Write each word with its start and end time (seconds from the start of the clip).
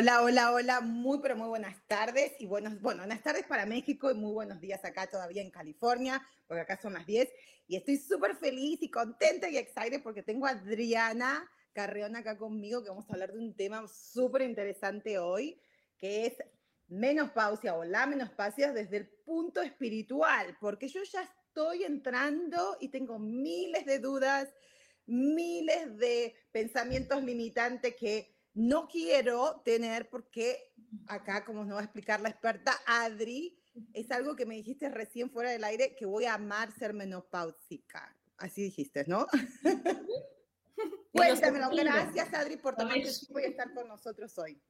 Hola, 0.00 0.22
hola, 0.22 0.52
hola, 0.52 0.80
muy 0.80 1.18
pero 1.20 1.34
muy 1.34 1.48
buenas 1.48 1.74
tardes 1.88 2.32
y 2.38 2.46
buenos, 2.46 2.80
bueno, 2.80 3.00
buenas 3.00 3.20
tardes 3.20 3.44
para 3.46 3.66
México 3.66 4.08
y 4.08 4.14
muy 4.14 4.32
buenos 4.32 4.60
días 4.60 4.84
acá 4.84 5.08
todavía 5.08 5.42
en 5.42 5.50
California, 5.50 6.24
porque 6.46 6.60
acá 6.60 6.80
son 6.80 6.92
las 6.92 7.04
10 7.04 7.28
y 7.66 7.74
estoy 7.74 7.96
súper 7.96 8.36
feliz 8.36 8.80
y 8.80 8.92
contenta 8.92 9.48
y 9.48 9.56
excited 9.56 10.00
porque 10.04 10.22
tengo 10.22 10.46
a 10.46 10.50
Adriana 10.50 11.50
Carreón 11.72 12.14
acá 12.14 12.38
conmigo 12.38 12.84
que 12.84 12.90
vamos 12.90 13.10
a 13.10 13.12
hablar 13.12 13.32
de 13.32 13.40
un 13.40 13.56
tema 13.56 13.88
súper 13.88 14.42
interesante 14.42 15.18
hoy, 15.18 15.60
que 15.98 16.26
es 16.26 16.34
menopausia 16.86 17.74
o 17.74 17.82
la 17.82 18.06
menopausia 18.06 18.72
desde 18.72 18.98
el 18.98 19.08
punto 19.08 19.62
espiritual, 19.62 20.56
porque 20.60 20.86
yo 20.86 21.02
ya 21.02 21.22
estoy 21.22 21.82
entrando 21.82 22.76
y 22.78 22.90
tengo 22.90 23.18
miles 23.18 23.84
de 23.84 23.98
dudas, 23.98 24.48
miles 25.06 25.96
de 25.96 26.36
pensamientos 26.52 27.24
limitantes 27.24 27.96
que 27.96 28.37
no 28.54 28.88
quiero 28.88 29.62
tener 29.64 30.08
porque 30.08 30.72
acá, 31.06 31.44
como 31.44 31.64
nos 31.64 31.76
va 31.76 31.80
a 31.80 31.84
explicar 31.84 32.20
la 32.20 32.30
experta 32.30 32.72
Adri, 32.86 33.58
es 33.92 34.10
algo 34.10 34.34
que 34.34 34.46
me 34.46 34.56
dijiste 34.56 34.88
recién 34.88 35.30
fuera 35.30 35.50
del 35.50 35.64
aire, 35.64 35.94
que 35.96 36.06
voy 36.06 36.24
a 36.24 36.34
amar 36.34 36.72
ser 36.72 36.94
menopáusica. 36.94 38.16
Así 38.38 38.62
dijiste, 38.62 39.04
¿no? 39.06 39.26
Cuéntamelo. 41.12 41.70
Gracias, 41.70 42.32
Adri, 42.34 42.56
por 42.56 42.76
tomar 42.76 42.96
el 42.96 43.02
tiempo 43.02 43.40
y 43.40 43.44
estar 43.44 43.72
con 43.74 43.88
nosotros 43.88 44.36
hoy. 44.38 44.60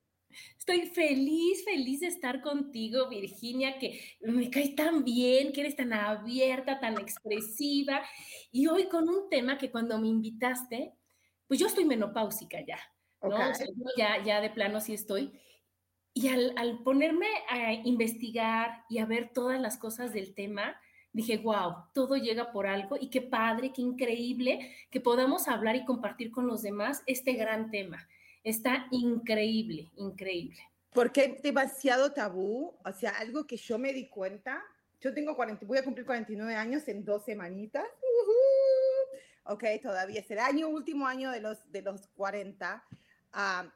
Estoy 0.59 0.87
feliz, 0.89 1.65
feliz 1.65 2.01
de 2.01 2.09
estar 2.09 2.43
contigo, 2.43 3.09
Virginia, 3.09 3.79
que 3.79 4.19
me 4.21 4.51
caes 4.51 4.75
tan 4.75 5.03
bien, 5.05 5.53
que 5.53 5.63
eres 5.63 5.77
tan 5.77 5.93
abierta, 5.93 6.79
tan 6.81 6.99
expresiva. 6.99 8.03
Y 8.53 8.67
hoy 8.67 8.89
con 8.89 9.09
un 9.09 9.29
tema 9.31 9.57
que 9.57 9.71
cuando 9.71 9.99
me 9.99 10.09
invitaste, 10.09 10.93
pues 11.47 11.59
yo 11.59 11.67
estoy 11.67 11.85
menopáusica 11.87 12.61
ya. 12.67 12.79
¿No? 13.23 13.39
ya, 13.97 14.23
ya 14.23 14.41
de 14.41 14.51
plano 14.51 14.81
sí 14.81 14.95
estoy. 14.95 15.33
Y 16.15 16.29
al, 16.29 16.53
al, 16.57 16.83
ponerme 16.83 17.29
a 17.49 17.73
investigar 17.73 18.85
y 18.89 18.99
a 18.99 19.07
ver 19.07 19.31
todas 19.33 19.61
las 19.61 19.77
cosas 19.77 20.13
del 20.13 20.35
tema, 20.35 20.81
dije, 21.13 21.39
wow, 21.39 21.85
todo 21.93 22.17
llega 22.17 22.53
por 22.53 22.67
algo 22.67 22.97
y 23.01 23.09
qué 23.09 23.21
padre, 23.21 23.73
qué 23.73 23.83
increíble 23.83 24.75
que 24.91 25.01
podamos 25.01 25.49
hablar 25.49 25.77
y 25.77 25.85
compartir 25.85 26.31
con 26.31 26.47
los 26.47 26.63
demás 26.63 27.03
este 27.07 27.33
gran 27.33 27.71
tema. 27.71 28.09
Está 28.45 28.87
increíble, 28.91 29.91
increíble. 29.97 30.59
Porque 30.93 31.39
demasiado 31.43 32.13
tabú, 32.13 32.75
o 32.85 32.93
sea, 32.93 33.11
algo 33.19 33.47
que 33.47 33.57
yo 33.57 33.79
me 33.79 33.93
di 33.93 34.09
cuenta, 34.09 34.63
yo 35.01 35.15
tengo 35.15 35.37
40, 35.37 35.65
voy 35.67 35.79
a 35.79 35.85
cumplir 35.85 36.07
49 36.07 36.55
años 36.55 36.89
en 36.89 37.05
dos 37.05 37.25
semanitas. 37.25 37.87
Ok, 39.45 39.65
todavía 39.83 40.21
es 40.21 40.31
el 40.31 40.39
año, 40.39 40.69
último 40.69 41.07
año 41.07 41.31
de 41.31 41.41
los, 41.41 41.71
de 41.71 41.83
los 41.83 42.07
40. 42.09 42.85
Uh, 43.35 43.69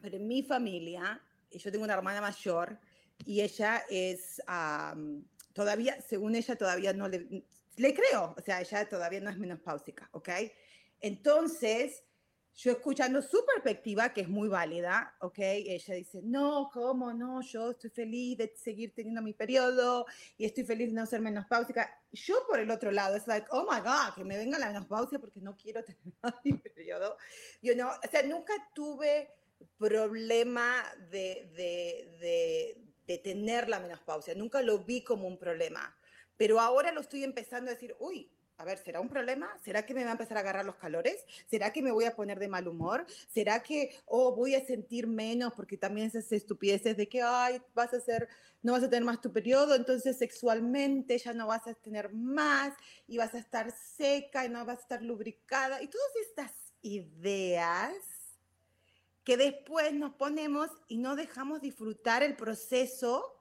pero 0.00 0.16
en 0.16 0.28
mi 0.28 0.42
familia, 0.42 1.20
yo 1.50 1.72
tengo 1.72 1.84
una 1.84 1.94
hermana 1.94 2.20
mayor 2.20 2.78
y 3.24 3.40
ella 3.40 3.84
es 3.88 4.40
todavía, 5.52 6.00
según 6.02 6.34
ella, 6.34 6.56
todavía 6.56 6.92
no 6.92 7.08
le, 7.08 7.44
le 7.76 7.94
creo, 7.94 8.34
o 8.36 8.40
sea, 8.42 8.60
ella 8.60 8.88
todavía 8.88 9.20
no 9.20 9.30
es 9.30 9.38
menopáusica, 9.38 10.08
¿ok? 10.12 10.28
Entonces, 11.00 12.04
yo 12.56 12.72
escuchando 12.72 13.20
su 13.20 13.44
perspectiva, 13.44 14.14
que 14.14 14.22
es 14.22 14.28
muy 14.28 14.48
válida, 14.48 15.14
¿ok? 15.20 15.38
Ella 15.38 15.94
dice, 15.94 16.22
no, 16.22 16.70
¿cómo 16.72 17.12
no? 17.12 17.42
Yo 17.42 17.72
estoy 17.72 17.90
feliz 17.90 18.38
de 18.38 18.54
seguir 18.56 18.94
teniendo 18.94 19.20
mi 19.20 19.34
periodo 19.34 20.06
y 20.38 20.46
estoy 20.46 20.64
feliz 20.64 20.88
de 20.88 20.94
no 20.94 21.04
ser 21.04 21.20
menopáusica. 21.20 22.02
Yo 22.12 22.46
por 22.48 22.58
el 22.58 22.70
otro 22.70 22.90
lado, 22.90 23.14
es 23.14 23.26
like, 23.26 23.46
oh 23.50 23.66
my 23.70 23.80
God, 23.80 24.14
que 24.14 24.24
me 24.24 24.38
venga 24.38 24.58
la 24.58 24.68
menopausia 24.68 25.18
porque 25.18 25.40
no 25.40 25.54
quiero 25.54 25.84
tener 25.84 26.00
mi 26.44 26.54
periodo. 26.54 27.18
Yo 27.60 27.76
no, 27.76 27.90
o 27.90 28.10
sea, 28.10 28.22
nunca 28.22 28.54
tuve 28.74 29.34
problema 29.76 30.82
de, 31.10 31.50
de, 31.54 32.16
de, 32.20 32.80
de 33.06 33.18
tener 33.18 33.68
la 33.68 33.80
menopausia, 33.80 34.34
nunca 34.34 34.62
lo 34.62 34.78
vi 34.78 35.04
como 35.04 35.28
un 35.28 35.38
problema. 35.38 35.94
Pero 36.38 36.58
ahora 36.58 36.90
lo 36.90 37.02
estoy 37.02 37.22
empezando 37.22 37.70
a 37.70 37.74
decir, 37.74 37.94
uy, 37.98 38.30
a 38.58 38.64
ver, 38.64 38.78
¿será 38.78 39.00
un 39.00 39.08
problema? 39.08 39.48
¿Será 39.62 39.84
que 39.84 39.92
me 39.92 40.02
va 40.02 40.10
a 40.10 40.12
empezar 40.12 40.36
a 40.38 40.40
agarrar 40.40 40.64
los 40.64 40.76
calores? 40.76 41.24
¿Será 41.46 41.72
que 41.72 41.82
me 41.82 41.92
voy 41.92 42.04
a 42.06 42.16
poner 42.16 42.38
de 42.38 42.48
mal 42.48 42.66
humor? 42.66 43.06
¿Será 43.28 43.62
que, 43.62 43.94
oh, 44.06 44.34
voy 44.34 44.54
a 44.54 44.64
sentir 44.64 45.06
menos? 45.06 45.52
Porque 45.54 45.76
también 45.76 46.06
esas 46.06 46.32
estupideces 46.32 46.96
de 46.96 47.08
que, 47.08 47.20
ay, 47.22 47.60
vas 47.74 47.92
a 47.92 48.00
ser, 48.00 48.28
no 48.62 48.72
vas 48.72 48.82
a 48.82 48.88
tener 48.88 49.04
más 49.04 49.20
tu 49.20 49.32
periodo, 49.32 49.74
entonces 49.74 50.16
sexualmente 50.16 51.18
ya 51.18 51.34
no 51.34 51.46
vas 51.46 51.66
a 51.66 51.74
tener 51.74 52.12
más 52.14 52.72
y 53.06 53.18
vas 53.18 53.34
a 53.34 53.38
estar 53.38 53.70
seca 53.70 54.46
y 54.46 54.48
no 54.48 54.64
vas 54.64 54.78
a 54.78 54.82
estar 54.82 55.02
lubricada. 55.02 55.82
Y 55.82 55.88
todas 55.88 56.10
estas 56.28 56.52
ideas 56.80 57.92
que 59.22 59.36
después 59.36 59.92
nos 59.92 60.14
ponemos 60.14 60.70
y 60.88 60.96
no 60.96 61.16
dejamos 61.16 61.60
disfrutar 61.60 62.22
el 62.22 62.36
proceso 62.36 63.36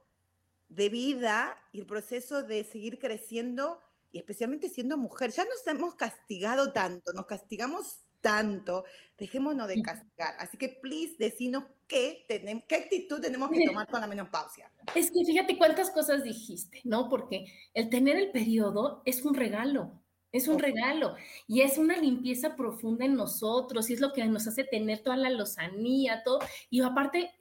de 0.67 0.89
vida 0.89 1.57
y 1.71 1.79
el 1.79 1.85
proceso 1.85 2.43
de 2.43 2.63
seguir 2.63 2.99
creciendo 2.99 3.79
y 4.15 4.19
especialmente 4.19 4.69
siendo 4.69 4.97
mujer, 4.97 5.31
ya 5.31 5.43
nos 5.43 5.67
hemos 5.67 5.95
castigado 5.95 6.71
tanto, 6.71 7.11
nos 7.11 7.25
castigamos 7.25 7.97
tanto, 8.21 8.85
dejémonos 9.17 9.67
de 9.67 9.81
castigar. 9.81 10.35
Así 10.39 10.57
que, 10.57 10.69
please, 10.69 11.17
decinos 11.19 11.65
qué, 11.85 12.23
tenemos, 12.25 12.63
qué 12.65 12.75
actitud 12.75 13.19
tenemos 13.19 13.49
que 13.51 13.65
tomar 13.65 13.87
con 13.89 13.99
la 13.99 14.07
menopausia. 14.07 14.71
Es 14.95 15.11
que 15.11 15.25
fíjate 15.25 15.57
cuántas 15.57 15.91
cosas 15.91 16.23
dijiste, 16.23 16.79
¿no? 16.85 17.09
Porque 17.09 17.45
el 17.73 17.89
tener 17.89 18.15
el 18.15 18.31
periodo 18.31 19.01
es 19.03 19.25
un 19.25 19.33
regalo. 19.33 20.01
Es 20.31 20.47
un 20.47 20.59
regalo 20.59 21.15
y 21.45 21.61
es 21.61 21.77
una 21.77 21.97
limpieza 21.97 22.55
profunda 22.55 23.03
en 23.03 23.15
nosotros 23.15 23.89
y 23.89 23.93
es 23.95 23.99
lo 23.99 24.13
que 24.13 24.25
nos 24.25 24.47
hace 24.47 24.63
tener 24.63 24.99
toda 24.99 25.17
la 25.17 25.29
lozanía, 25.29 26.23
todo. 26.23 26.39
Y 26.69 26.81
aparte, 26.81 27.31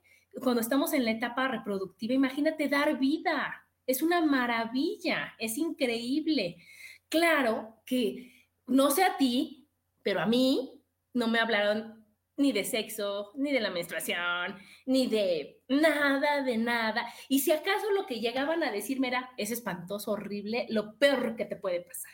cuando 0.43 0.61
estamos 0.61 0.93
en 0.93 1.05
la 1.05 1.13
etapa 1.13 1.47
reproductiva, 1.47 2.15
imagínate 2.15 2.69
dar 2.69 2.99
vida, 2.99 3.64
es 3.87 4.03
una 4.03 4.21
maravilla, 4.21 5.35
es 5.39 5.59
increíble. 5.59 6.57
Claro 7.09 7.83
que 7.87 8.49
no 8.67 8.91
sé 8.91 9.05
a 9.05 9.17
ti, 9.17 9.69
pero 10.03 10.21
a 10.21 10.27
mí 10.27 10.83
no 11.13 11.29
me 11.29 11.39
hablaron 11.39 12.05
ni 12.37 12.53
de 12.53 12.65
sexo, 12.65 13.33
ni 13.37 13.53
de 13.53 13.61
la 13.61 13.71
menstruación, 13.71 14.57
ni 14.87 15.07
de 15.07 15.63
nada, 15.69 16.43
de 16.43 16.57
nada. 16.57 17.07
Y 17.29 17.41
si 17.41 17.53
acaso 17.53 17.91
lo 17.93 18.07
que 18.07 18.21
llegaban 18.21 18.63
a 18.63 18.73
decirme 18.73 19.09
era, 19.09 19.31
es 19.37 19.51
espantoso, 19.51 20.13
horrible, 20.13 20.67
lo 20.71 20.99
peor 20.99 21.37
que 21.37 21.45
te 21.45 21.57
puede 21.57 21.81
pasar. 21.81 22.13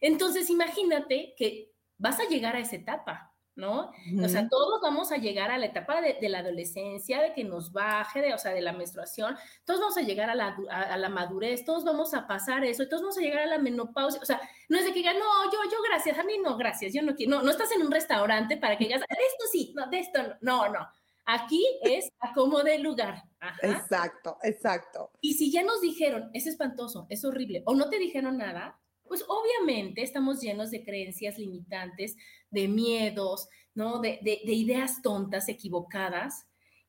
Entonces, 0.00 0.50
imagínate 0.50 1.34
que 1.36 1.72
vas 1.96 2.20
a 2.20 2.28
llegar 2.28 2.56
a 2.56 2.60
esa 2.60 2.76
etapa 2.76 3.27
¿no? 3.58 3.92
O 4.22 4.28
sea, 4.28 4.48
todos 4.48 4.80
vamos 4.80 5.10
a 5.10 5.16
llegar 5.16 5.50
a 5.50 5.58
la 5.58 5.66
etapa 5.66 6.00
de, 6.00 6.16
la 6.28 6.38
adolescencia, 6.38 7.20
de 7.20 7.32
que 7.32 7.42
nos 7.42 7.72
baje, 7.72 8.22
de, 8.22 8.32
o 8.32 8.38
sea, 8.38 8.52
de 8.52 8.60
la 8.60 8.72
menstruación, 8.72 9.36
todos 9.64 9.80
vamos 9.80 9.98
a 9.98 10.02
llegar 10.02 10.30
a 10.30 10.36
la, 10.36 10.56
a, 10.70 10.96
la, 10.96 11.08
madurez, 11.08 11.64
todos 11.64 11.84
vamos 11.84 12.14
a 12.14 12.28
pasar 12.28 12.64
eso, 12.64 12.86
todos 12.88 13.02
vamos 13.02 13.18
a 13.18 13.20
llegar 13.20 13.40
a 13.40 13.46
la 13.46 13.58
menopausia, 13.58 14.20
o 14.22 14.24
sea, 14.24 14.40
no 14.68 14.78
es 14.78 14.84
de 14.84 14.92
que 14.92 15.00
digan, 15.00 15.18
no, 15.18 15.44
yo, 15.52 15.58
yo, 15.70 15.78
gracias, 15.90 16.16
a 16.16 16.22
mí 16.22 16.34
no, 16.38 16.56
gracias, 16.56 16.94
yo 16.94 17.02
no 17.02 17.16
quiero, 17.16 17.32
no, 17.32 17.42
no 17.42 17.50
estás 17.50 17.72
en 17.72 17.82
un 17.82 17.90
restaurante 17.90 18.56
para 18.56 18.78
que 18.78 18.84
digas, 18.84 19.00
de 19.00 19.06
esto 19.08 19.44
sí, 19.50 19.72
no, 19.76 19.88
de 19.88 19.98
esto 19.98 20.20
no, 20.40 20.68
no, 20.68 20.88
Aquí 21.30 21.62
es 21.82 22.08
acomode 22.20 22.78
lugar. 22.78 23.22
Exacto, 23.60 24.38
exacto. 24.42 25.10
Y 25.20 25.34
si 25.34 25.52
ya 25.52 25.62
nos 25.62 25.82
dijeron, 25.82 26.30
es 26.32 26.46
espantoso, 26.46 27.06
es 27.10 27.22
horrible, 27.22 27.62
o 27.66 27.74
no 27.74 27.90
te 27.90 27.98
dijeron 27.98 28.38
nada, 28.38 28.80
pues 29.08 29.24
obviamente 29.26 30.02
estamos 30.02 30.40
llenos 30.40 30.70
de 30.70 30.84
creencias 30.84 31.38
limitantes, 31.38 32.16
de 32.50 32.68
miedos, 32.68 33.48
¿no? 33.74 34.00
De, 34.00 34.20
ideas 34.44 35.02
tontas, 35.02 35.48
equivocadas, 35.48 36.46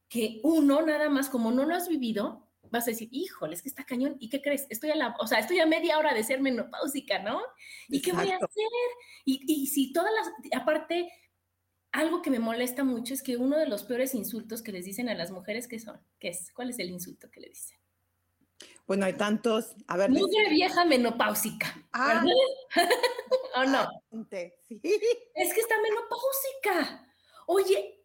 que 0.07 0.39
uno 0.43 0.81
nada 0.81 1.09
más, 1.09 1.29
como 1.29 1.51
no 1.51 1.65
lo 1.65 1.75
has 1.75 1.87
vivido, 1.87 2.47
vas 2.71 2.87
a 2.87 2.91
decir, 2.91 3.09
híjole, 3.11 3.55
es 3.55 3.61
que 3.61 3.69
está 3.69 3.83
cañón, 3.83 4.17
¿y 4.19 4.29
qué 4.29 4.41
crees? 4.41 4.67
Estoy 4.69 4.91
a 4.91 4.95
la, 4.95 5.15
o 5.19 5.27
sea, 5.27 5.39
estoy 5.39 5.59
a 5.59 5.65
media 5.65 5.97
hora 5.97 6.13
de 6.13 6.23
ser 6.23 6.41
menopáusica, 6.41 7.19
¿no? 7.19 7.41
¿Y 7.87 8.01
qué 8.01 8.11
voy 8.11 8.29
a 8.29 8.35
hacer? 8.35 8.67
Y, 9.25 9.41
y 9.47 9.67
si 9.67 9.91
todas 9.91 10.11
las, 10.13 10.61
aparte, 10.61 11.11
algo 11.91 12.21
que 12.21 12.29
me 12.29 12.39
molesta 12.39 12.83
mucho 12.83 13.13
es 13.13 13.23
que 13.23 13.37
uno 13.37 13.57
de 13.57 13.67
los 13.67 13.83
peores 13.83 14.13
insultos 14.13 14.61
que 14.61 14.71
les 14.71 14.85
dicen 14.85 15.09
a 15.09 15.15
las 15.15 15.31
mujeres, 15.31 15.67
¿qué 15.67 15.79
son? 15.79 15.99
¿Qué 16.19 16.29
es? 16.29 16.51
¿Cuál 16.53 16.69
es 16.69 16.79
el 16.79 16.89
insulto 16.89 17.31
que 17.31 17.41
le 17.41 17.49
dicen? 17.49 17.78
Bueno, 18.89 19.05
hay 19.05 19.13
tantos. 19.13 19.75
A 19.85 19.97
ver. 19.97 20.09
Mujer 20.09 20.49
vieja 20.49 20.83
menopáusica. 20.83 21.67
Ah. 21.93 22.25
¿O 23.55 23.63
no? 23.65 23.87
Sí. 24.31 24.81
Es 25.35 25.53
que 25.53 25.59
está 25.59 25.75
menopáusica. 25.79 27.07
Oye, 27.45 28.03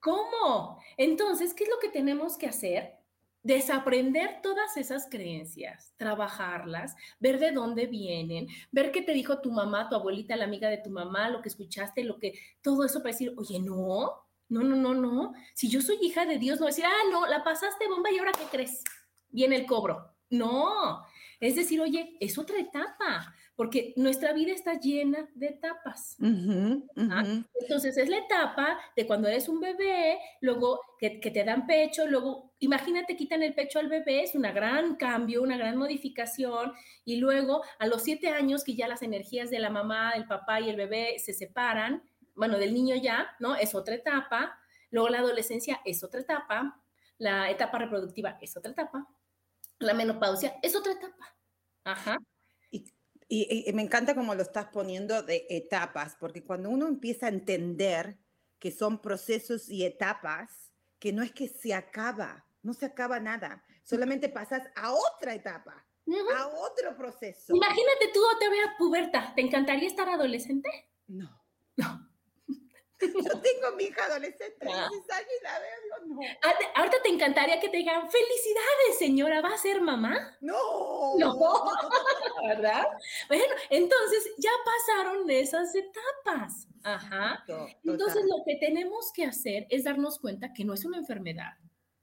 ¿cómo? 0.00 0.80
Entonces, 0.96 1.52
¿qué 1.52 1.64
es 1.64 1.70
lo 1.70 1.78
que 1.78 1.90
tenemos 1.90 2.38
que 2.38 2.46
hacer? 2.46 2.94
desaprender 3.42 4.40
todas 4.42 4.78
esas 4.78 5.06
creencias, 5.10 5.92
trabajarlas, 5.98 6.94
ver 7.20 7.38
de 7.38 7.52
dónde 7.52 7.84
vienen, 7.84 8.46
ver 8.72 8.90
qué 8.90 9.02
te 9.02 9.12
dijo 9.12 9.42
tu 9.42 9.52
mamá, 9.52 9.90
tu 9.90 9.96
abuelita, 9.96 10.34
la 10.34 10.46
amiga 10.46 10.70
de 10.70 10.78
tu 10.78 10.88
mamá, 10.88 11.28
lo 11.28 11.42
que 11.42 11.50
escuchaste, 11.50 12.04
lo 12.04 12.18
que, 12.18 12.32
todo 12.62 12.86
eso 12.86 13.00
para 13.00 13.12
decir, 13.12 13.34
oye, 13.36 13.60
no, 13.60 14.24
no, 14.48 14.62
no, 14.62 14.76
no, 14.76 14.94
no, 14.94 15.34
si 15.52 15.68
yo 15.68 15.82
soy 15.82 15.98
hija 16.00 16.24
de 16.24 16.38
Dios, 16.38 16.58
no 16.58 16.64
decir, 16.64 16.86
ah, 16.86 17.10
no, 17.12 17.26
la 17.26 17.44
pasaste 17.44 17.86
bomba 17.86 18.10
y 18.10 18.16
ahora 18.16 18.32
qué 18.32 18.44
crees, 18.50 18.82
viene 19.28 19.56
el 19.56 19.66
cobro. 19.66 20.13
No, 20.30 21.04
es 21.40 21.56
decir, 21.56 21.80
oye, 21.80 22.16
es 22.20 22.38
otra 22.38 22.58
etapa 22.58 23.34
porque 23.56 23.92
nuestra 23.96 24.32
vida 24.32 24.52
está 24.52 24.74
llena 24.74 25.28
de 25.34 25.46
etapas. 25.46 26.16
Entonces 26.18 27.96
es 27.96 28.08
la 28.08 28.18
etapa 28.18 28.78
de 28.96 29.06
cuando 29.06 29.28
eres 29.28 29.48
un 29.48 29.60
bebé, 29.60 30.18
luego 30.40 30.80
que, 30.98 31.10
te 31.10 31.44
dan 31.44 31.66
pecho, 31.66 32.06
luego 32.06 32.52
imagínate 32.58 33.16
quitan 33.16 33.42
el 33.42 33.54
pecho 33.54 33.78
al 33.78 33.88
bebé, 33.88 34.24
es 34.24 34.34
un 34.34 34.42
gran 34.42 34.96
cambio, 34.96 35.42
una 35.42 35.56
gran 35.56 35.76
modificación, 35.76 36.72
y 37.04 37.16
luego 37.16 37.62
a 37.78 37.86
los 37.86 38.02
siete 38.02 38.28
años 38.28 38.64
que 38.64 38.74
ya 38.74 38.88
las 38.88 39.02
energías 39.02 39.50
de 39.50 39.60
la 39.60 39.70
mamá, 39.70 40.14
del 40.14 40.26
papá 40.26 40.60
y 40.60 40.68
el 40.68 40.76
bebé 40.76 41.18
se 41.18 41.32
separan, 41.32 42.02
bueno, 42.34 42.58
del 42.58 42.74
niño 42.74 42.96
ya, 42.96 43.28
¿no? 43.38 43.54
Es 43.54 43.74
otra 43.74 43.94
etapa, 43.94 44.58
luego 44.90 45.08
la 45.10 45.18
adolescencia 45.18 45.80
es 45.84 46.02
otra 46.02 46.20
etapa, 46.20 46.82
la 47.18 47.50
etapa 47.50 47.78
reproductiva 47.78 48.36
es 48.40 48.56
otra 48.56 48.72
etapa, 48.72 49.06
la 49.78 49.94
menopausia 49.94 50.58
es 50.62 50.74
otra 50.74 50.92
etapa. 50.92 51.36
Ajá. 51.84 52.18
Y, 52.70 53.72
me 53.72 53.82
encanta 53.82 54.14
cómo 54.14 54.34
lo 54.34 54.42
estás 54.42 54.66
poniendo 54.66 55.22
de 55.22 55.46
etapas, 55.48 56.16
porque 56.20 56.44
cuando 56.44 56.70
uno 56.70 56.86
empieza 56.86 57.26
a 57.26 57.30
entender 57.30 58.18
que 58.58 58.70
son 58.70 59.00
procesos 59.00 59.68
y 59.68 59.84
etapas, 59.84 60.72
que 60.98 61.12
no 61.12 61.22
es 61.22 61.32
que 61.32 61.48
se 61.48 61.74
acaba, 61.74 62.46
no 62.62 62.74
se 62.74 62.86
acaba 62.86 63.20
nada, 63.20 63.64
solamente 63.82 64.28
pasas 64.28 64.62
a 64.76 64.92
otra 64.92 65.34
etapa, 65.34 65.86
a 66.36 66.46
otro 66.46 66.96
proceso. 66.96 67.54
Imagínate 67.54 68.10
tú 68.12 68.20
te 68.38 68.46
a 68.46 68.76
puberta, 68.78 69.32
¿te 69.34 69.40
encantaría 69.40 69.88
estar 69.88 70.08
adolescente? 70.08 70.68
No. 71.06 71.42
No. 71.76 72.13
Yo 73.00 73.08
tengo 73.42 73.76
mi 73.76 73.84
hija 73.84 74.04
adolescente 74.04 74.64
de 74.64 74.72
ah. 74.72 74.86
años 74.86 75.02
y 75.40 75.44
la 75.44 75.58
veo, 75.58 76.06
no. 76.06 76.20
Ah, 76.42 76.54
ahorita 76.76 77.02
te 77.02 77.08
encantaría 77.08 77.60
que 77.60 77.68
te 77.68 77.78
digan, 77.78 78.08
felicidades, 78.10 78.98
señora, 78.98 79.40
¿va 79.40 79.50
a 79.50 79.58
ser 79.58 79.80
mamá? 79.80 80.36
No. 80.40 81.18
No, 81.18 81.36
¿verdad? 82.46 82.84
Bueno, 83.28 83.54
entonces 83.70 84.30
ya 84.38 84.50
pasaron 84.64 85.28
esas 85.28 85.74
etapas. 85.74 86.68
Ajá. 86.82 87.44
Entonces 87.82 88.24
lo 88.24 88.44
que 88.46 88.56
tenemos 88.56 89.12
que 89.12 89.24
hacer 89.24 89.66
es 89.70 89.84
darnos 89.84 90.18
cuenta 90.18 90.52
que 90.52 90.64
no 90.64 90.74
es 90.74 90.84
una 90.84 90.98
enfermedad. 90.98 91.54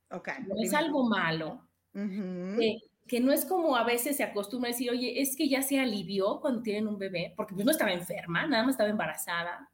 Okay. 0.09 0.35
No 0.45 0.55
es 0.61 0.73
algo 0.73 1.03
malo. 1.03 1.67
que, 1.93 2.77
que, 3.07 3.19
no 3.19 3.31
es 3.31 3.45
como 3.45 3.77
a 3.77 3.83
veces 3.83 4.17
se 4.17 4.23
acostumbra 4.23 4.69
a 4.69 4.73
decir, 4.73 4.89
oye, 4.91 5.21
es 5.21 5.35
que 5.37 5.47
ya 5.47 5.61
se 5.61 5.79
alivió 5.79 6.39
cuando 6.41 6.61
tienen 6.61 6.87
un 6.87 6.97
bebé, 6.97 7.33
porque 7.37 7.53
pues 7.53 7.65
no 7.65 7.71
estaba 7.71 7.93
enferma, 7.93 8.45
nada 8.45 8.63
más 8.63 8.73
estaba 8.73 8.89
embarazada. 8.89 9.70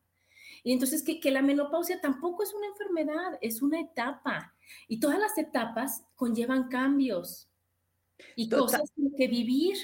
Y 0.68 0.74
entonces 0.74 1.02
que, 1.02 1.22
que 1.22 1.32
la 1.32 1.42
menopausia 1.42 2.02
tampoco 2.02 2.44
es 2.44 2.54
una 2.54 2.68
enfermedad, 2.68 3.38
es 3.40 3.62
una 3.62 3.80
etapa. 3.80 4.54
Y 4.90 5.00
todas 5.00 5.18
las 5.18 5.38
etapas 5.38 6.04
conllevan 6.14 6.68
cambios 6.68 7.50
y 8.36 8.50
cosas 8.50 8.82
que 9.18 9.30
vivir. 9.30 9.78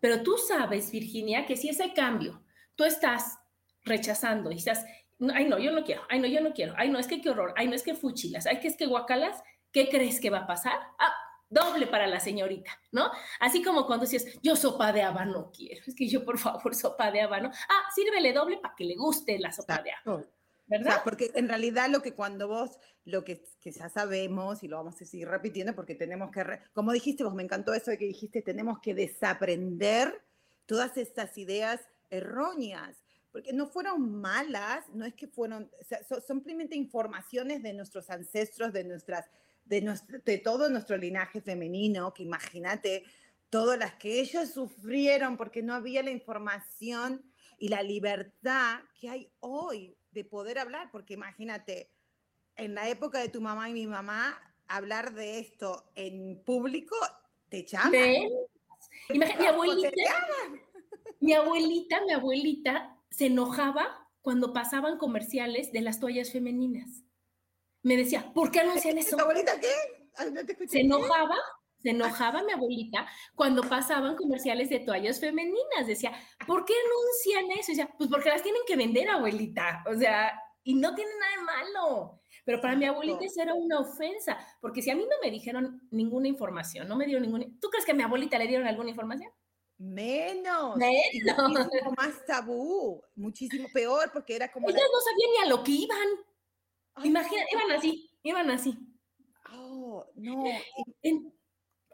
Pero 0.00 0.22
tú 0.22 0.38
sabes, 0.38 0.90
Virginia, 0.90 1.44
que 1.44 1.58
si 1.58 1.68
ese 1.68 1.92
cambio 1.92 2.42
tú 2.74 2.84
estás 2.84 3.38
rechazando 3.84 4.50
y 4.50 4.54
estás, 4.54 4.82
ay 5.34 5.46
no, 5.46 5.58
yo 5.58 5.72
no 5.72 5.84
quiero, 5.84 6.00
ay 6.08 6.20
no, 6.20 6.26
yo 6.26 6.40
no 6.40 6.54
quiero, 6.54 6.72
ay 6.78 6.88
no, 6.88 6.98
es 6.98 7.06
que 7.06 7.20
qué 7.20 7.28
horror, 7.28 7.52
ay 7.58 7.68
no, 7.68 7.74
es 7.74 7.82
que 7.82 7.94
fuchilas, 7.94 8.46
ay 8.46 8.60
que 8.60 8.68
es 8.68 8.78
que 8.78 8.86
guacalas, 8.86 9.42
¿qué 9.72 9.90
crees 9.90 10.20
que 10.20 10.30
va 10.30 10.38
a 10.38 10.46
pasar? 10.46 10.78
Ah, 10.98 11.14
doble 11.50 11.86
para 11.86 12.06
la 12.06 12.20
señorita, 12.20 12.70
¿no? 12.92 13.10
Así 13.40 13.62
como 13.62 13.86
cuando 13.86 14.04
decías, 14.04 14.26
yo 14.42 14.56
sopa 14.56 14.92
de 14.92 15.02
habano 15.02 15.50
quiero, 15.50 15.82
es 15.86 15.94
que 15.94 16.08
yo 16.08 16.24
por 16.24 16.38
favor 16.38 16.74
sopa 16.74 17.10
de 17.10 17.22
habano, 17.22 17.50
ah, 17.68 17.90
sírvele 17.94 18.32
doble 18.32 18.58
para 18.58 18.74
que 18.74 18.84
le 18.84 18.96
guste 18.96 19.38
la 19.38 19.52
sopa 19.52 19.82
de 19.82 19.92
habano. 19.92 20.26
¿Verdad? 20.70 21.00
porque 21.02 21.30
en 21.34 21.48
realidad 21.48 21.88
lo 21.88 22.02
que 22.02 22.12
cuando 22.12 22.46
vos, 22.46 22.78
lo 23.06 23.24
que, 23.24 23.42
que, 23.58 23.72
ya 23.72 23.88
sabemos, 23.88 24.62
y 24.62 24.68
lo 24.68 24.76
vamos 24.76 25.00
a 25.00 25.06
seguir 25.06 25.26
repitiendo 25.26 25.74
porque 25.74 25.94
tenemos 25.94 26.30
que, 26.30 26.44
como 26.74 26.92
dijiste 26.92 27.24
vos, 27.24 27.32
me 27.32 27.42
encantó 27.42 27.72
eso 27.72 27.90
de 27.90 27.96
que 27.96 28.04
dijiste, 28.04 28.42
tenemos 28.42 28.78
que 28.80 28.92
desaprender 28.92 30.22
todas 30.66 30.98
estas 30.98 31.38
ideas 31.38 31.80
erróneas, 32.10 33.02
porque 33.32 33.54
no 33.54 33.66
fueron 33.66 34.20
malas, 34.20 34.84
no 34.92 35.06
es 35.06 35.14
que 35.14 35.26
fueron, 35.26 35.70
o 35.80 35.84
sea, 35.84 36.04
son 36.04 36.20
simplemente 36.20 36.76
informaciones 36.76 37.62
de 37.62 37.72
nuestros 37.72 38.10
ancestros, 38.10 38.70
de 38.74 38.84
nuestras 38.84 39.30
de, 39.68 40.38
todo 40.38 40.68
nuestro 40.68 40.96
linaje 40.96 41.40
femenino, 41.40 42.14
que 42.14 42.22
imagínate 42.22 43.04
todas 43.50 43.78
las 43.78 43.94
que 43.94 44.20
ellos 44.20 44.50
sufrieron 44.50 45.36
porque 45.36 45.62
no 45.62 45.74
había 45.74 46.02
la 46.02 46.10
información 46.10 47.22
y 47.58 47.68
la 47.68 47.82
libertad 47.82 48.80
que 49.00 49.08
hay 49.08 49.32
hoy 49.40 49.96
de 50.10 50.24
poder 50.24 50.58
hablar, 50.58 50.90
porque 50.90 51.14
imagínate, 51.14 51.90
en 52.56 52.74
la 52.74 52.88
época 52.88 53.18
de 53.20 53.28
tu 53.28 53.40
mamá 53.40 53.68
y 53.70 53.72
mi 53.72 53.86
mamá, 53.86 54.38
hablar 54.66 55.14
de 55.14 55.38
esto 55.38 55.90
en 55.94 56.42
público 56.44 56.96
te 57.48 57.64
llaman. 57.64 57.92
mi 59.10 59.46
abuelita, 59.46 59.90
mi 61.20 61.32
abuelita, 61.32 62.04
mi 62.04 62.12
abuelita 62.12 62.96
se 63.10 63.26
enojaba 63.26 64.08
cuando 64.22 64.52
pasaban 64.52 64.98
comerciales 64.98 65.72
de 65.72 65.80
las 65.80 66.00
toallas 66.00 66.32
femeninas 66.32 67.04
me 67.82 67.96
decía, 67.96 68.32
¿por 68.32 68.50
qué 68.50 68.60
anuncian 68.60 68.98
eso? 68.98 69.16
¿Tu 69.16 69.22
abuelita 69.22 69.58
qué? 69.60 69.68
se 70.66 70.80
enojaba, 70.80 71.36
se 71.78 71.90
enojaba 71.90 72.42
mi 72.42 72.52
abuelita 72.52 73.06
cuando 73.34 73.62
pasaban 73.62 74.16
comerciales 74.16 74.68
de 74.68 74.80
toallas 74.80 75.20
femeninas. 75.20 75.86
Decía, 75.86 76.12
¿por 76.46 76.64
qué 76.64 76.74
anuncian 76.74 77.58
eso? 77.58 77.72
decía, 77.72 77.88
pues 77.96 78.10
porque 78.10 78.30
las 78.30 78.42
tienen 78.42 78.62
que 78.66 78.76
vender, 78.76 79.08
abuelita. 79.08 79.84
O 79.86 79.94
sea, 79.94 80.32
y 80.64 80.74
no 80.74 80.94
tiene 80.94 81.10
nada 81.18 81.36
de 81.36 81.66
malo. 81.66 82.20
Pero 82.44 82.60
para 82.60 82.76
mi 82.76 82.86
abuelita 82.86 83.24
eso 83.24 83.42
era 83.42 83.54
una 83.54 83.80
ofensa, 83.80 84.38
porque 84.60 84.82
si 84.82 84.90
a 84.90 84.96
mí 84.96 85.02
no 85.02 85.16
me 85.22 85.30
dijeron 85.30 85.82
ninguna 85.90 86.28
información, 86.28 86.88
no 86.88 86.96
me 86.96 87.04
dieron 87.04 87.22
ninguna... 87.22 87.44
¿Tú 87.60 87.68
crees 87.68 87.84
que 87.84 87.92
a 87.92 87.94
mi 87.94 88.02
abuelita 88.02 88.38
le 88.38 88.46
dieron 88.46 88.66
alguna 88.66 88.90
información? 88.90 89.30
Menos. 89.76 90.76
Menos. 90.76 91.48
Muchísimo 91.48 91.94
más 91.96 92.26
tabú, 92.26 93.02
muchísimo 93.14 93.68
peor, 93.72 94.10
porque 94.12 94.34
era 94.34 94.50
como... 94.50 94.68
Ellas 94.68 94.82
no 94.92 95.00
sabían 95.00 95.30
ni 95.30 95.46
a 95.46 95.56
lo 95.56 95.62
que 95.62 95.72
iban. 95.72 96.08
Imagina, 97.04 97.42
iban 97.52 97.70
así, 97.72 98.10
iban 98.22 98.50
así. 98.50 98.78
Oh, 99.52 100.06
no. 100.16 100.44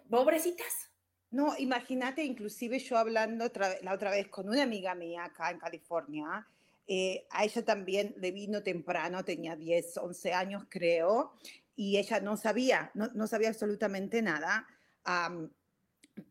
Pobrecitas. 0.09 0.91
No, 1.31 1.57
imagínate, 1.59 2.23
inclusive 2.23 2.79
yo 2.79 2.97
hablando 2.97 3.51
la 3.83 3.93
otra 3.93 4.11
vez 4.11 4.29
con 4.29 4.49
una 4.49 4.63
amiga 4.63 4.95
mía 4.95 5.25
acá 5.25 5.51
en 5.51 5.59
California, 5.59 6.47
eh, 6.87 7.27
a 7.31 7.45
ella 7.45 7.65
también 7.65 8.15
le 8.19 8.31
vino 8.31 8.63
temprano, 8.63 9.25
tenía 9.25 9.57
10, 9.57 9.97
11 9.97 10.33
años 10.33 10.65
creo, 10.69 11.33
y 11.75 11.97
ella 11.97 12.21
no 12.21 12.37
sabía, 12.37 12.91
no, 12.95 13.09
no 13.15 13.27
sabía 13.27 13.49
absolutamente 13.49 14.23
nada, 14.23 14.67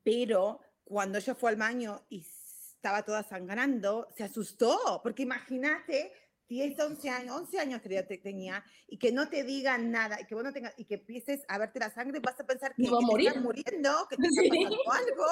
pero 0.03 0.62
cuando 0.86 1.18
ella 1.18 1.36
fue 1.36 1.50
al 1.50 1.58
baño 1.58 2.06
y 2.10 2.20
estaba 2.20 3.03
toda 3.03 3.24
sangrando, 3.24 4.08
se 4.15 4.24
asustó, 4.24 5.01
porque 5.03 5.24
imagínate 5.24 6.13
10, 6.48 6.80
11 6.80 7.10
años, 7.10 7.36
11 7.42 7.60
años 7.60 7.82
que 7.82 8.04
te 8.04 8.18
tenía, 8.18 8.64
y 8.88 8.98
que 8.98 9.12
no 9.12 9.30
te 9.30 9.44
digan 9.44 9.92
nada, 9.92 10.20
y 10.22 10.26
que 10.26 10.36
vos 10.36 10.44
no 10.44 10.54
tengas, 10.54 10.74
y 10.78 10.86
que 10.86 10.96
empieces 10.96 11.44
a 11.48 11.58
verte 11.58 11.80
la 11.80 11.94
sangre, 11.94 12.20
vas 12.20 12.40
a 12.40 12.46
pensar 12.46 12.74
que, 12.76 12.84
que 12.84 12.90
morir. 12.90 13.28
estás 13.28 13.44
muriendo, 13.44 14.08
que 14.10 14.18
te 14.18 14.28
está 14.28 14.50
pasando 14.50 14.92
algo, 14.92 15.26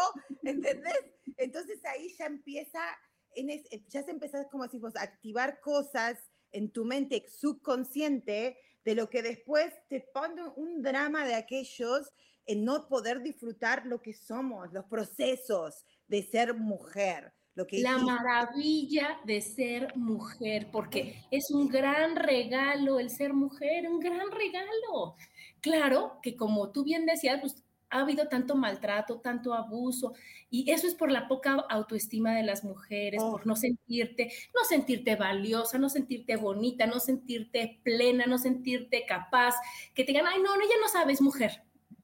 ¿entendés? 0.44 1.06
Entonces 1.38 1.80
ahí 1.86 2.13
ya 2.18 2.25
empieza, 2.25 2.80
en 3.36 3.50
ya 3.88 4.03
se 4.03 4.12
empieza, 4.12 4.48
como 4.50 4.63
decimos, 4.63 4.96
a 4.96 5.03
activar 5.03 5.60
cosas 5.60 6.18
en 6.51 6.72
tu 6.72 6.86
mente 6.86 7.25
subconsciente 7.30 8.58
de 8.84 8.96
lo 8.96 9.10
que 9.10 9.22
después 9.22 9.72
te 9.89 10.01
pone 10.13 10.44
un 10.56 10.82
drama 10.82 11.25
de 11.25 11.36
aquellos 11.36 12.12
en 12.46 12.65
no 12.65 12.88
poder 12.88 13.22
disfrutar 13.22 13.86
lo 13.86 14.01
que 14.01 14.13
somos, 14.13 14.74
los 14.74 14.86
procesos 14.86 15.86
de 16.08 16.24
ser 16.24 16.56
mujer 16.56 17.34
la 17.55 17.98
maravilla 17.98 19.20
de 19.25 19.41
ser 19.41 19.96
mujer, 19.96 20.70
porque 20.72 21.25
es 21.31 21.51
un 21.51 21.67
gran 21.67 22.15
regalo 22.15 23.00
el 23.00 23.10
ser 23.10 23.34
mujer, 23.34 23.89
un 23.89 24.00
gran 24.00 24.31
regalo. 24.31 25.15
Claro 25.60 26.20
que 26.24 26.36
como 26.36 26.72
tú 26.72 26.84
bien 26.84 27.05
decías, 27.05 27.39
pues 27.41 27.63
ha 27.89 28.00
habido 28.00 28.27
tanto 28.29 28.55
maltrato, 28.55 29.20
tanto 29.20 29.53
abuso, 29.53 30.13
y 30.50 30.72
eso 30.72 30.88
es 30.88 30.96
por 30.96 31.12
la 31.12 31.27
poca 31.27 31.65
autoestima 31.70 32.34
de 32.34 32.43
las 32.43 32.63
mujeres, 32.63 33.22
por 33.22 33.41
oh. 33.41 33.46
no 33.46 33.55
sentirte, 33.58 34.31
no 34.55 34.63
sentirte 34.63 35.17
valiosa, 35.17 35.77
no 35.77 35.89
sentirte 35.89 36.38
bonita, 36.38 36.88
no 36.88 37.01
sentirte 37.01 37.81
plena, 37.84 38.25
no 38.25 38.38
sentirte 38.38 39.05
capaz, 39.05 39.55
que 39.93 40.05
te 40.05 40.13
digan, 40.13 40.25
ay, 40.25 40.41
no, 40.41 40.55
no, 40.55 40.63
ella 40.63 40.75
no 40.79 40.88
sabe, 40.88 41.12
es 41.12 41.22
mujer, 41.22 41.63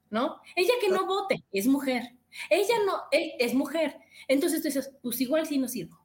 ¿no? 0.09 0.41
Ella 0.57 0.73
que 0.81 0.89
no 0.89 1.05
vote, 1.05 1.45
es 1.53 1.67
mujer. 1.67 2.16
Ella 2.49 2.75
no, 2.85 3.03
es 3.11 3.53
mujer. 3.53 3.97
Entonces 4.27 4.61
tú 4.61 4.67
dices, 4.67 4.91
pues 5.01 5.19
igual 5.21 5.45
sí 5.45 5.57
no 5.57 5.67
sirvo. 5.67 5.99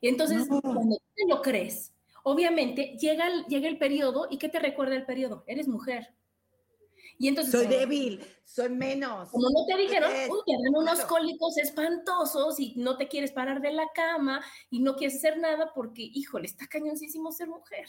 Y 0.00 0.08
entonces, 0.08 0.46
cuando 0.48 0.96
tú 0.96 1.28
lo 1.28 1.42
crees, 1.42 1.92
obviamente 2.22 2.96
llega 3.00 3.26
el, 3.26 3.44
llega 3.46 3.68
el 3.68 3.78
periodo 3.78 4.28
y 4.30 4.38
¿qué 4.38 4.48
te 4.48 4.60
recuerda 4.60 4.94
el 4.94 5.04
periodo? 5.04 5.44
Eres 5.46 5.66
mujer. 5.66 6.14
Y 7.20 7.26
entonces, 7.26 7.52
soy 7.52 7.66
débil, 7.66 8.24
soy 8.44 8.68
menos. 8.68 9.30
Como 9.30 9.48
no 9.50 9.66
te 9.66 9.76
dijeron, 9.76 10.10
uy, 10.30 10.38
te 10.46 10.52
dan 10.52 10.74
unos 10.76 11.00
cólicos 11.00 11.58
espantosos 11.58 12.60
y 12.60 12.74
no 12.76 12.96
te 12.96 13.08
quieres 13.08 13.32
parar 13.32 13.60
de 13.60 13.72
la 13.72 13.88
cama 13.92 14.40
y 14.70 14.78
no 14.78 14.94
quieres 14.94 15.16
hacer 15.16 15.36
nada 15.38 15.72
porque, 15.74 16.02
híjole, 16.02 16.46
está 16.46 16.68
cañoncísimo 16.68 17.32
ser 17.32 17.48
mujer. 17.48 17.88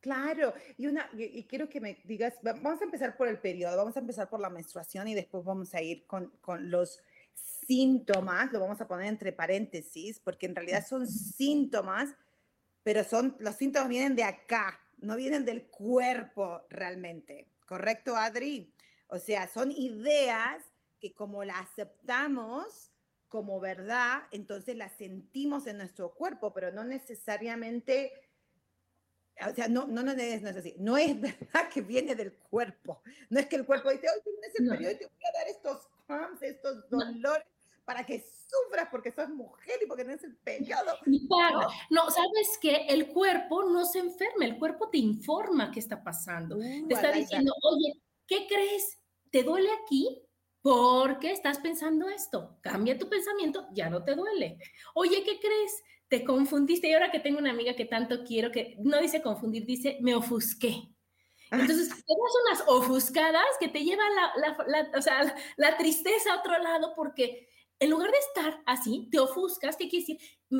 Claro, 0.00 0.54
y, 0.78 0.86
una, 0.86 1.10
y, 1.12 1.44
quiero 1.44 1.68
que 1.68 1.80
me 1.80 1.98
digas, 2.04 2.34
vamos 2.42 2.80
a 2.80 2.84
empezar 2.84 3.16
por 3.16 3.28
el 3.28 3.38
periodo, 3.38 3.76
vamos 3.76 3.96
a 3.96 4.00
empezar 4.00 4.30
por 4.30 4.40
la 4.40 4.48
menstruación 4.48 5.08
y 5.08 5.14
después 5.14 5.44
vamos 5.44 5.74
a 5.74 5.82
ir 5.82 6.06
con, 6.06 6.28
con 6.40 6.70
los 6.70 7.02
síntomas, 7.34 8.50
lo 8.52 8.60
vamos 8.60 8.80
a 8.80 8.88
poner 8.88 9.08
entre 9.08 9.32
paréntesis, 9.32 10.18
porque 10.18 10.46
en 10.46 10.56
realidad 10.56 10.86
son 10.86 11.06
síntomas, 11.06 12.14
pero 12.82 13.04
son, 13.04 13.36
los 13.40 13.56
síntomas 13.56 13.88
vienen 13.88 14.16
de 14.16 14.24
acá, 14.24 14.80
no 14.98 15.16
vienen 15.16 15.44
del 15.44 15.66
cuerpo 15.66 16.62
realmente. 16.70 17.46
¿Correcto, 17.66 18.16
Adri? 18.16 18.72
O 19.08 19.18
sea, 19.18 19.48
son 19.48 19.70
ideas 19.70 20.64
que 20.98 21.12
como 21.12 21.44
las 21.44 21.60
aceptamos 21.60 22.90
como 23.28 23.60
verdad, 23.60 24.22
entonces 24.32 24.76
las 24.76 24.92
sentimos 24.92 25.66
en 25.66 25.78
nuestro 25.78 26.12
cuerpo, 26.14 26.52
pero 26.52 26.72
no 26.72 26.82
necesariamente, 26.82 28.12
o 29.48 29.54
sea, 29.54 29.68
no, 29.68 29.86
no, 29.86 30.02
no, 30.02 30.12
es, 30.12 30.42
no 30.42 30.48
es 30.48 30.56
así. 30.56 30.74
No 30.78 30.96
es 30.96 31.20
verdad 31.20 31.68
que 31.72 31.80
viene 31.80 32.14
del 32.14 32.34
cuerpo. 32.34 33.02
No 33.28 33.40
es 33.40 33.46
que 33.46 33.56
el 33.56 33.66
cuerpo 33.66 33.90
dice, 33.90 34.06
hoy 34.08 34.20
tienes 34.22 34.60
el 34.60 34.68
periodo 34.68 34.92
y 34.92 34.98
te 34.98 35.06
voy 35.06 35.24
a 35.28 35.38
dar 35.38 35.48
estos 35.48 35.88
cramps, 36.06 36.42
estos 36.42 36.88
dolores 36.90 37.46
para 37.90 38.06
que 38.06 38.24
sufras 38.48 38.88
porque 38.88 39.10
sos 39.10 39.28
mujer 39.30 39.74
y 39.82 39.86
porque 39.86 40.04
tienes 40.04 40.22
el 40.22 40.36
periodo. 40.36 40.96
No, 41.06 41.60
no 41.90 42.10
sabes 42.10 42.56
que 42.60 42.86
el 42.88 43.08
cuerpo 43.08 43.64
no 43.64 43.84
se 43.84 43.98
enferma, 43.98 44.44
el 44.44 44.60
cuerpo 44.60 44.88
te 44.90 44.98
informa 44.98 45.72
qué 45.72 45.80
está 45.80 46.00
pasando. 46.00 46.56
Uh, 46.56 46.86
te 46.86 46.94
está 46.94 47.10
diciendo, 47.10 47.52
oye, 47.62 48.00
¿qué 48.28 48.46
crees? 48.46 49.00
¿Te 49.30 49.42
duele 49.42 49.70
aquí? 49.82 50.22
Porque 50.62 51.32
estás 51.32 51.58
pensando 51.58 52.08
esto. 52.08 52.58
Cambia 52.60 52.96
tu 52.96 53.08
pensamiento, 53.08 53.66
ya 53.72 53.90
no 53.90 54.04
te 54.04 54.14
duele. 54.14 54.58
Oye, 54.94 55.24
¿qué 55.24 55.40
crees? 55.40 55.82
Te 56.10 56.22
confundiste. 56.22 56.88
Y 56.88 56.92
ahora 56.92 57.10
que 57.10 57.20
tengo 57.20 57.38
una 57.38 57.52
amiga 57.52 57.74
que 57.74 57.86
tanto 57.86 58.24
quiero, 58.24 58.52
que 58.52 58.76
no 58.80 59.00
dice 59.00 59.22
confundir, 59.22 59.64
dice 59.64 59.96
me 60.02 60.14
ofusqué. 60.14 60.90
Entonces, 61.50 61.88
te 61.88 62.12
unas 62.46 62.62
ofuscadas 62.68 63.46
que 63.58 63.68
te 63.68 63.82
llevan 63.82 64.12
la, 64.14 64.90
o 64.96 65.02
sea, 65.02 65.34
la 65.56 65.76
tristeza 65.78 66.34
a 66.34 66.38
otro 66.38 66.56
lado 66.58 66.92
porque 66.94 67.48
en 67.80 67.90
lugar 67.90 68.10
de 68.10 68.18
estar 68.18 68.62
así, 68.66 69.08
te 69.10 69.18
ofuscas, 69.18 69.76
¿qué 69.76 69.88
quiere 69.88 70.06
decir? 70.06 70.18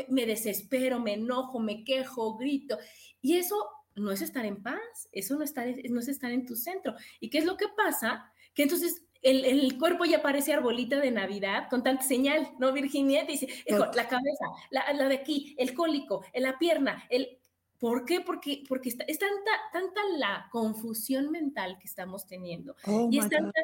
Me, 0.08 0.24
desespero, 0.24 0.98
me 0.98 1.14
enojo, 1.14 1.60
me 1.60 1.84
quejo, 1.84 2.36
grito. 2.38 2.78
Y 3.20 3.36
eso 3.36 3.68
no 3.94 4.10
es 4.10 4.22
estar 4.22 4.46
en 4.46 4.62
paz, 4.62 5.08
eso 5.12 5.36
no, 5.36 5.44
estar, 5.44 5.68
no 5.90 6.00
es 6.00 6.08
estar 6.08 6.30
en 6.30 6.46
tu 6.46 6.56
centro. 6.56 6.94
¿Y 7.20 7.28
qué 7.28 7.38
es 7.38 7.44
lo 7.44 7.58
que 7.58 7.68
pasa? 7.76 8.32
Que 8.54 8.62
entonces 8.62 9.04
el, 9.22 9.78
cuerpo 9.78 10.04
ya 10.04 10.22
parece 10.22 10.52
arbolita 10.52 10.98
de 11.00 11.10
Navidad 11.10 11.68
con 11.68 11.82
tanta 11.82 12.02
señal, 12.02 12.48
¿no, 12.58 12.72
Virginia? 12.72 13.24
Dice, 13.24 13.48
la 13.68 14.08
cabeza, 14.08 14.46
la, 14.70 15.08
de 15.08 15.14
aquí, 15.14 15.54
el 15.58 15.74
cólico, 15.74 16.24
la 16.34 16.58
pierna, 16.58 17.04
el... 17.10 17.36
¿Por 17.78 18.04
qué? 18.04 18.20
Porque, 18.20 18.62
porque 18.68 18.90
es 18.90 19.18
tanta, 19.18 19.50
tanta 19.72 20.00
la 20.18 20.48
confusión 20.52 21.30
mental 21.30 21.78
que 21.78 21.86
estamos 21.86 22.26
teniendo. 22.26 22.76
Oh 22.86 23.08
y 23.10 23.18
es 23.18 23.28
tanta 23.30 23.58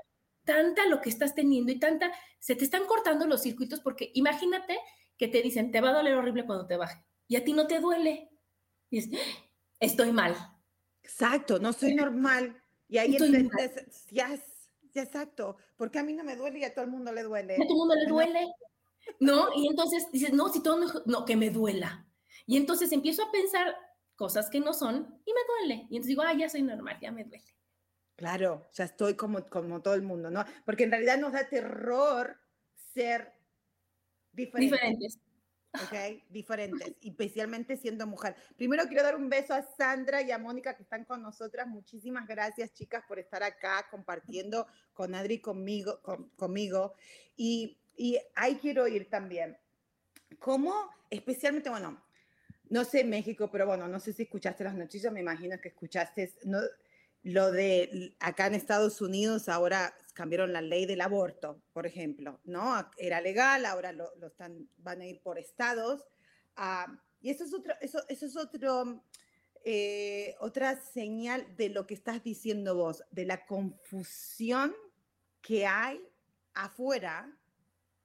tanta 0.46 0.86
lo 0.86 1.02
que 1.02 1.10
estás 1.10 1.34
teniendo 1.34 1.70
y 1.72 1.78
tanta, 1.78 2.10
se 2.38 2.54
te 2.54 2.64
están 2.64 2.86
cortando 2.86 3.26
los 3.26 3.42
circuitos 3.42 3.80
porque 3.80 4.10
imagínate 4.14 4.78
que 5.18 5.28
te 5.28 5.42
dicen, 5.42 5.70
te 5.70 5.82
va 5.82 5.90
a 5.90 5.94
doler 5.94 6.14
horrible 6.14 6.46
cuando 6.46 6.66
te 6.66 6.76
baje 6.76 7.04
y 7.28 7.36
a 7.36 7.44
ti 7.44 7.52
no 7.52 7.66
te 7.66 7.80
duele. 7.80 8.30
Y 8.88 8.98
es, 8.98 9.10
estoy 9.80 10.12
mal. 10.12 10.34
Exacto, 11.02 11.58
no 11.58 11.72
soy 11.72 11.94
normal. 11.94 12.62
Y 12.88 12.98
ahí 12.98 13.18
ya, 13.18 14.28
ya, 14.28 14.40
exacto, 15.02 15.56
porque 15.76 15.98
a 15.98 16.02
mí 16.02 16.12
no 16.12 16.24
me 16.24 16.36
duele 16.36 16.60
y 16.60 16.64
a 16.64 16.74
todo 16.74 16.84
el 16.84 16.90
mundo 16.90 17.12
le 17.12 17.22
duele. 17.22 17.54
A 17.54 17.58
todo 17.58 17.68
el 17.70 17.76
mundo 17.76 17.94
le 17.94 18.06
duele. 18.06 18.46
¿No? 19.20 19.48
Y 19.54 19.68
entonces 19.68 20.10
dices, 20.10 20.32
no, 20.32 20.48
si 20.48 20.62
todo, 20.62 21.02
no, 21.06 21.24
que 21.24 21.36
me 21.36 21.50
duela. 21.50 22.06
Y 22.46 22.56
entonces 22.56 22.90
empiezo 22.92 23.22
a 23.22 23.30
pensar 23.30 23.76
cosas 24.16 24.50
que 24.50 24.60
no 24.60 24.72
son 24.72 25.20
y 25.24 25.32
me 25.32 25.40
duele. 25.48 25.86
Y 25.90 25.96
entonces 25.96 26.08
digo, 26.08 26.22
ah, 26.22 26.34
ya 26.34 26.48
soy 26.48 26.62
normal, 26.62 26.98
ya 27.00 27.12
me 27.12 27.24
duele. 27.24 27.54
Claro, 28.16 28.68
ya 28.72 28.84
estoy 28.84 29.14
como, 29.14 29.44
como 29.46 29.82
todo 29.82 29.94
el 29.94 30.02
mundo, 30.02 30.30
¿no? 30.30 30.44
Porque 30.64 30.84
en 30.84 30.90
realidad 30.90 31.18
nos 31.18 31.32
da 31.32 31.48
terror 31.48 32.40
ser 32.94 33.32
diferentes. 34.32 34.72
Diferentes. 34.72 35.18
¿Ok? 35.85 36.23
Diferentes, 36.30 36.95
especialmente 37.02 37.76
siendo 37.76 38.06
mujer. 38.06 38.37
Primero 38.56 38.85
quiero 38.87 39.02
dar 39.02 39.16
un 39.16 39.28
beso 39.28 39.54
a 39.54 39.62
Sandra 39.62 40.23
y 40.23 40.30
a 40.30 40.38
Mónica 40.38 40.75
que 40.76 40.83
están 40.83 41.04
con 41.04 41.23
nosotras. 41.23 41.66
Muchísimas 41.66 42.26
gracias, 42.26 42.73
chicas, 42.73 43.04
por 43.06 43.18
estar 43.18 43.42
acá 43.42 43.87
compartiendo 43.90 44.66
con 44.95 45.14
Adri 45.14 45.40
conmigo. 45.40 46.00
conmigo. 46.37 46.95
Y, 47.37 47.78
y 47.97 48.18
ahí 48.35 48.56
quiero 48.56 48.88
ir 48.88 49.09
también. 49.09 49.56
¿Cómo, 50.38 50.90
especialmente, 51.11 51.71
bueno, 51.71 52.02
no 52.68 52.85
sé 52.85 53.04
México, 53.04 53.50
pero 53.50 53.66
bueno, 53.66 53.87
no 53.87 54.00
sé 54.00 54.12
si 54.12 54.25
escuchaste 54.25 54.64
las 54.64 54.75
noticias, 54.75 55.12
me 55.12 55.21
imagino 55.21 55.61
que 55.61 55.68
escuchaste, 55.68 56.33
no, 56.45 56.59
lo 57.23 57.50
de 57.50 58.14
acá 58.21 58.47
en 58.47 58.54
Estados 58.54 59.00
Unidos 59.00 59.49
ahora 59.49 59.95
cambiaron 60.16 60.50
la 60.50 60.62
ley 60.62 60.87
del 60.87 61.02
aborto, 61.02 61.61
por 61.75 61.87
ejemplo, 61.87 62.40
¿no? 62.44 62.90
Era 62.96 63.20
legal, 63.20 63.66
ahora 63.66 63.92
lo, 63.92 64.11
están, 64.26 64.66
van 64.78 65.02
a 65.02 65.06
ir 65.06 65.20
por 65.20 65.38
estados. 65.38 66.08
Ah, 66.56 66.87
y 67.20 67.28
eso 67.28 67.44
es 67.44 67.52
otro, 67.52 67.75
eso, 67.82 68.02
eso 68.08 68.25
es 68.25 68.35
otro, 68.35 69.04
eh, 69.62 70.35
otra 70.40 70.80
señal 70.80 71.54
de 71.56 71.68
lo 71.68 71.87
que 71.87 71.92
estás 71.92 72.25
diciendo 72.25 72.75
vos, 72.75 73.04
de 73.11 73.26
la 73.26 73.44
confusión 73.44 74.75
que 75.42 75.66
hay 75.66 76.00
afuera 76.54 77.30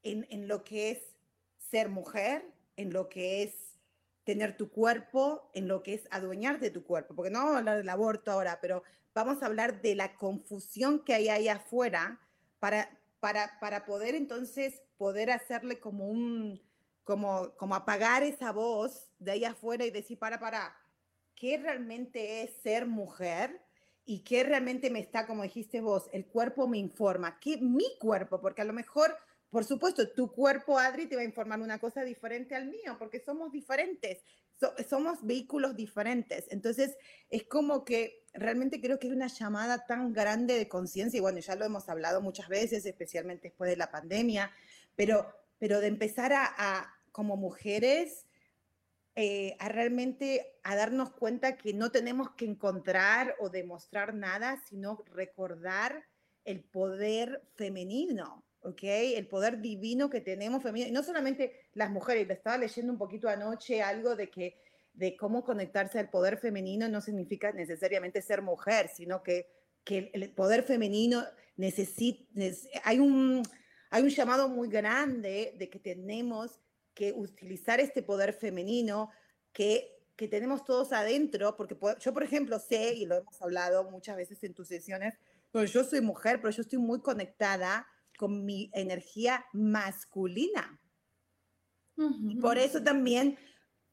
en, 0.04 0.28
en 0.30 0.50
lo 0.50 0.66
que 0.66 0.92
es 0.92 1.16
ser 1.58 1.88
mujer, 1.88 2.44
en 2.76 2.92
lo 2.92 3.08
que 3.08 3.44
es 3.44 3.71
tener 4.24 4.56
tu 4.56 4.70
cuerpo, 4.70 5.50
en 5.54 5.68
lo 5.68 5.84
que 5.84 5.96
es 5.96 6.08
adueñar 6.12 6.60
de 6.60 6.70
tu 6.70 6.84
cuerpo, 6.84 7.16
porque 7.16 7.32
no 7.32 7.40
vamos 7.40 7.56
a 7.56 7.58
hablar 7.60 7.78
del 7.78 7.90
aborto 7.90 8.32
ahora, 8.32 8.60
pero 8.62 8.84
vamos 9.14 9.42
a 9.42 9.48
hablar 9.48 9.82
de 9.82 9.96
la 9.96 10.16
confusión 10.16 11.04
que 11.04 11.14
hay 11.14 11.30
ahí 11.30 11.48
afuera 11.48 12.20
para, 12.60 12.90
para, 13.20 13.60
para 13.60 13.86
poder 13.86 14.16
entonces 14.16 14.82
poder 14.98 15.32
hacerle 15.32 15.80
como 15.80 16.08
un, 16.08 16.62
como, 17.04 17.52
como 17.58 17.76
apagar 17.76 18.24
esa 18.24 18.52
voz 18.52 19.10
de 19.20 19.32
ahí 19.32 19.46
afuera 19.46 19.86
y 19.86 19.92
decir, 19.92 20.18
para, 20.20 20.40
para, 20.40 20.76
¿qué 21.36 21.58
realmente 21.58 22.44
es 22.44 22.52
ser 22.62 22.86
mujer? 22.86 23.62
¿Y 24.06 24.20
qué 24.20 24.44
realmente 24.44 24.90
me 24.90 25.00
está, 25.00 25.26
como 25.26 25.44
dijiste 25.44 25.82
vos, 25.82 26.10
el 26.12 26.26
cuerpo 26.26 26.68
me 26.68 26.78
informa? 26.78 27.40
¿Qué 27.40 27.58
mi 27.58 27.98
cuerpo? 28.00 28.42
Porque 28.42 28.62
a 28.62 28.66
lo 28.66 28.74
mejor, 28.74 29.16
por 29.52 29.66
supuesto, 29.66 30.10
tu 30.10 30.32
cuerpo, 30.32 30.80
Adri, 30.80 31.08
te 31.08 31.18
va 31.18 31.24
a 31.24 31.26
informar 31.26 31.60
una 31.60 31.78
cosa 31.78 32.06
diferente 32.06 32.56
al 32.56 32.68
mío, 32.68 32.96
porque 32.98 33.20
somos 33.20 33.52
diferentes, 33.52 34.24
somos 34.90 35.26
vehículos 35.26 35.76
diferentes. 35.76 36.46
Entonces, 36.52 36.96
es 37.30 37.44
como 37.44 37.84
que 37.84 38.24
realmente 38.34 38.80
creo 38.80 38.98
que 38.98 39.08
es 39.08 39.14
una 39.14 39.28
llamada 39.28 39.86
tan 39.86 40.14
grande 40.14 40.58
de 40.58 40.70
conciencia, 40.70 41.18
y 41.18 41.22
bueno, 41.22 41.40
ya 41.40 41.56
lo 41.56 41.66
hemos 41.66 41.90
hablado 41.90 42.22
muchas 42.22 42.48
veces, 42.48 42.86
especialmente 42.86 43.50
después 43.50 43.70
de 43.70 43.76
la 43.76 43.92
pandemia, 43.92 44.50
pero, 44.96 45.28
pero 45.60 45.82
de 45.82 45.88
empezar 45.88 46.32
a, 46.34 46.90
como 47.12 47.36
mujeres, 47.36 48.26
eh, 49.16 49.58
a 49.60 49.68
realmente 49.68 50.60
a 50.64 50.78
darnos 50.78 51.12
cuenta 51.12 51.58
que 51.58 51.74
no 51.74 51.92
tenemos 51.92 52.32
que 52.38 52.46
encontrar 52.46 53.36
o 53.42 53.50
demostrar 53.50 54.14
nada, 54.14 54.64
sino 54.70 55.04
recordar 55.14 56.06
el 56.46 56.64
poder 56.64 57.44
femenino, 57.56 58.46
¿ok? 58.64 58.84
El 58.84 59.28
poder 59.28 59.60
divino 59.60 60.10
que 60.10 60.22
tenemos 60.22 60.64
femenino. 60.64 60.90
Y 60.90 60.94
no 60.94 61.04
solamente 61.04 61.62
las 61.74 61.90
mujeres, 61.90 62.28
le 62.28 62.34
estaba 62.34 62.58
leyendo 62.58 62.92
un 62.92 62.98
poquito 62.98 63.28
anoche 63.28 63.82
algo 63.82 64.16
de 64.16 64.30
que 64.30 64.58
de 64.94 65.16
cómo 65.16 65.44
conectarse 65.44 66.00
al 66.00 66.10
poder 66.10 66.38
femenino 66.38 66.90
no 66.90 67.02
significa 67.02 67.52
necesariamente 67.52 68.22
ser 68.22 68.42
mujer, 68.42 68.90
sino 68.94 69.24
que, 69.24 69.48
que 69.84 70.12
el 70.14 70.32
poder 70.32 70.64
femenino 70.64 71.24
necesita, 71.56 72.24
hay 72.84 73.00
un, 73.00 73.44
hay 73.90 74.04
un 74.04 74.10
llamado 74.10 74.50
muy 74.50 74.68
grande 74.68 75.56
de 75.58 75.70
que 75.70 75.80
tenemos 75.80 76.60
que 76.94 77.14
utilizar 77.14 77.80
este 77.80 78.04
poder 78.04 78.34
femenino 78.34 79.10
que, 79.54 80.04
que 80.16 80.28
tenemos 80.28 80.66
todos 80.66 80.92
adentro, 80.92 81.56
porque 81.56 81.78
yo, 82.00 82.14
por 82.14 82.24
ejemplo, 82.24 82.60
sé, 82.60 82.94
y 82.94 83.06
lo 83.06 83.16
hemos 83.16 83.42
hablado 83.42 83.90
muchas 83.90 84.18
veces 84.18 84.44
en 84.44 84.54
tus 84.54 84.68
sesiones, 84.68 85.16
yo 85.54 85.84
soy 85.84 86.02
mujer, 86.02 86.40
pero 86.42 86.52
yo 86.52 86.62
estoy 86.62 86.80
muy 86.80 87.02
conectada 87.02 87.88
con 88.22 88.46
mi 88.46 88.70
energía 88.76 89.44
masculina. 89.52 90.80
Por 92.40 92.60
eso 92.60 92.84
también 92.84 93.36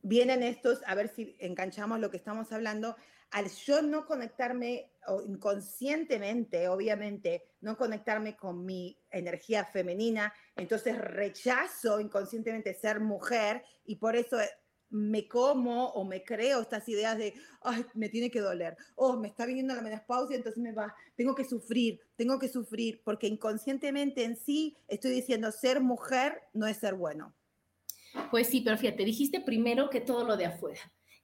vienen 0.03 0.43
estos, 0.43 0.83
a 0.87 0.95
ver 0.95 1.09
si 1.09 1.35
enganchamos 1.39 1.99
lo 1.99 2.11
que 2.11 2.19
estamos 2.19 2.53
hablando, 2.53 2.95
al 3.31 3.49
yo 3.49 3.81
no 3.81 4.05
conectarme 4.05 4.93
o 5.07 5.23
inconscientemente, 5.23 6.69
obviamente, 6.69 7.43
no 7.63 7.79
conectarme 7.79 8.37
con 8.37 8.67
mi 8.67 9.01
energía 9.11 9.65
femenina, 9.65 10.35
entonces 10.57 10.99
rechazo 10.99 11.99
inconscientemente 11.99 12.75
ser 12.75 13.01
mujer 13.01 13.65
y 13.87 13.97
por 13.97 14.15
eso 14.15 14.37
me 14.90 15.28
como 15.28 15.88
o 15.88 16.04
me 16.04 16.23
creo 16.23 16.61
estas 16.61 16.88
ideas 16.88 17.18
de, 17.18 17.35
me 17.95 18.09
tiene 18.09 18.30
que 18.30 18.40
doler, 18.40 18.76
o 18.95 19.16
me 19.16 19.28
está 19.28 19.47
viniendo 19.47 19.75
la 19.75 19.83
menopausia, 19.83 20.37
entonces 20.37 20.62
me 20.62 20.73
va, 20.73 20.95
tengo 21.16 21.35
que 21.35 21.45
sufrir, 21.45 22.00
tengo 22.16 22.38
que 22.38 22.49
sufrir, 22.49 23.00
porque 23.04 23.26
inconscientemente 23.26 24.25
en 24.25 24.37
sí 24.37 24.76
estoy 24.88 25.12
diciendo 25.12 25.52
ser 25.52 25.80
mujer 25.80 26.42
no 26.52 26.66
es 26.66 26.78
ser 26.78 26.95
bueno. 26.95 27.35
Pues 28.30 28.49
sí, 28.49 28.62
pero 28.62 28.76
fíjate, 28.76 29.04
dijiste 29.04 29.40
primero 29.40 29.90
que 29.90 30.00
todo 30.00 30.25
lo 30.25 30.37
de 30.37 30.47
afuera. 30.47 30.80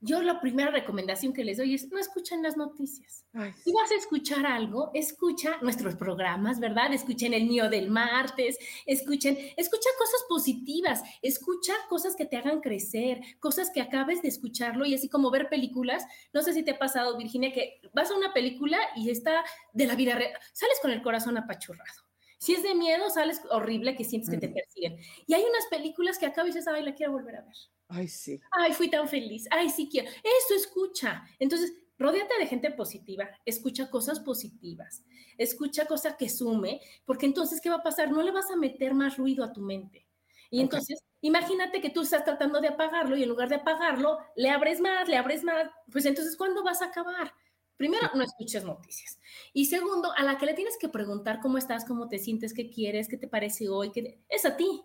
Yo 0.07 0.21
la 0.21 0.39
primera 0.39 0.71
recomendación 0.71 1.33
que 1.33 1.45
les 1.45 1.57
doy 1.57 1.75
es 1.75 1.91
no 1.91 1.99
escuchen 1.99 2.43
las 2.43 2.59
noticias. 2.59 3.25
Si 3.65 3.73
vas 3.73 3.91
a 3.91 3.95
escuchar 3.95 4.45
algo, 4.45 4.91
escucha 4.93 5.57
nuestros 5.63 5.95
programas, 5.95 6.61
¿verdad? 6.61 6.93
Escuchen 6.93 7.33
el 7.33 7.47
mío 7.47 7.71
del 7.71 7.89
martes, 7.89 8.59
escuchen, 8.85 9.39
escucha 9.57 9.89
cosas 9.99 10.25
positivas, 10.29 11.03
escucha 11.23 11.73
cosas 11.89 12.17
que 12.17 12.27
te 12.27 12.37
hagan 12.37 12.61
crecer, 12.61 13.23
cosas 13.41 13.71
que 13.71 13.81
acabes 13.81 14.21
de 14.21 14.29
escucharlo 14.29 14.85
y 14.85 14.95
así 14.95 15.09
como 15.09 15.31
ver 15.31 15.49
películas. 15.49 16.05
No 16.35 16.43
sé 16.43 16.53
si 16.53 16.63
te 16.63 16.73
ha 16.73 16.79
pasado, 16.79 17.17
Virginia, 17.17 17.51
que 17.51 17.81
vas 17.95 18.11
a 18.11 18.15
una 18.15 18.35
película 18.35 18.77
y 18.97 19.09
está 19.09 19.43
de 19.73 19.87
la 19.87 19.97
vida 19.97 20.15
real, 20.17 20.39
sales 20.53 20.79
con 20.83 20.91
el 20.91 21.01
corazón 21.01 21.39
apachurrado. 21.39 22.03
Si 22.37 22.53
es 22.53 22.63
de 22.63 22.75
miedo, 22.75 23.09
sales 23.09 23.41
horrible 23.51 23.97
que 23.97 24.05
sientes 24.05 24.29
que 24.29 24.37
te 24.37 24.51
persiguen. 24.51 24.99
Y 25.27 25.33
hay 25.33 25.43
unas 25.43 25.67
películas 25.71 26.19
que 26.19 26.27
acabas 26.27 26.51
y 26.51 26.59
dices, 26.59 26.69
ay, 26.69 26.83
la 26.83 26.95
quiero 26.95 27.13
volver 27.13 27.37
a 27.37 27.41
ver. 27.41 27.55
Ay, 27.89 28.09
sí. 28.09 28.41
Ay, 28.51 28.73
fui 28.73 28.91
tan 28.91 29.09
feliz. 29.09 29.47
Ay, 29.51 29.71
sí 29.71 29.89
quiero. 29.91 30.09
Eso 30.09 30.55
escucha. 30.57 31.25
Entonces, 31.39 31.73
rodéate 31.99 32.39
de 32.39 32.47
gente 32.47 32.71
positiva. 32.71 33.29
Escucha 33.45 33.91
cosas 33.91 34.21
positivas. 34.21 35.05
Escucha 35.39 35.87
cosas 35.87 36.17
que 36.17 36.29
sume, 36.29 36.81
porque 37.05 37.27
entonces, 37.27 37.61
¿qué 37.61 37.71
va 37.71 37.77
a 37.77 37.83
pasar? 37.83 38.11
No 38.11 38.23
le 38.23 38.33
vas 38.33 38.51
a 38.51 38.57
meter 38.57 38.95
más 38.95 39.17
ruido 39.17 39.45
a 39.45 39.53
tu 39.53 39.61
mente. 39.61 40.07
Y 40.51 40.61
entonces, 40.61 41.01
imagínate 41.21 41.81
que 41.81 41.91
tú 41.91 42.03
estás 42.03 42.25
tratando 42.25 42.61
de 42.61 42.69
apagarlo 42.69 43.17
y 43.17 43.23
en 43.25 43.29
lugar 43.29 43.49
de 43.49 43.57
apagarlo, 43.57 44.19
le 44.37 44.51
abres 44.51 44.81
más, 44.81 45.09
le 45.09 45.17
abres 45.17 45.43
más. 45.43 45.69
Pues 45.91 46.07
entonces, 46.07 46.37
¿cuándo 46.37 46.63
vas 46.63 46.81
a 46.81 46.87
acabar? 46.87 47.35
Primero, 47.77 48.09
no 48.15 48.23
escuches 48.23 48.65
noticias. 48.65 49.19
Y 49.53 49.65
segundo, 49.65 50.13
a 50.17 50.23
la 50.23 50.39
que 50.39 50.47
le 50.47 50.55
tienes 50.55 50.79
que 50.79 50.89
preguntar 50.89 51.41
cómo 51.41 51.59
estás, 51.59 51.85
cómo 51.85 52.09
te 52.09 52.19
sientes, 52.19 52.55
qué 52.55 52.71
quieres, 52.71 53.09
qué 53.09 53.17
te 53.17 53.27
parece 53.27 53.69
hoy, 53.69 53.91
qué 53.91 54.21
es 54.29 54.45
a 54.45 54.57
ti. 54.57 54.83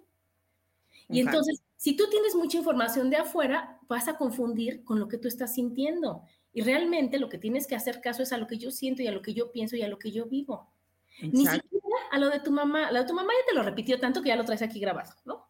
Y 1.07 1.19
entonces, 1.19 1.61
si 1.79 1.95
tú 1.95 2.09
tienes 2.09 2.35
mucha 2.35 2.57
información 2.57 3.09
de 3.09 3.15
afuera, 3.15 3.79
vas 3.87 4.09
a 4.09 4.17
confundir 4.17 4.83
con 4.83 4.99
lo 4.99 5.07
que 5.07 5.17
tú 5.17 5.29
estás 5.29 5.53
sintiendo. 5.53 6.23
Y 6.51 6.59
realmente 6.59 7.19
lo 7.19 7.29
que 7.29 7.37
tienes 7.37 7.67
que 7.67 7.75
hacer 7.75 8.01
caso 8.01 8.21
es 8.21 8.33
a 8.33 8.37
lo 8.37 8.47
que 8.47 8.57
yo 8.57 8.69
siento 8.69 9.01
y 9.01 9.07
a 9.07 9.13
lo 9.13 9.21
que 9.21 9.33
yo 9.33 9.53
pienso 9.53 9.77
y 9.77 9.81
a 9.81 9.87
lo 9.87 9.97
que 9.97 10.11
yo 10.11 10.25
vivo. 10.25 10.73
Ni 11.21 11.45
siquiera 11.45 11.97
a 12.11 12.19
lo 12.19 12.29
de 12.29 12.41
tu 12.41 12.51
mamá. 12.51 12.91
Lo 12.91 12.99
de 12.99 13.05
tu 13.05 13.13
mamá 13.13 13.31
ya 13.31 13.45
te 13.47 13.55
lo 13.55 13.63
repitió 13.63 13.97
tanto 13.97 14.21
que 14.21 14.27
ya 14.27 14.35
lo 14.35 14.43
traes 14.43 14.61
aquí 14.61 14.81
grabado, 14.81 15.13
¿no? 15.23 15.47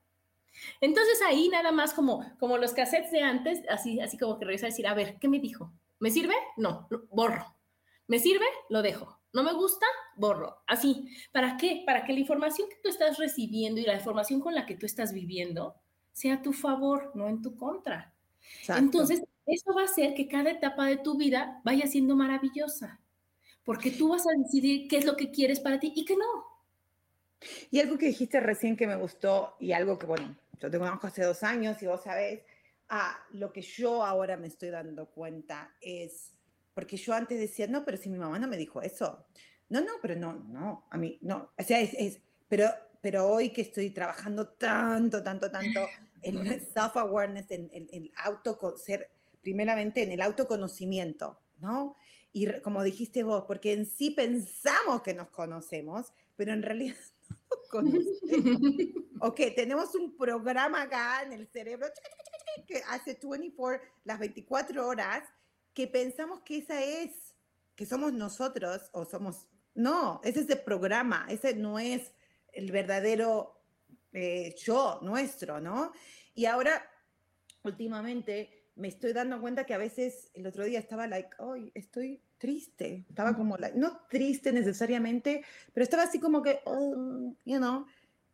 Entonces 0.81 1.19
ahí 1.25 1.49
nada 1.49 1.71
más 1.71 1.95
como, 1.95 2.23
como 2.37 2.59
los 2.59 2.73
cassettes 2.73 3.11
de 3.11 3.21
antes, 3.21 3.63
así, 3.67 3.99
así 3.99 4.15
como 4.19 4.37
que 4.37 4.45
regresa 4.45 4.67
a 4.67 4.69
decir, 4.69 4.85
a 4.85 4.93
ver, 4.93 5.17
¿qué 5.19 5.27
me 5.27 5.39
dijo? 5.39 5.73
¿Me 5.97 6.11
sirve? 6.11 6.35
No, 6.57 6.87
borro. 7.09 7.55
¿Me 8.05 8.19
sirve? 8.19 8.45
Lo 8.69 8.83
dejo. 8.83 9.19
¿No 9.33 9.41
me 9.41 9.53
gusta? 9.53 9.87
Borro. 10.15 10.61
Así. 10.67 11.09
¿Para 11.31 11.57
qué? 11.57 11.81
Para 11.87 12.05
que 12.05 12.13
la 12.13 12.19
información 12.19 12.69
que 12.69 12.77
tú 12.83 12.89
estás 12.89 13.17
recibiendo 13.17 13.81
y 13.81 13.85
la 13.85 13.95
información 13.95 14.41
con 14.41 14.53
la 14.53 14.67
que 14.67 14.75
tú 14.75 14.85
estás 14.85 15.11
viviendo 15.11 15.73
sea 16.19 16.35
a 16.35 16.41
tu 16.41 16.51
favor, 16.51 17.11
no 17.15 17.29
en 17.29 17.41
tu 17.41 17.55
contra. 17.55 18.13
Entonces, 18.67 19.23
eso 19.45 19.73
va 19.73 19.83
a 19.83 19.85
hacer 19.85 20.13
que 20.13 20.27
cada 20.27 20.51
etapa 20.51 20.85
de 20.87 20.97
tu 20.97 21.17
vida 21.17 21.61
vaya 21.63 21.87
siendo 21.87 22.15
maravillosa, 22.15 22.99
porque 23.63 23.91
tú 23.91 24.09
vas 24.09 24.25
a 24.27 24.37
decidir 24.37 24.87
qué 24.89 24.97
es 24.97 25.05
lo 25.05 25.15
que 25.15 25.31
quieres 25.31 25.59
para 25.59 25.79
ti 25.79 25.93
y 25.95 26.03
qué 26.03 26.15
no. 26.15 26.45
Y 27.71 27.79
algo 27.79 27.97
que 27.97 28.07
dijiste 28.07 28.41
recién 28.41 28.75
que 28.75 28.85
me 28.85 28.97
gustó 28.97 29.55
y 29.59 29.71
algo 29.71 29.97
que, 29.97 30.05
bueno, 30.05 30.35
yo 30.59 30.69
tengo 30.69 30.85
hace 30.85 31.23
dos 31.23 31.41
años 31.43 31.81
y 31.81 31.87
vos 31.87 32.03
sabés, 32.03 32.41
ah, 32.89 33.17
lo 33.31 33.53
que 33.53 33.61
yo 33.61 34.03
ahora 34.03 34.35
me 34.35 34.47
estoy 34.47 34.71
dando 34.71 35.05
cuenta 35.07 35.73
es, 35.79 36.33
porque 36.73 36.97
yo 36.97 37.13
antes 37.13 37.39
decía, 37.39 37.67
no, 37.67 37.85
pero 37.85 37.97
si 37.97 38.09
mi 38.09 38.19
mamá 38.19 38.39
no 38.39 38.47
me 38.47 38.57
dijo 38.57 38.81
eso. 38.81 39.25
No, 39.69 39.79
no, 39.79 39.93
pero 40.01 40.15
no, 40.17 40.33
no, 40.33 40.85
a 40.89 40.97
mí, 40.97 41.17
no. 41.21 41.53
O 41.57 41.63
sea, 41.63 41.79
es, 41.79 41.93
es 41.93 42.19
pero, 42.49 42.65
pero 43.01 43.27
hoy 43.27 43.51
que 43.51 43.61
estoy 43.61 43.91
trabajando 43.91 44.49
tanto, 44.49 45.23
tanto, 45.23 45.49
tanto 45.49 45.79
en 46.21 46.45
self-awareness, 46.73 47.51
en, 47.51 47.89
el 47.91 48.11
auto, 48.15 48.77
ser, 48.77 49.09
primeramente 49.41 50.03
en 50.03 50.11
el 50.11 50.21
autoconocimiento, 50.21 51.39
¿no? 51.59 51.95
Y 52.31 52.47
como 52.61 52.83
dijiste 52.83 53.23
vos, 53.23 53.45
porque 53.47 53.73
en 53.73 53.85
sí 53.85 54.11
pensamos 54.11 55.01
que 55.01 55.13
nos 55.13 55.29
conocemos, 55.29 56.13
pero 56.35 56.53
en 56.53 56.61
realidad 56.61 56.95
no 57.29 57.37
nos 57.49 57.69
conocemos. 57.69 58.61
ok, 59.21 59.41
tenemos 59.55 59.95
un 59.95 60.15
programa 60.15 60.83
acá 60.83 61.23
en 61.23 61.33
el 61.33 61.47
cerebro 61.47 61.87
que 62.67 62.81
hace 62.87 63.17
24, 63.21 63.87
las 64.03 64.19
24 64.19 64.87
horas, 64.87 65.23
que 65.73 65.87
pensamos 65.87 66.41
que 66.41 66.57
esa 66.57 66.83
es, 66.83 67.35
que 67.75 67.85
somos 67.85 68.13
nosotros 68.13 68.89
o 68.91 69.05
somos, 69.05 69.47
no, 69.73 70.21
ese 70.23 70.41
es 70.41 70.49
el 70.49 70.61
programa, 70.61 71.25
ese 71.29 71.55
no 71.55 71.79
es 71.79 72.13
el 72.53 72.71
verdadero 72.71 73.58
eh, 74.13 74.55
yo 74.63 74.99
nuestro, 75.01 75.59
¿no? 75.59 75.91
Y 76.35 76.45
ahora, 76.45 76.81
últimamente, 77.63 78.59
me 78.75 78.87
estoy 78.87 79.13
dando 79.13 79.39
cuenta 79.41 79.65
que 79.65 79.73
a 79.73 79.77
veces, 79.77 80.31
el 80.33 80.47
otro 80.47 80.63
día 80.63 80.79
estaba 80.79 81.05
like, 81.05 81.29
hoy 81.39 81.71
estoy 81.75 82.21
triste, 82.37 83.05
estaba 83.09 83.35
como, 83.35 83.57
no 83.75 83.99
triste 84.09 84.51
necesariamente, 84.53 85.43
pero 85.73 85.83
estaba 85.83 86.03
así 86.03 86.19
como 86.19 86.41
que, 86.41 86.61
oh, 86.65 87.35
you 87.45 87.57
know, 87.57 87.85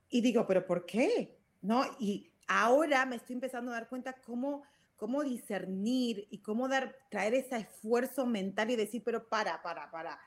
y 0.10 0.22
digo, 0.22 0.46
pero 0.46 0.66
¿por 0.66 0.86
qué? 0.86 1.36
¿No? 1.62 1.84
Y 2.00 2.32
ahora 2.48 3.06
me 3.06 3.16
estoy 3.16 3.34
empezando 3.34 3.72
a 3.72 3.76
dar 3.76 3.90
cuenta 3.90 4.14
cómo, 4.14 4.64
cómo 4.96 5.24
discernir 5.24 6.28
y 6.30 6.38
cómo 6.40 6.68
dar, 6.68 6.96
traer 7.10 7.34
ese 7.34 7.58
esfuerzo 7.58 8.26
mental 8.26 8.70
y 8.70 8.76
decir, 8.76 9.02
pero 9.04 9.28
para, 9.28 9.62
para, 9.64 9.90
para, 9.90 10.20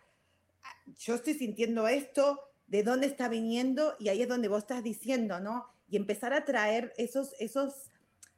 yo 0.99 1.15
estoy 1.15 1.35
sintiendo 1.35 1.87
esto, 1.87 2.41
¿de 2.69 2.83
dónde 2.83 3.07
está 3.07 3.29
viniendo? 3.29 3.97
Y 3.99 4.09
ahí 4.09 4.23
es 4.23 4.29
donde 4.29 4.49
vos 4.49 4.61
estás 4.61 4.85
diciendo, 4.85 5.41
¿no? 5.41 5.67
Y 5.89 5.97
empezar 5.97 6.33
a 6.33 6.45
traer 6.45 6.93
esos, 6.99 7.35
esos, 7.39 7.91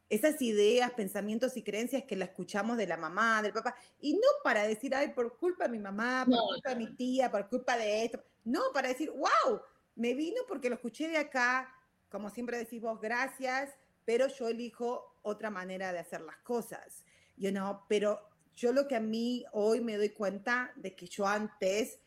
esas 0.09 0.41
ideas, 0.41 0.93
pensamientos 0.93 1.57
y 1.57 1.63
creencias 1.63 2.05
que 2.05 2.17
la 2.17 2.27
escuchamos 2.27 2.77
de 2.77 2.87
la 2.87 2.97
mamá, 2.97 3.43
del 3.43 3.53
papá, 3.53 3.75
y 4.01 4.15
no 4.15 4.29
para 4.43 4.67
decir, 4.67 4.95
ay, 4.95 5.13
por 5.13 5.37
culpa 5.37 5.65
de 5.65 5.71
mi 5.71 5.81
mamá, 5.81 6.25
por 6.25 6.39
culpa 6.39 6.71
de 6.71 6.77
mi 6.77 6.95
tía, 6.95 7.31
por 7.31 7.49
culpa 7.49 7.77
de 7.77 8.05
esto, 8.05 8.23
no, 8.45 8.61
para 8.73 8.89
decir, 8.89 9.11
wow, 9.11 9.61
me 9.97 10.15
vino 10.15 10.43
porque 10.49 10.69
lo 10.69 10.77
escuché 10.77 11.09
de 11.09 11.19
acá, 11.19 11.69
como 12.09 12.31
siempre 12.31 12.57
decís 12.57 12.81
vos, 12.81 13.01
gracias, 13.01 13.71
pero 14.05 14.29
yo 14.29 14.49
elijo 14.49 15.19
otra 15.23 15.51
manera 15.51 15.93
de 15.93 15.99
hacer 15.99 16.21
las 16.23 16.39
cosas, 16.39 17.05
you 17.37 17.51
know, 17.51 17.81
pero 17.89 18.21
yo 18.55 18.73
lo 18.73 18.87
que 18.87 18.97
a 18.97 19.01
mí 19.01 19.45
hoy 19.53 19.81
me 19.81 19.97
doy 19.97 20.11
cuenta 20.11 20.73
de 20.77 20.95
que 20.95 21.07
yo 21.07 21.27
antes 21.27 22.01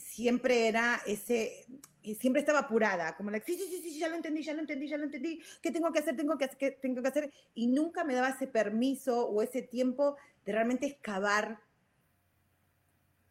siempre 0.00 0.68
era 0.68 1.00
ese, 1.06 1.66
siempre 2.18 2.40
estaba 2.40 2.60
apurada, 2.60 3.16
como 3.16 3.30
la, 3.30 3.40
sí, 3.40 3.54
sí, 3.54 3.66
sí, 3.68 3.82
sí, 3.82 3.98
ya 3.98 4.08
lo 4.08 4.16
entendí, 4.16 4.42
ya 4.42 4.54
lo 4.54 4.60
entendí, 4.60 4.88
ya 4.88 4.96
lo 4.96 5.04
entendí, 5.04 5.40
¿qué 5.62 5.70
tengo 5.70 5.92
que 5.92 5.98
hacer? 6.00 6.16
Tengo 6.16 6.36
que, 6.38 6.48
¿qué 6.58 6.70
tengo 6.72 7.02
que 7.02 7.08
hacer? 7.08 7.32
Y 7.54 7.66
nunca 7.68 8.04
me 8.04 8.14
daba 8.14 8.30
ese 8.30 8.46
permiso 8.46 9.26
o 9.28 9.42
ese 9.42 9.62
tiempo 9.62 10.16
de 10.44 10.52
realmente 10.52 10.86
excavar 10.86 11.60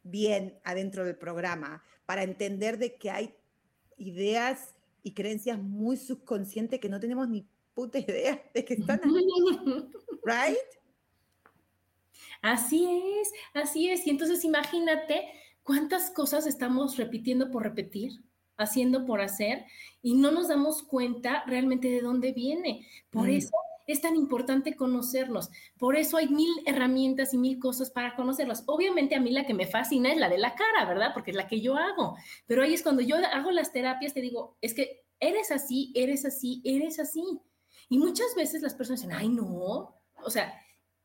bien 0.03 0.59
adentro 0.63 1.03
del 1.03 1.17
programa 1.17 1.83
para 2.05 2.23
entender 2.23 2.77
de 2.77 2.95
que 2.95 3.11
hay 3.11 3.35
ideas 3.97 4.75
y 5.03 5.13
creencias 5.13 5.59
muy 5.59 5.97
subconscientes 5.97 6.79
que 6.79 6.89
no 6.89 6.99
tenemos 6.99 7.27
ni 7.27 7.47
puta 7.73 7.99
idea 7.99 8.41
de 8.53 8.65
que 8.65 8.75
están 8.75 9.01
ahí. 9.03 9.27
¿Right? 10.23 10.57
Así 12.41 12.85
es, 13.19 13.31
así 13.53 13.89
es. 13.89 14.05
Y 14.05 14.09
entonces 14.09 14.43
imagínate 14.43 15.27
cuántas 15.69 16.09
cosas 16.09 16.47
estamos 16.47 16.97
repitiendo 16.97 17.51
por 17.51 17.61
repetir, 17.61 18.23
haciendo 18.57 19.05
por 19.05 19.21
hacer, 19.21 19.65
y 20.01 20.15
no 20.15 20.31
nos 20.31 20.47
damos 20.47 20.81
cuenta 20.81 21.43
realmente 21.45 21.91
de 21.91 22.01
dónde 22.01 22.31
viene. 22.31 22.87
Por 23.11 23.27
mm. 23.27 23.33
eso 23.33 23.51
es 23.85 24.01
tan 24.01 24.15
importante 24.15 24.75
conocernos. 24.75 25.51
Por 25.77 25.95
eso 25.95 26.17
hay 26.17 26.27
mil 26.27 26.49
herramientas 26.65 27.35
y 27.35 27.37
mil 27.37 27.59
cosas 27.59 27.91
para 27.91 28.15
conocerlos. 28.15 28.63
Obviamente 28.65 29.13
a 29.13 29.19
mí 29.19 29.29
la 29.29 29.45
que 29.45 29.53
me 29.53 29.67
fascina 29.67 30.11
es 30.11 30.17
la 30.17 30.27
de 30.27 30.39
la 30.39 30.55
cara, 30.55 30.85
¿verdad? 30.87 31.11
Porque 31.13 31.29
es 31.29 31.37
la 31.37 31.47
que 31.47 31.61
yo 31.61 31.75
hago. 31.75 32.15
Pero 32.47 32.63
ahí 32.63 32.73
es 32.73 32.81
cuando 32.81 33.03
yo 33.03 33.17
hago 33.17 33.51
las 33.51 33.71
terapias, 33.71 34.15
te 34.15 34.21
digo, 34.21 34.57
es 34.61 34.73
que 34.73 35.03
eres 35.19 35.51
así, 35.51 35.91
eres 35.93 36.25
así, 36.25 36.63
eres 36.65 36.99
así. 36.99 37.23
Y 37.89 37.99
muchas 37.99 38.33
veces 38.35 38.63
las 38.63 38.73
personas 38.73 39.03
dicen, 39.03 39.15
ay, 39.15 39.29
no, 39.29 39.93
o 40.23 40.29
sea, 40.31 40.51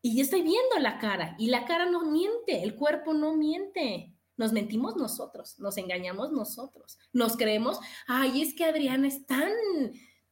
y 0.01 0.17
yo 0.17 0.23
estoy 0.23 0.41
viendo 0.41 0.79
la 0.79 0.99
cara 0.99 1.37
y 1.39 1.49
la 1.49 1.67
cara 1.67 1.85
no 1.85 2.11
miente, 2.11 2.63
el 2.63 2.77
cuerpo 2.77 3.13
no 3.13 3.35
miente. 3.35 4.14
Nos 4.37 4.53
mentimos 4.53 4.97
nosotros, 4.97 5.59
nos 5.59 5.77
engañamos 5.79 6.33
nosotros, 6.33 6.99
nos 7.13 7.37
creemos, 7.37 7.79
ay, 8.07 8.43
es 8.43 8.55
que 8.55 8.65
Adriana 8.65 9.09
es 9.09 9.27
tan 9.27 9.53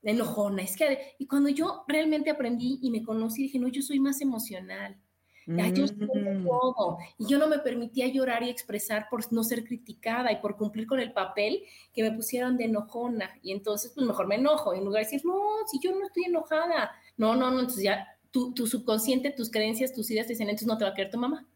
enojona, 0.02 0.62
es 0.62 0.76
que... 0.76 1.14
Y 1.18 1.26
cuando 1.26 1.48
yo 1.48 1.84
realmente 1.86 2.30
aprendí 2.30 2.78
y 2.82 2.90
me 2.90 3.02
conocí, 3.02 3.42
dije, 3.42 3.58
no, 3.58 3.68
yo 3.68 3.82
soy 3.82 4.00
más 4.00 4.20
emocional. 4.20 4.98
Ya, 5.46 5.68
yo 5.70 5.86
mm. 5.86 6.44
todo. 6.46 6.98
Y 7.18 7.26
yo 7.26 7.38
no 7.38 7.48
me 7.48 7.58
permitía 7.58 8.06
llorar 8.06 8.44
y 8.44 8.48
expresar 8.48 9.08
por 9.10 9.32
no 9.32 9.42
ser 9.42 9.64
criticada 9.64 10.30
y 10.30 10.36
por 10.36 10.56
cumplir 10.56 10.86
con 10.86 11.00
el 11.00 11.12
papel 11.12 11.62
que 11.92 12.02
me 12.02 12.12
pusieron 12.12 12.56
de 12.56 12.64
enojona. 12.66 13.30
Y 13.42 13.50
entonces, 13.50 13.92
pues 13.92 14.06
mejor 14.06 14.28
me 14.28 14.36
enojo. 14.36 14.72
En 14.72 14.84
lugar 14.84 15.04
de 15.04 15.10
decir, 15.10 15.26
no, 15.26 15.40
si 15.66 15.80
yo 15.80 15.92
no 15.92 16.06
estoy 16.06 16.24
enojada. 16.24 16.92
No, 17.16 17.34
no, 17.34 17.50
no. 17.50 17.58
Entonces 17.58 17.82
ya 17.82 18.06
tu, 18.30 18.54
tu 18.54 18.68
subconsciente, 18.68 19.32
tus 19.32 19.50
creencias, 19.50 19.92
tus 19.92 20.10
ideas 20.12 20.26
te 20.26 20.34
dicen, 20.34 20.48
entonces 20.48 20.68
no 20.68 20.78
te 20.78 20.84
va 20.84 20.90
a 20.90 20.94
querer 20.94 21.10
tu 21.10 21.18
mamá. 21.18 21.46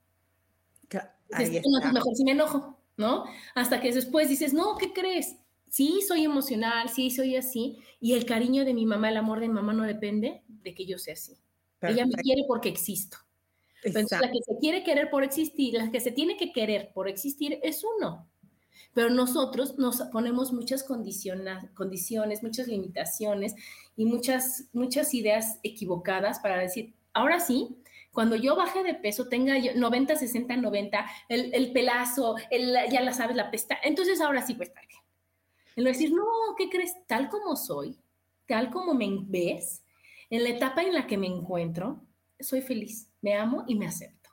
Entonces, 1.30 1.62
no, 1.64 1.92
mejor 1.92 2.14
si 2.14 2.24
me 2.24 2.32
enojo, 2.32 2.78
¿no? 2.96 3.24
Hasta 3.54 3.80
que 3.80 3.92
después 3.92 4.28
dices, 4.28 4.52
no, 4.52 4.76
¿qué 4.76 4.92
crees? 4.92 5.36
Sí, 5.68 6.00
soy 6.06 6.24
emocional, 6.24 6.88
sí, 6.88 7.10
soy 7.10 7.36
así. 7.36 7.78
Y 8.00 8.14
el 8.14 8.24
cariño 8.24 8.64
de 8.64 8.74
mi 8.74 8.86
mamá, 8.86 9.10
el 9.10 9.16
amor 9.16 9.40
de 9.40 9.48
mi 9.48 9.54
mamá 9.54 9.72
no 9.72 9.82
depende 9.82 10.42
de 10.46 10.74
que 10.74 10.86
yo 10.86 10.98
sea 10.98 11.14
así. 11.14 11.36
Ella 11.82 12.06
me 12.06 12.14
quiere 12.14 12.42
porque 12.48 12.68
existo. 12.68 13.18
Entonces, 13.82 14.18
la 14.20 14.30
que 14.30 14.38
se 14.44 14.58
quiere 14.58 14.82
querer 14.82 15.10
por 15.10 15.22
existir, 15.22 15.74
la 15.74 15.90
que 15.90 16.00
se 16.00 16.10
tiene 16.10 16.36
que 16.36 16.52
querer 16.52 16.90
por 16.92 17.08
existir 17.08 17.60
es 17.62 17.84
uno. 17.84 18.28
Pero 18.94 19.10
nosotros 19.10 19.76
nos 19.78 20.00
ponemos 20.10 20.52
muchas 20.52 20.82
condiciones, 20.82 22.42
muchas 22.42 22.66
limitaciones 22.66 23.54
y 23.96 24.06
muchas, 24.06 24.68
muchas 24.72 25.12
ideas 25.12 25.60
equivocadas 25.62 26.40
para 26.40 26.58
decir, 26.58 26.94
ahora 27.12 27.40
sí, 27.40 27.76
cuando 28.16 28.34
yo 28.34 28.56
baje 28.56 28.82
de 28.82 28.94
peso, 28.94 29.28
tenga 29.28 29.56
90, 29.58 30.16
60, 30.16 30.56
90, 30.56 31.06
el, 31.28 31.52
el 31.52 31.70
pelazo, 31.70 32.36
el, 32.50 32.74
ya 32.90 33.02
la 33.02 33.12
sabes, 33.12 33.36
la 33.36 33.50
pesta, 33.50 33.76
entonces 33.84 34.22
ahora 34.22 34.40
sí 34.40 34.54
pues 34.54 34.70
está 34.70 34.80
bien. 34.80 35.02
El 35.76 35.84
decir, 35.84 36.10
no, 36.14 36.24
¿qué 36.56 36.70
crees? 36.70 36.94
Tal 37.06 37.28
como 37.28 37.56
soy, 37.56 37.94
tal 38.46 38.70
como 38.70 38.94
me 38.94 39.06
ves, 39.20 39.84
en 40.30 40.44
la 40.44 40.48
etapa 40.48 40.82
en 40.82 40.94
la 40.94 41.06
que 41.06 41.18
me 41.18 41.26
encuentro, 41.26 42.00
soy 42.40 42.62
feliz 42.62 43.10
me 43.20 43.34
amo 43.34 43.64
y 43.66 43.74
me 43.74 43.86
acepto. 43.86 44.30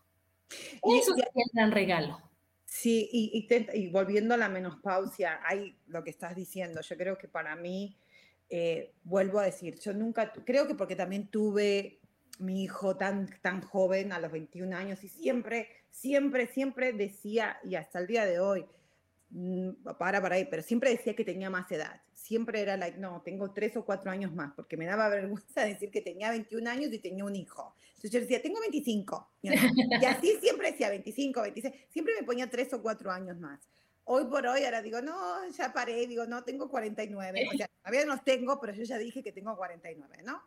Y 0.82 1.00
eso 1.00 1.14
es 1.14 1.24
el 1.36 1.44
gran 1.52 1.72
regalo. 1.72 2.22
Sí, 2.64 3.10
y, 3.12 3.48
y, 3.74 3.90
volviendo 3.90 4.34
a 4.34 4.38
la 4.38 4.48
menopausia, 4.48 5.42
hay 5.44 5.76
lo 5.88 6.06
que 6.06 6.12
estás 6.12 6.38
diciendo, 6.38 6.80
yo 6.80 6.96
creo 6.96 7.18
que 7.18 7.28
para 7.28 7.58
mí, 7.58 7.98
eh, 8.50 8.94
vuelvo 9.04 9.40
a 9.40 9.46
decir, 9.46 9.78
yo 9.80 9.94
nunca, 9.94 10.32
creo 10.32 10.68
que 10.68 10.76
porque 10.76 10.96
también 10.96 11.28
tuve 11.28 12.00
mi 12.40 12.64
hijo 12.64 12.96
tan, 12.96 13.28
tan 13.42 13.62
joven, 13.62 14.12
a 14.12 14.20
los 14.20 14.32
21 14.32 14.76
años, 14.76 15.04
y 15.04 15.10
siempre, 15.10 15.68
siempre, 15.92 16.48
siempre 16.48 16.94
decía, 16.94 17.58
y 17.64 17.76
hasta 17.76 18.00
el 18.00 18.08
día 18.08 18.26
de 18.26 18.40
hoy, 18.40 18.66
mm, 19.30 19.70
para, 19.98 20.22
para 20.22 20.36
ahí, 20.36 20.46
pero 20.46 20.64
siempre 20.64 20.92
decía 20.92 21.16
que 21.16 21.26
tenía 21.26 21.50
más 21.50 21.72
edad. 21.72 22.02
Siempre 22.14 22.62
era 22.62 22.78
like, 22.78 22.98
no, 22.98 23.22
tengo 23.24 23.52
tres 23.52 23.76
o 23.78 23.86
cuatro 23.86 24.10
años 24.10 24.34
más, 24.34 24.54
porque 24.56 24.78
me 24.78 24.86
daba 24.86 25.10
vergüenza 25.10 25.66
decir 25.66 25.92
que 25.92 26.02
tenía 26.02 26.32
21 26.32 26.70
años 26.70 26.92
y 26.92 27.00
tenía 27.00 27.26
un 27.26 27.36
hijo. 27.36 27.76
Entonces 28.04 28.12
yo 28.12 28.20
decía, 28.20 28.42
tengo 28.42 28.60
25. 28.60 29.30
Y 29.42 30.06
así 30.06 30.38
siempre 30.42 30.72
decía 30.72 30.90
25, 30.90 31.42
26. 31.42 31.74
Siempre 31.90 32.14
me 32.20 32.26
ponía 32.26 32.50
tres 32.50 32.74
o 32.74 32.82
cuatro 32.82 33.10
años 33.10 33.40
más. 33.40 33.62
Hoy 34.04 34.26
por 34.26 34.46
hoy, 34.46 34.66
ahora 34.66 34.82
digo, 34.82 35.02
no, 35.02 35.48
ya 35.50 35.72
paré, 35.72 36.06
digo, 36.08 36.26
no, 36.26 36.44
tengo 36.44 36.68
49. 36.68 37.48
O 37.54 37.58
sea, 37.58 37.70
todavía 37.82 38.06
no 38.06 38.16
los 38.16 38.24
tengo, 38.26 38.60
pero 38.60 38.74
yo 38.74 38.84
ya 38.84 38.98
dije 38.98 39.24
que 39.24 39.32
tengo 39.32 39.56
49, 39.56 40.18
¿no? 40.26 40.42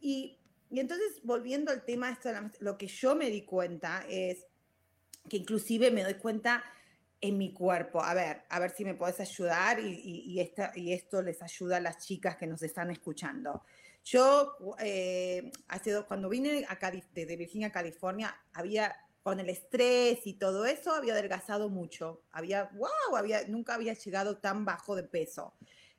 Y, 0.00 0.38
y 0.72 0.80
entonces, 0.80 1.20
volviendo 1.22 1.70
al 1.70 1.84
tema, 1.84 2.10
esto, 2.10 2.30
lo 2.60 2.78
que 2.78 2.86
yo 2.86 3.14
me 3.14 3.28
di 3.28 3.42
cuenta 3.42 4.06
es 4.08 4.46
que 5.28 5.36
inclusive 5.36 5.90
me 5.90 6.02
doy 6.02 6.14
cuenta 6.14 6.64
en 7.20 7.36
mi 7.36 7.52
cuerpo. 7.52 8.02
A 8.02 8.14
ver, 8.14 8.44
a 8.48 8.58
ver 8.58 8.70
si 8.70 8.82
me 8.82 8.94
puedes 8.94 9.20
ayudar 9.20 9.80
y, 9.80 10.00
y, 10.00 10.40
esta, 10.40 10.72
y 10.74 10.94
esto 10.94 11.20
les 11.20 11.42
ayuda 11.42 11.76
a 11.76 11.80
las 11.80 11.98
chicas 11.98 12.36
que 12.36 12.46
nos 12.46 12.62
están 12.62 12.90
escuchando. 12.90 13.62
Yo, 14.02 14.56
eh, 14.80 15.52
hace 15.68 15.90
dos, 15.90 16.06
cuando 16.06 16.30
vine 16.30 16.64
acá 16.66 16.90
desde 16.90 17.36
Virginia, 17.36 17.70
California, 17.70 18.34
había, 18.54 18.96
con 19.22 19.40
el 19.40 19.50
estrés 19.50 20.26
y 20.26 20.34
todo 20.34 20.64
eso, 20.64 20.94
había 20.94 21.12
adelgazado 21.12 21.68
mucho. 21.68 22.22
Había, 22.32 22.70
wow, 22.72 23.16
había, 23.16 23.46
nunca 23.46 23.74
había 23.74 23.92
llegado 23.92 24.38
tan 24.38 24.64
bajo 24.64 24.96
de 24.96 25.02
peso. 25.02 25.52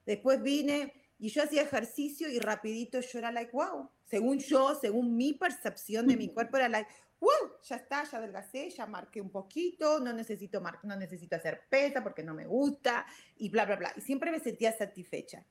Después 0.04 0.42
vine 0.42 0.94
y 1.20 1.30
yo 1.30 1.44
hacía 1.44 1.62
ejercicio 1.62 2.28
y 2.28 2.40
rapidito 2.40 3.00
yo 3.00 3.20
era 3.20 3.32
like, 3.32 3.52
wow. 3.54 3.90
Según 4.14 4.38
yo, 4.38 4.76
según 4.80 5.18
mi 5.18 5.34
percepción 5.34 6.06
de 6.06 6.16
mi 6.16 6.30
cuerpo, 6.30 6.58
era 6.58 6.70
like, 6.70 6.88
wow, 7.20 7.54
ya 7.64 7.78
está, 7.78 8.04
ya 8.04 8.20
adelgacé, 8.20 8.70
ya 8.70 8.86
marqué 8.86 9.20
un 9.20 9.32
poquito, 9.32 10.00
no 10.00 10.14
necesito, 10.14 10.62
mar 10.62 10.78
no 10.84 10.96
necesito 10.96 11.36
hacer 11.36 11.64
pesa 11.68 12.04
porque 12.04 12.22
no 12.22 12.36
me 12.36 12.46
gusta 12.46 13.08
y 13.38 13.50
bla, 13.50 13.66
bla, 13.66 13.76
bla. 13.76 13.92
Y 13.96 14.02
siempre 14.02 14.30
me 14.30 14.40
sentía 14.40 14.72
satisfecha. 14.72 15.44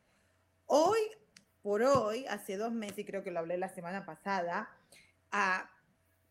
Hoy 0.66 1.00
por 1.60 1.82
hoy, 1.82 2.24
hace 2.26 2.56
dos 2.56 2.72
meses, 2.72 3.00
y 3.00 3.04
creo 3.04 3.24
que 3.24 3.32
lo 3.32 3.40
hablé 3.40 3.58
la 3.58 3.68
semana 3.68 4.06
pasada, 4.06 4.70
a, 5.32 5.68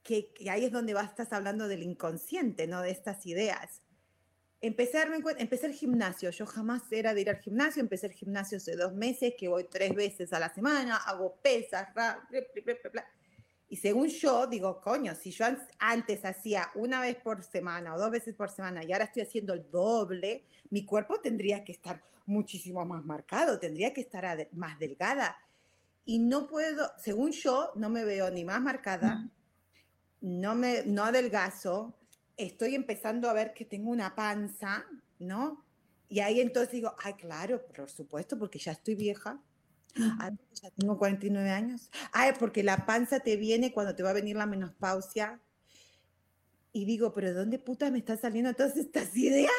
que, 0.02 0.32
ahí 0.50 0.64
es 0.64 0.72
donde 0.72 0.94
vas, 0.94 1.10
estás 1.10 1.34
hablando 1.34 1.68
del 1.68 1.84
inconsciente, 1.84 2.66
¿no? 2.66 2.82
De 2.82 2.92
estas 2.92 3.26
ideas. 3.26 3.82
Empecé, 4.62 5.00
a 5.00 5.10
empecé 5.40 5.66
el 5.66 5.74
gimnasio, 5.74 6.30
yo 6.30 6.46
jamás 6.46 6.84
era 6.92 7.16
de 7.16 7.22
ir 7.22 7.30
al 7.32 7.40
gimnasio, 7.40 7.82
empecé 7.82 8.06
el 8.06 8.14
gimnasio 8.14 8.58
hace 8.58 8.76
dos 8.76 8.94
meses, 8.94 9.34
que 9.36 9.48
voy 9.48 9.64
tres 9.64 9.96
veces 9.96 10.32
a 10.34 10.40
la 10.40 10.54
semana, 10.54 10.98
hago 10.98 11.36
pesas, 11.42 11.92
bla, 11.96 12.28
bla, 12.30 12.76
bla, 12.92 13.06
y 13.72 13.78
según 13.78 14.10
yo, 14.10 14.48
digo, 14.48 14.82
coño, 14.82 15.16
si 15.16 15.32
yo 15.32 15.46
antes 15.80 16.26
hacía 16.26 16.70
una 16.76 17.00
vez 17.00 17.16
por 17.16 17.42
semana 17.42 17.96
o 17.96 17.98
dos 17.98 18.12
veces 18.12 18.36
por 18.36 18.50
semana 18.50 18.84
y 18.84 18.92
ahora 18.92 19.06
estoy 19.06 19.22
haciendo 19.22 19.54
el 19.54 19.72
doble, 19.72 20.44
mi 20.72 20.84
cuerpo 20.84 21.22
tendría 21.22 21.64
que 21.64 21.72
estar 21.72 22.04
muchísimo 22.26 22.84
más 22.86 23.06
marcado, 23.06 23.58
tendría 23.60 23.94
que 23.94 24.02
estar 24.02 24.50
más 24.52 24.78
delgada. 24.78 25.38
Y 26.04 26.20
no 26.20 26.48
puedo, 26.48 26.92
según 26.98 27.32
yo, 27.32 27.72
no 27.76 27.90
me 27.90 28.04
veo 28.04 28.30
ni 28.30 28.44
más 28.44 28.62
marcada, 28.62 29.32
no 30.20 30.54
me 30.54 30.84
no 30.86 31.06
adelgazo, 31.06 31.98
estoy 32.38 32.76
empezando 32.76 33.30
a 33.30 33.34
ver 33.34 33.54
que 33.54 33.66
tengo 33.66 33.92
una 33.92 34.16
panza, 34.16 34.86
¿no? 35.20 35.66
Y 36.10 36.20
ahí 36.20 36.42
entonces 36.42 36.72
digo, 36.72 36.96
ay, 37.00 37.14
claro, 37.14 37.66
por 37.68 37.90
supuesto, 37.90 38.38
porque 38.38 38.60
ya 38.60 38.74
estoy 38.74 38.96
vieja, 38.96 39.42
Ay, 40.20 40.32
ya 40.54 40.70
tengo 40.72 40.98
49 40.98 41.50
años. 41.50 41.90
Ay, 42.12 42.32
porque 42.40 42.64
la 42.64 42.86
panza 42.86 43.20
te 43.20 43.36
viene 43.38 43.74
cuando 43.74 43.96
te 43.96 44.04
va 44.04 44.12
a 44.12 44.14
venir 44.14 44.36
la 44.36 44.46
menopausia. 44.46 45.40
Y 46.72 46.86
digo, 46.86 47.14
pero 47.14 47.28
¿de 47.28 47.34
dónde 47.34 47.60
puta 47.60 47.92
me 47.92 48.00
están 48.00 48.20
saliendo 48.20 48.54
todas 48.54 48.78
estas 48.78 49.16
ideas? 49.16 49.52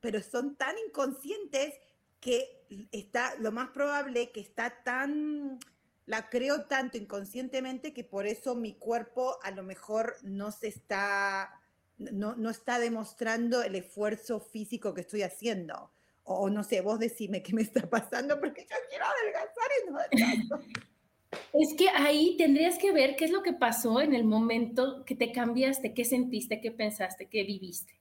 Pero 0.00 0.22
son 0.22 0.56
tan 0.56 0.76
inconscientes 0.86 1.74
que 2.20 2.66
está, 2.92 3.34
lo 3.40 3.50
más 3.50 3.70
probable 3.70 4.30
que 4.30 4.40
está 4.40 4.82
tan, 4.84 5.58
la 6.06 6.28
creo 6.28 6.66
tanto 6.66 6.96
inconscientemente 6.96 7.92
que 7.92 8.04
por 8.04 8.26
eso 8.26 8.54
mi 8.54 8.74
cuerpo 8.74 9.38
a 9.42 9.50
lo 9.50 9.62
mejor 9.62 10.16
no 10.22 10.52
se 10.52 10.68
está, 10.68 11.59
no, 12.12 12.34
no 12.34 12.50
está 12.50 12.78
demostrando 12.78 13.62
el 13.62 13.76
esfuerzo 13.76 14.40
físico 14.40 14.94
que 14.94 15.02
estoy 15.02 15.22
haciendo 15.22 15.92
o 16.24 16.48
no 16.48 16.62
sé, 16.62 16.80
vos 16.80 16.98
decime 16.98 17.42
qué 17.42 17.52
me 17.52 17.62
está 17.62 17.88
pasando 17.88 18.38
porque 18.40 18.62
yo 18.62 18.76
quiero 18.88 19.04
adelgazar 19.04 19.70
y 19.78 20.50
no. 20.50 20.60
Es 21.52 21.74
que 21.76 21.88
ahí 21.88 22.36
tendrías 22.36 22.78
que 22.78 22.92
ver 22.92 23.16
qué 23.16 23.24
es 23.24 23.30
lo 23.30 23.42
que 23.42 23.52
pasó 23.52 24.00
en 24.00 24.14
el 24.14 24.24
momento 24.24 25.04
que 25.04 25.14
te 25.14 25.32
cambiaste, 25.32 25.94
qué 25.94 26.04
sentiste, 26.04 26.60
qué 26.60 26.70
pensaste, 26.70 27.26
qué 27.26 27.44
viviste. 27.44 27.94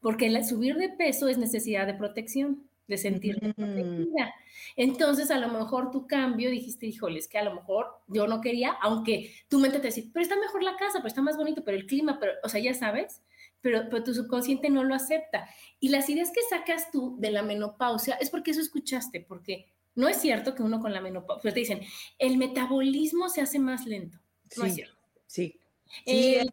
Porque 0.00 0.26
el 0.26 0.44
subir 0.44 0.76
de 0.76 0.88
peso 0.88 1.28
es 1.28 1.38
necesidad 1.38 1.86
de 1.86 1.94
protección, 1.94 2.68
de 2.88 2.96
sentirte 2.96 3.52
protegida. 3.54 4.34
Entonces, 4.76 5.30
a 5.30 5.38
lo 5.38 5.48
mejor 5.48 5.90
tu 5.90 6.06
cambio 6.06 6.50
dijiste, 6.50 6.86
híjole, 6.86 7.18
es 7.18 7.28
que 7.28 7.38
a 7.38 7.44
lo 7.44 7.54
mejor 7.54 7.86
yo 8.08 8.26
no 8.26 8.40
quería, 8.40 8.72
aunque 8.80 9.34
tu 9.48 9.58
mente 9.58 9.78
te 9.78 9.88
decía, 9.88 10.04
pero 10.12 10.22
está 10.22 10.36
mejor 10.36 10.62
la 10.62 10.76
casa, 10.76 10.98
pero 10.98 11.08
está 11.08 11.22
más 11.22 11.36
bonito, 11.36 11.64
pero 11.64 11.76
el 11.76 11.86
clima, 11.86 12.18
pero, 12.20 12.32
o 12.42 12.48
sea, 12.48 12.60
ya 12.60 12.74
sabes, 12.74 13.22
pero, 13.60 13.88
pero 13.90 14.04
tu 14.04 14.14
subconsciente 14.14 14.70
no 14.70 14.84
lo 14.84 14.94
acepta. 14.94 15.48
Y 15.80 15.88
las 15.88 16.08
ideas 16.08 16.30
que 16.30 16.40
sacas 16.48 16.90
tú 16.90 17.16
de 17.18 17.30
la 17.30 17.42
menopausia 17.42 18.14
es 18.14 18.30
porque 18.30 18.52
eso 18.52 18.60
escuchaste, 18.60 19.20
porque 19.20 19.66
no 19.94 20.08
es 20.08 20.18
cierto 20.18 20.54
que 20.54 20.62
uno 20.62 20.80
con 20.80 20.92
la 20.92 21.00
menopausia, 21.00 21.52
te 21.52 21.60
dicen, 21.60 21.80
el 22.18 22.36
metabolismo 22.36 23.28
se 23.28 23.40
hace 23.40 23.58
más 23.58 23.86
lento. 23.86 24.18
No 24.56 24.64
sí, 24.64 24.68
es 24.68 24.74
cierto. 24.74 24.96
Sí. 25.26 25.60
Eh, 26.04 26.44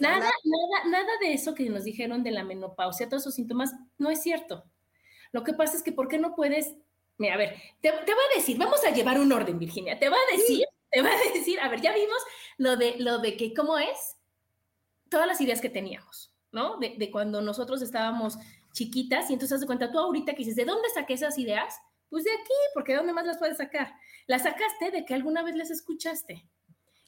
nada, 0.00 0.30
nada, 0.44 0.90
nada 0.90 1.12
de 1.20 1.32
eso 1.32 1.54
que 1.54 1.68
nos 1.68 1.84
dijeron 1.84 2.22
de 2.22 2.30
la 2.30 2.44
menopausia, 2.44 3.08
todos 3.08 3.24
esos 3.24 3.34
síntomas, 3.34 3.74
no 3.98 4.10
es 4.10 4.22
cierto. 4.22 4.64
Lo 5.34 5.42
que 5.42 5.52
pasa 5.52 5.76
es 5.76 5.82
que, 5.82 5.90
¿por 5.90 6.06
qué 6.06 6.16
no 6.16 6.36
puedes? 6.36 6.74
Mira, 7.18 7.34
a 7.34 7.36
ver, 7.36 7.54
te, 7.80 7.90
te 7.90 8.14
voy 8.14 8.24
a 8.32 8.36
decir, 8.36 8.56
vamos 8.56 8.84
a 8.84 8.90
llevar 8.90 9.18
un 9.18 9.32
orden, 9.32 9.58
Virginia. 9.58 9.98
Te 9.98 10.08
voy 10.08 10.18
a 10.18 10.36
decir, 10.36 10.64
te 10.90 11.02
voy 11.02 11.10
a 11.10 11.32
decir, 11.34 11.58
a 11.58 11.68
ver, 11.68 11.80
ya 11.80 11.92
vimos 11.92 12.18
lo 12.56 12.76
de, 12.76 12.94
lo 12.98 13.18
de 13.18 13.36
que, 13.36 13.52
¿cómo 13.52 13.76
es? 13.78 14.16
Todas 15.10 15.26
las 15.26 15.40
ideas 15.40 15.60
que 15.60 15.68
teníamos. 15.68 16.30
¿no? 16.54 16.78
De, 16.78 17.10
cuando 17.10 17.42
nosotros 17.42 17.82
estábamos 17.82 18.38
chiquitas 18.72 19.28
y 19.28 19.32
entonces 19.32 19.60
te 19.60 19.66
cuenta 19.66 19.90
tú 19.90 19.98
ahorita 19.98 20.32
que 20.32 20.38
dices, 20.38 20.54
¿de 20.54 20.64
dónde 20.64 20.88
saqué 20.94 21.14
esas 21.14 21.36
ideas? 21.36 21.74
Pues 22.08 22.22
de 22.22 22.30
aquí, 22.30 22.54
porque 22.72 22.92
¿de 22.92 22.98
dónde 22.98 23.12
más 23.12 23.26
las 23.26 23.38
puedes 23.38 23.56
sacar? 23.56 23.92
Las 24.28 24.44
sacaste 24.44 24.92
de 24.92 25.04
que 25.04 25.14
alguna 25.14 25.42
vez 25.42 25.56
las 25.56 25.70
escuchaste. 25.70 26.48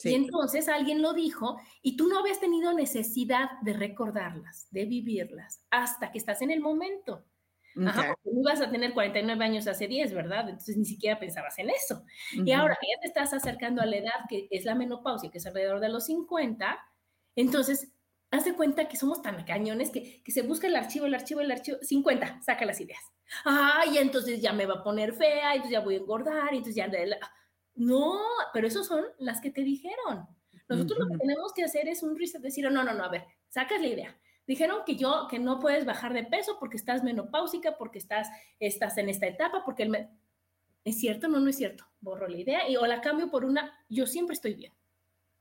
Y 0.02 0.14
entonces 0.14 0.68
alguien 0.68 1.00
lo 1.00 1.14
dijo 1.14 1.58
y 1.80 1.96
tú 1.96 2.08
no 2.08 2.18
habías 2.18 2.40
tenido 2.40 2.74
necesidad 2.74 3.48
de 3.62 3.72
recordarlas, 3.72 4.66
de 4.70 4.84
vivirlas, 4.84 5.62
hasta 5.70 6.12
que 6.12 6.18
estás 6.18 6.42
en 6.42 6.50
el 6.50 6.60
momento. 6.60 7.24
Ajá, 7.84 8.14
porque 8.22 8.30
no 8.34 8.40
ibas 8.40 8.60
a 8.60 8.70
tener 8.70 8.94
49 8.94 9.44
años 9.44 9.66
hace 9.66 9.86
10, 9.86 10.14
¿verdad? 10.14 10.48
Entonces 10.48 10.76
ni 10.76 10.84
siquiera 10.84 11.18
pensabas 11.18 11.58
en 11.58 11.70
eso. 11.70 12.04
Y 12.32 12.52
ahora 12.52 12.76
que 12.80 12.86
ya 12.88 13.00
te 13.00 13.08
estás 13.08 13.34
acercando 13.34 13.82
a 13.82 13.86
la 13.86 13.96
edad 13.96 14.24
que 14.28 14.48
es 14.50 14.64
la 14.64 14.74
menopausia, 14.74 15.30
que 15.30 15.38
es 15.38 15.46
alrededor 15.46 15.80
de 15.80 15.90
los 15.90 16.06
50, 16.06 16.78
entonces 17.34 17.92
haz 18.30 18.44
de 18.44 18.54
cuenta 18.54 18.88
que 18.88 18.96
somos 18.96 19.22
tan 19.22 19.44
cañones 19.44 19.90
que, 19.90 20.22
que 20.22 20.32
se 20.32 20.42
busca 20.42 20.66
el 20.66 20.76
archivo, 20.76 21.06
el 21.06 21.14
archivo, 21.14 21.40
el 21.40 21.50
archivo, 21.50 21.78
50, 21.82 22.42
saca 22.42 22.64
las 22.64 22.80
ideas. 22.80 23.00
Ay, 23.44 23.98
entonces 23.98 24.40
ya 24.40 24.52
me 24.52 24.66
va 24.66 24.74
a 24.74 24.84
poner 24.84 25.12
fea, 25.12 25.52
entonces 25.52 25.72
ya 25.72 25.80
voy 25.80 25.94
a 25.94 25.98
engordar, 25.98 26.50
entonces 26.50 26.74
ya... 26.74 26.90
No, 27.74 28.18
pero 28.54 28.66
esos 28.66 28.86
son 28.86 29.04
las 29.18 29.40
que 29.40 29.50
te 29.50 29.62
dijeron. 29.62 30.26
Nosotros 30.68 30.98
lo 30.98 31.08
que 31.08 31.18
tenemos 31.18 31.52
que 31.52 31.64
hacer 31.64 31.88
es 31.88 32.02
un 32.02 32.18
reset, 32.18 32.40
decir, 32.40 32.70
no, 32.70 32.82
no, 32.82 32.94
no, 32.94 33.04
a 33.04 33.08
ver, 33.08 33.24
sacas 33.48 33.80
la 33.80 33.86
idea. 33.86 34.18
Dijeron 34.46 34.78
que 34.86 34.94
yo, 34.94 35.26
que 35.28 35.38
no 35.38 35.58
puedes 35.58 35.84
bajar 35.84 36.12
de 36.12 36.24
peso 36.24 36.56
porque 36.60 36.76
estás 36.76 37.02
menopáusica, 37.02 37.76
porque 37.76 37.98
estás, 37.98 38.28
estás 38.60 38.96
en 38.98 39.08
esta 39.08 39.26
etapa, 39.26 39.62
porque 39.64 39.82
el... 39.82 40.08
¿Es 40.84 41.00
cierto? 41.00 41.26
No, 41.26 41.40
no 41.40 41.50
es 41.50 41.56
cierto. 41.56 41.84
Borro 42.00 42.28
la 42.28 42.36
idea 42.36 42.68
y 42.68 42.76
o 42.76 42.86
la 42.86 43.00
cambio 43.00 43.28
por 43.28 43.44
una, 43.44 43.72
yo 43.88 44.06
siempre 44.06 44.34
estoy 44.34 44.54
bien. 44.54 44.72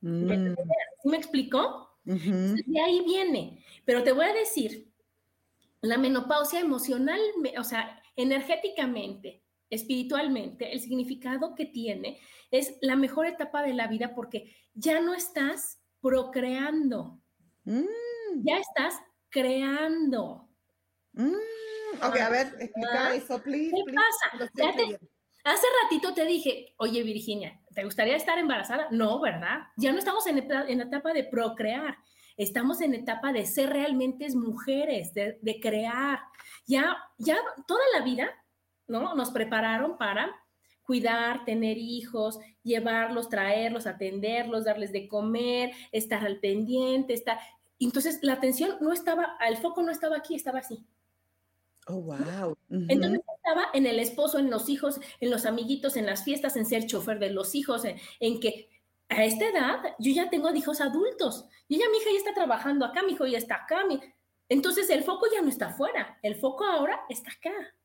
Mm. 0.01 0.55
¿Sí 1.03 1.09
me 1.09 1.17
explicó? 1.17 1.99
De 2.03 2.81
ahí 2.81 3.03
viene. 3.05 3.63
Pero 3.85 4.03
te 4.03 4.11
voy 4.11 4.25
a 4.25 4.33
decir, 4.33 4.91
la 5.81 5.99
menopausia 5.99 6.59
emocional, 6.59 7.19
o 7.59 7.63
sea, 7.63 8.01
energéticamente, 8.15 9.43
espiritualmente, 9.69 10.73
el 10.73 10.79
significado 10.79 11.53
que 11.53 11.65
tiene 11.65 12.19
es 12.49 12.77
la 12.81 12.95
mejor 12.95 13.27
etapa 13.27 13.61
de 13.61 13.75
la 13.75 13.85
vida 13.85 14.15
porque 14.15 14.55
ya 14.73 14.99
no 14.99 15.13
estás 15.13 15.79
procreando. 16.01 17.19
Mm 17.65 18.04
ya 18.43 18.57
estás 18.57 18.99
creando. 19.29 20.49
Mm, 21.13 21.33
ok, 22.01 22.19
a 22.19 22.29
ver, 22.29 22.55
explica 22.59 23.15
eso, 23.15 23.41
please. 23.41 23.71
¿Qué 23.71 23.93
pasa? 23.93 24.51
hace 25.43 25.67
ratito 25.83 26.13
te 26.13 26.25
dije, 26.25 26.73
oye 26.77 27.03
Virginia, 27.03 27.61
¿te 27.73 27.83
gustaría 27.83 28.15
estar 28.15 28.37
embarazada? 28.39 28.87
No, 28.91 29.21
¿verdad? 29.21 29.59
Ya 29.77 29.91
no 29.91 29.99
estamos 29.99 30.25
en, 30.27 30.39
en 30.51 30.81
etapa 30.81 31.13
de 31.13 31.23
procrear, 31.23 31.97
estamos 32.35 32.81
en 32.81 32.95
etapa 32.95 33.31
de 33.31 33.45
ser 33.45 33.69
realmente 33.69 34.27
mujeres, 34.35 35.13
de, 35.13 35.37
de 35.41 35.59
crear. 35.59 36.19
Ya, 36.65 36.97
ya 37.17 37.37
toda 37.67 37.83
la 37.93 38.03
vida, 38.03 38.29
¿no? 38.87 39.13
Nos 39.15 39.29
prepararon 39.31 39.97
para 39.97 40.35
cuidar, 40.85 41.45
tener 41.45 41.77
hijos, 41.77 42.39
llevarlos, 42.63 43.29
traerlos, 43.29 43.87
atenderlos, 43.87 44.65
darles 44.65 44.91
de 44.91 45.07
comer, 45.07 45.71
estar 45.91 46.25
al 46.25 46.39
pendiente, 46.39 47.13
estar 47.13 47.39
entonces 47.79 48.19
la 48.21 48.33
atención 48.33 48.77
no 48.81 48.93
estaba, 48.93 49.37
el 49.47 49.57
foco 49.57 49.81
no 49.83 49.91
estaba 49.91 50.17
aquí, 50.17 50.35
estaba 50.35 50.59
así. 50.59 50.85
Oh, 51.87 52.01
wow. 52.01 52.57
Entonces 52.69 53.21
estaba 53.35 53.67
en 53.73 53.85
el 53.85 53.99
esposo, 53.99 54.39
en 54.39 54.49
los 54.49 54.69
hijos, 54.69 54.99
en 55.19 55.29
los 55.29 55.45
amiguitos, 55.45 55.97
en 55.97 56.07
las 56.07 56.23
fiestas, 56.23 56.55
en 56.55 56.65
ser 56.65 56.87
chofer 56.87 57.19
de 57.19 57.29
los 57.29 57.53
hijos, 57.53 57.83
en, 57.85 58.39
que 58.39 58.69
a 59.07 59.23
esta 59.23 59.45
edad 59.45 59.79
yo 59.99 60.11
ya 60.11 60.29
tengo 60.29 60.53
hijos 60.53 60.81
adultos. 60.81 61.45
Y 61.67 61.77
ya 61.77 61.85
mi 61.91 61.97
hija 61.97 62.09
ya 62.11 62.17
está 62.17 62.33
trabajando 62.33 62.85
acá, 62.85 63.03
mi 63.03 63.13
hijo 63.13 63.27
ya 63.27 63.37
está 63.37 63.55
acá. 63.55 63.83
Entonces 64.49 64.89
el 64.89 65.03
foco 65.03 65.27
ya 65.31 65.41
no 65.41 65.49
está 65.49 65.67
afuera, 65.67 66.17
el 66.23 66.35
foco 66.35 66.65
ahora 66.65 67.01
está 67.09 67.31
acá. 67.31 67.75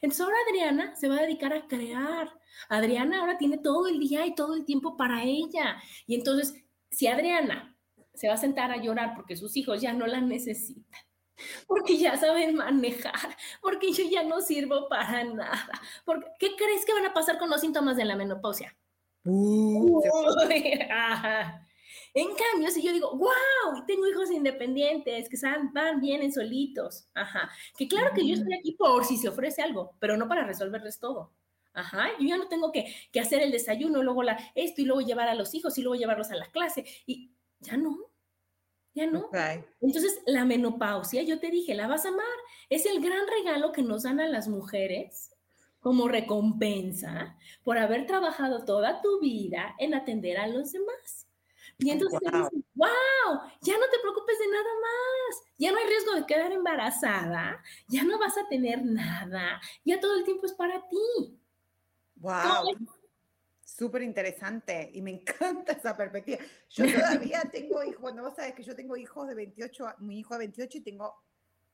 Entonces 0.00 0.20
ahora 0.20 0.36
Adriana 0.48 0.94
se 0.94 1.08
va 1.08 1.16
a 1.16 1.22
dedicar 1.22 1.52
a 1.52 1.66
crear. 1.66 2.32
Adriana 2.68 3.20
ahora 3.20 3.38
tiene 3.38 3.58
todo 3.58 3.88
el 3.88 3.98
día 3.98 4.24
y 4.26 4.34
todo 4.34 4.54
el 4.54 4.64
tiempo 4.64 4.96
para 4.96 5.24
ella. 5.24 5.82
Y 6.06 6.14
entonces, 6.14 6.54
si 6.90 7.06
Adriana 7.06 7.76
se 8.18 8.28
va 8.28 8.34
a 8.34 8.38
sentar 8.38 8.72
a 8.72 8.82
llorar 8.82 9.14
porque 9.14 9.36
sus 9.36 9.56
hijos 9.56 9.80
ya 9.80 9.92
no 9.92 10.06
la 10.06 10.20
necesitan, 10.20 10.84
porque 11.66 11.96
ya 11.96 12.16
saben 12.16 12.56
manejar, 12.56 13.36
porque 13.62 13.92
yo 13.92 14.04
ya 14.10 14.24
no 14.24 14.40
sirvo 14.40 14.88
para 14.88 15.24
nada. 15.24 15.70
Porque, 16.04 16.26
¿Qué 16.38 16.56
crees 16.56 16.84
que 16.84 16.92
van 16.92 17.06
a 17.06 17.14
pasar 17.14 17.38
con 17.38 17.48
los 17.48 17.60
síntomas 17.60 17.96
de 17.96 18.04
la 18.04 18.16
menopausia? 18.16 18.76
En 22.14 22.28
cambio, 22.34 22.70
si 22.70 22.82
yo 22.82 22.92
digo, 22.92 23.16
wow, 23.16 23.84
tengo 23.86 24.08
hijos 24.08 24.30
independientes 24.30 25.28
que 25.28 25.36
van, 25.72 26.00
vienen 26.00 26.32
solitos, 26.32 27.06
ajá, 27.14 27.50
que 27.76 27.86
claro 27.86 28.12
que 28.14 28.26
yo 28.26 28.34
estoy 28.34 28.54
aquí 28.54 28.72
por 28.72 29.04
si 29.04 29.16
se 29.16 29.28
ofrece 29.28 29.62
algo, 29.62 29.94
pero 30.00 30.16
no 30.16 30.26
para 30.26 30.44
resolverles 30.44 30.98
todo. 30.98 31.32
Ajá, 31.74 32.08
yo 32.18 32.26
ya 32.26 32.36
no 32.36 32.48
tengo 32.48 32.72
que, 32.72 32.92
que 33.12 33.20
hacer 33.20 33.40
el 33.40 33.52
desayuno, 33.52 34.02
luego 34.02 34.24
la, 34.24 34.36
esto 34.54 34.80
y 34.80 34.84
luego 34.84 35.00
llevar 35.00 35.28
a 35.28 35.34
los 35.34 35.54
hijos 35.54 35.78
y 35.78 35.82
luego 35.82 35.94
llevarlos 35.94 36.30
a 36.30 36.36
la 36.36 36.46
clase. 36.46 36.84
Y 37.06 37.30
ya 37.60 37.76
no, 37.76 37.98
ya 38.94 39.06
no. 39.06 39.30
Entonces, 39.80 40.20
la 40.26 40.44
menopausia, 40.44 41.22
yo 41.22 41.38
te 41.38 41.50
dije, 41.50 41.74
la 41.74 41.88
vas 41.88 42.04
a 42.04 42.08
amar. 42.08 42.26
Es 42.68 42.86
el 42.86 43.00
gran 43.00 43.26
regalo 43.26 43.72
que 43.72 43.82
nos 43.82 44.02
dan 44.02 44.20
a 44.20 44.28
las 44.28 44.48
mujeres 44.48 45.34
como 45.80 46.08
recompensa 46.08 47.36
por 47.62 47.78
haber 47.78 48.06
trabajado 48.06 48.64
toda 48.64 49.00
tu 49.00 49.20
vida 49.20 49.74
en 49.78 49.94
atender 49.94 50.38
a 50.38 50.46
los 50.46 50.72
demás. 50.72 51.26
Y 51.78 51.90
entonces 51.90 52.18
wow. 52.20 52.50
wow, 52.74 53.40
ya 53.62 53.78
no 53.78 53.86
te 53.88 54.00
preocupes 54.02 54.38
de 54.40 54.46
nada 54.48 54.70
más, 54.82 55.42
ya 55.56 55.70
no 55.70 55.78
hay 55.78 55.86
riesgo 55.86 56.14
de 56.14 56.26
quedar 56.26 56.50
embarazada, 56.50 57.62
ya 57.86 58.02
no 58.02 58.18
vas 58.18 58.36
a 58.36 58.48
tener 58.48 58.84
nada, 58.84 59.60
ya 59.84 60.00
todo 60.00 60.18
el 60.18 60.24
tiempo 60.24 60.46
es 60.46 60.54
para 60.54 60.80
ti. 60.88 61.38
Wow. 62.16 62.74
Súper 63.78 64.02
interesante 64.02 64.90
y 64.92 65.00
me 65.02 65.10
encanta 65.22 65.72
esa 65.72 65.96
perspectiva. 65.96 66.38
Yo 66.70 66.84
todavía 66.92 67.42
tengo 67.52 67.84
hijos, 67.84 68.00
bueno, 68.00 68.24
vos 68.24 68.34
sabes 68.34 68.54
que 68.54 68.64
yo 68.64 68.74
tengo 68.74 68.96
hijos 68.96 69.28
de 69.28 69.36
28, 69.36 69.94
mi 70.00 70.18
hijo 70.18 70.34
de 70.34 70.38
28 70.38 70.78
y 70.78 70.80
tengo 70.80 71.14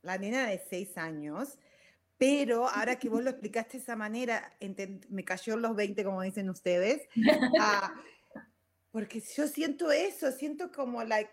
la 0.02 0.18
nena 0.18 0.48
de 0.48 0.58
6 0.68 0.98
años, 0.98 1.58
pero 2.18 2.68
ahora 2.68 2.98
que 2.98 3.08
vos 3.08 3.24
lo 3.24 3.30
explicaste 3.30 3.78
de 3.78 3.82
esa 3.84 3.96
manera, 3.96 4.52
me 5.08 5.24
cayó 5.24 5.56
los 5.56 5.74
20, 5.74 6.04
como 6.04 6.20
dicen 6.20 6.50
ustedes, 6.50 7.08
ah, 7.58 7.94
porque 8.90 9.20
yo 9.20 9.48
siento 9.48 9.90
eso, 9.90 10.30
siento 10.30 10.70
como, 10.70 11.02
like, 11.04 11.32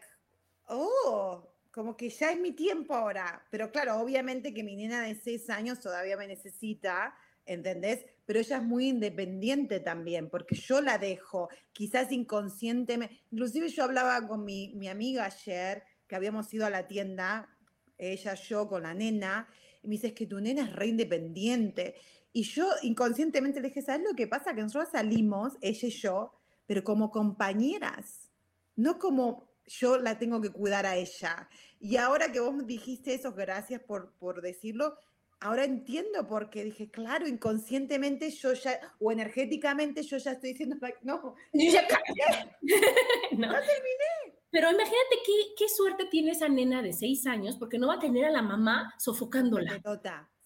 oh, 0.67 1.53
como 1.71 1.97
que 1.97 2.09
ya 2.09 2.31
es 2.31 2.39
mi 2.39 2.53
tiempo 2.53 2.93
ahora, 2.93 3.45
pero 3.51 3.71
claro, 3.71 3.97
obviamente 3.97 4.53
que 4.53 4.63
mi 4.63 4.77
nena 4.77 5.01
de 5.01 5.15
6 5.15 5.49
años 5.49 5.81
todavía 5.81 6.15
me 6.15 6.27
necesita, 6.27 7.13
¿entendés? 7.53 8.05
Pero 8.25 8.39
ella 8.39 8.57
es 8.57 8.63
muy 8.63 8.87
independiente 8.87 9.79
también, 9.79 10.29
porque 10.29 10.55
yo 10.55 10.81
la 10.81 10.97
dejo, 10.97 11.49
quizás 11.71 12.11
inconscientemente. 12.11 13.21
Inclusive 13.31 13.69
yo 13.69 13.83
hablaba 13.83 14.27
con 14.27 14.45
mi, 14.45 14.73
mi 14.75 14.87
amiga 14.87 15.25
ayer, 15.25 15.83
que 16.07 16.15
habíamos 16.15 16.53
ido 16.53 16.65
a 16.65 16.69
la 16.69 16.87
tienda, 16.87 17.49
ella, 17.97 18.33
yo, 18.33 18.67
con 18.67 18.83
la 18.83 18.93
nena, 18.93 19.47
y 19.83 19.87
me 19.87 19.95
dice, 19.95 20.07
es 20.07 20.13
que 20.13 20.25
tu 20.25 20.39
nena 20.39 20.63
es 20.63 20.73
re 20.73 20.87
independiente. 20.87 21.95
Y 22.33 22.43
yo 22.43 22.67
inconscientemente 22.81 23.59
le 23.59 23.69
dije, 23.69 23.81
¿sabes 23.81 24.05
lo 24.07 24.15
que 24.15 24.27
pasa? 24.27 24.53
Que 24.53 24.61
nosotros 24.61 24.89
salimos, 24.91 25.53
ella 25.61 25.87
y 25.87 25.91
yo, 25.91 26.33
pero 26.65 26.83
como 26.83 27.11
compañeras, 27.11 28.29
no 28.75 28.97
como 28.97 29.49
yo 29.65 29.97
la 29.97 30.17
tengo 30.17 30.41
que 30.41 30.49
cuidar 30.49 30.85
a 30.85 30.95
ella. 30.95 31.49
Y 31.79 31.97
ahora 31.97 32.31
que 32.31 32.39
vos 32.39 32.65
dijiste 32.65 33.13
eso, 33.13 33.33
gracias 33.33 33.81
por, 33.81 34.13
por 34.13 34.41
decirlo, 34.41 34.97
ahora 35.41 35.65
entiendo 35.65 36.27
porque 36.27 36.63
dije, 36.63 36.89
claro, 36.89 37.27
inconscientemente 37.27 38.29
yo 38.29 38.53
ya, 38.53 38.79
o 38.99 39.11
energéticamente 39.11 40.03
yo 40.03 40.17
ya 40.17 40.31
estoy 40.31 40.51
diciendo, 40.51 40.77
no, 41.01 41.35
yo 41.53 41.71
ya 41.71 41.81
no. 43.31 43.47
terminé. 43.47 44.39
Pero 44.51 44.69
imagínate 44.69 45.15
qué, 45.25 45.33
qué, 45.57 45.69
suerte 45.69 46.05
tiene 46.05 46.31
esa 46.31 46.47
nena 46.47 46.81
de 46.81 46.93
seis 46.93 47.25
años, 47.25 47.57
porque 47.57 47.79
no 47.79 47.87
va 47.87 47.95
a 47.95 47.99
tener 47.99 48.25
a 48.25 48.31
la 48.31 48.41
mamá 48.41 48.93
sofocándola. 48.99 49.81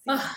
Ah, 0.08 0.36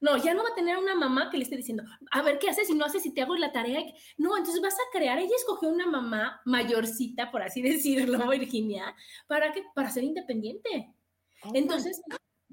no, 0.00 0.16
ya 0.16 0.32
no 0.32 0.44
va 0.44 0.50
a 0.50 0.54
tener 0.54 0.76
a 0.76 0.78
una 0.78 0.94
mamá 0.94 1.28
que 1.28 1.36
le 1.36 1.42
esté 1.42 1.56
diciendo, 1.56 1.82
a 2.12 2.22
ver, 2.22 2.38
¿qué 2.38 2.48
haces 2.48 2.68
si 2.68 2.74
no 2.74 2.84
haces 2.84 3.02
si 3.02 3.12
te 3.12 3.22
hago 3.22 3.36
la 3.36 3.52
tarea? 3.52 3.80
No, 4.16 4.36
entonces 4.36 4.62
vas 4.62 4.74
a 4.74 4.96
crear, 4.96 5.18
ella 5.18 5.34
escogió 5.36 5.68
una 5.68 5.86
mamá 5.86 6.40
mayorcita, 6.44 7.30
por 7.30 7.42
así 7.42 7.60
decirlo, 7.62 8.26
Virginia, 8.28 8.94
para, 9.26 9.52
que, 9.52 9.64
para 9.74 9.90
ser 9.90 10.04
independiente. 10.04 10.94
Oh 11.42 11.50
entonces, 11.54 12.00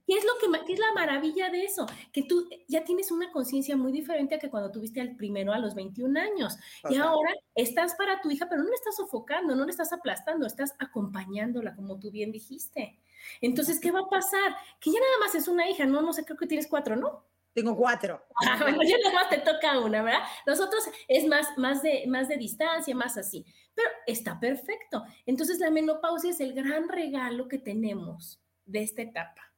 ¿Qué 0.06 0.14
es 0.14 0.24
lo 0.24 0.64
que 0.64 0.74
es 0.74 0.80
la 0.80 0.94
maravilla 0.94 1.50
de 1.50 1.64
eso? 1.64 1.88
Que 2.12 2.24
tú 2.24 2.48
ya 2.68 2.84
tienes 2.84 3.10
una 3.10 3.32
conciencia 3.32 3.76
muy 3.76 3.92
diferente 3.92 4.36
a 4.36 4.40
que 4.40 4.50
cuando 4.50 4.72
tuviste 4.72 5.02
al 5.02 5.16
primero 5.16 5.52
a 5.52 5.58
los 5.58 5.74
21 5.74 6.20
años. 6.20 6.58
y 6.90 6.98
ahora 6.98 7.34
estás 7.56 7.96
para 7.96 8.22
tu 8.22 8.30
hija, 8.30 8.48
pero 8.48 8.62
no 8.64 8.70
le 8.70 8.76
estás 8.76 8.98
sofocando, 8.98 9.56
no 9.56 9.66
le 9.66 9.72
estás 9.72 9.92
aplastando, 9.94 10.46
estás 10.46 10.76
acompañándola, 10.80 11.76
como 11.76 12.00
tú 12.00 12.12
bien 12.12 12.32
dijiste. 12.32 13.00
Entonces, 13.42 13.80
¿qué 13.80 13.92
va 13.92 14.02
a 14.02 14.10
pasar? 14.10 14.56
Que 14.80 14.92
ya 14.92 15.00
nada 15.00 15.26
más 15.26 15.36
es 15.36 15.48
una 15.48 15.68
hija, 15.70 15.86
no, 15.86 16.02
no 16.02 16.14
sé, 16.14 16.24
creo 16.24 16.38
que 16.38 16.48
tienes 16.48 16.68
cuatro, 16.68 16.96
¿no? 16.96 17.26
Tengo 17.54 17.76
cuatro. 17.76 18.22
Ah, 18.48 18.58
bueno, 18.62 18.84
ya 18.84 18.98
nada 18.98 19.16
más 19.16 19.30
te 19.30 19.38
toca 19.40 19.80
una, 19.80 20.04
¿verdad? 20.04 20.20
Nosotros 20.46 20.84
es 21.08 21.26
más, 21.26 21.58
más, 21.58 21.82
de, 21.82 22.06
más 22.08 22.28
de 22.28 22.38
distancia, 22.38 22.94
más 22.94 23.18
así. 23.18 23.46
Pero 23.74 23.90
está 24.06 24.40
perfecto. 24.40 25.04
Entonces, 25.26 25.60
la 25.60 25.72
menopausia 25.72 26.32
es 26.32 26.42
el 26.42 26.54
gran 26.54 26.90
regalo 26.90 27.48
que 27.48 27.58
tenemos 27.58 28.40
de 28.66 28.84
esta 28.84 29.02
etapa. 29.02 29.55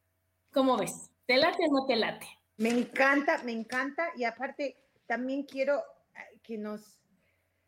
¿Cómo 0.52 0.78
ves? 0.78 1.12
¿Te 1.26 1.38
late 1.38 1.64
o 1.70 1.72
no 1.72 1.86
te 1.86 1.96
late? 1.96 2.28
Me 2.58 2.70
encanta, 2.70 3.44
me 3.44 3.52
encanta. 3.52 4.10
Y 4.16 4.24
aparte, 4.24 4.78
también 5.06 5.44
quiero 5.44 5.80
eh, 6.16 6.40
que 6.44 6.58
nos... 6.58 7.00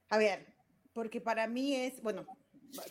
A 0.10 0.18
ver, 0.18 0.54
porque 0.94 1.22
para 1.22 1.48
mí 1.48 1.76
es, 1.76 2.02
bueno, 2.02 2.26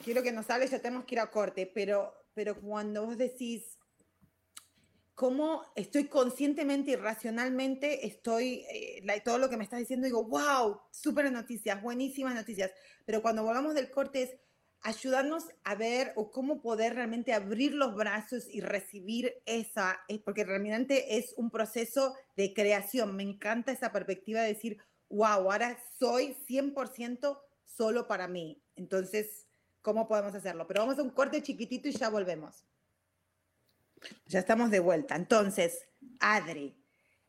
quiero 0.04 0.22
que 0.22 0.32
nos 0.32 0.48
hables, 0.50 0.70
ya 0.70 0.80
tenemos 0.80 1.04
que 1.04 1.16
ir 1.16 1.20
a 1.20 1.30
corte, 1.30 1.66
pero, 1.66 2.14
pero 2.34 2.60
cuando 2.60 3.06
vos 3.06 3.18
decís, 3.18 3.78
cómo 5.18 5.64
estoy 5.74 6.04
conscientemente 6.06 6.92
y 6.92 6.96
racionalmente, 6.96 8.06
estoy, 8.06 8.64
eh, 8.70 9.02
todo 9.24 9.38
lo 9.38 9.50
que 9.50 9.56
me 9.56 9.64
estás 9.64 9.80
diciendo, 9.80 10.06
digo, 10.06 10.22
wow, 10.22 10.80
súper 10.92 11.30
noticias, 11.32 11.82
buenísimas 11.82 12.36
noticias, 12.36 12.70
pero 13.04 13.20
cuando 13.20 13.42
volvamos 13.42 13.74
del 13.74 13.90
corte 13.90 14.22
es 14.22 14.36
ayudarnos 14.82 15.44
a 15.64 15.74
ver 15.74 16.12
o 16.16 16.30
cómo 16.30 16.60
poder 16.60 16.94
realmente 16.94 17.32
abrir 17.32 17.74
los 17.74 17.94
brazos 17.94 18.46
y 18.50 18.60
recibir 18.60 19.34
esa, 19.44 20.00
eh, 20.08 20.20
porque 20.20 20.44
realmente 20.44 21.18
es 21.18 21.34
un 21.36 21.50
proceso 21.50 22.14
de 22.36 22.54
creación, 22.54 23.16
me 23.16 23.22
encanta 23.22 23.72
esa 23.72 23.92
perspectiva 23.92 24.40
de 24.42 24.54
decir, 24.54 24.78
wow, 25.08 25.26
ahora 25.26 25.78
soy 25.98 26.36
100% 26.48 27.40
solo 27.64 28.06
para 28.06 28.28
mí, 28.28 28.62
entonces, 28.76 29.48
¿cómo 29.82 30.06
podemos 30.06 30.34
hacerlo? 30.34 30.66
Pero 30.66 30.80
vamos 30.80 30.98
a 30.98 31.02
un 31.02 31.10
corte 31.10 31.42
chiquitito 31.42 31.88
y 31.88 31.92
ya 31.92 32.08
volvemos. 32.08 32.64
Ya 34.26 34.38
estamos 34.38 34.70
de 34.70 34.78
vuelta. 34.78 35.16
Entonces, 35.16 35.88
Adri, 36.20 36.76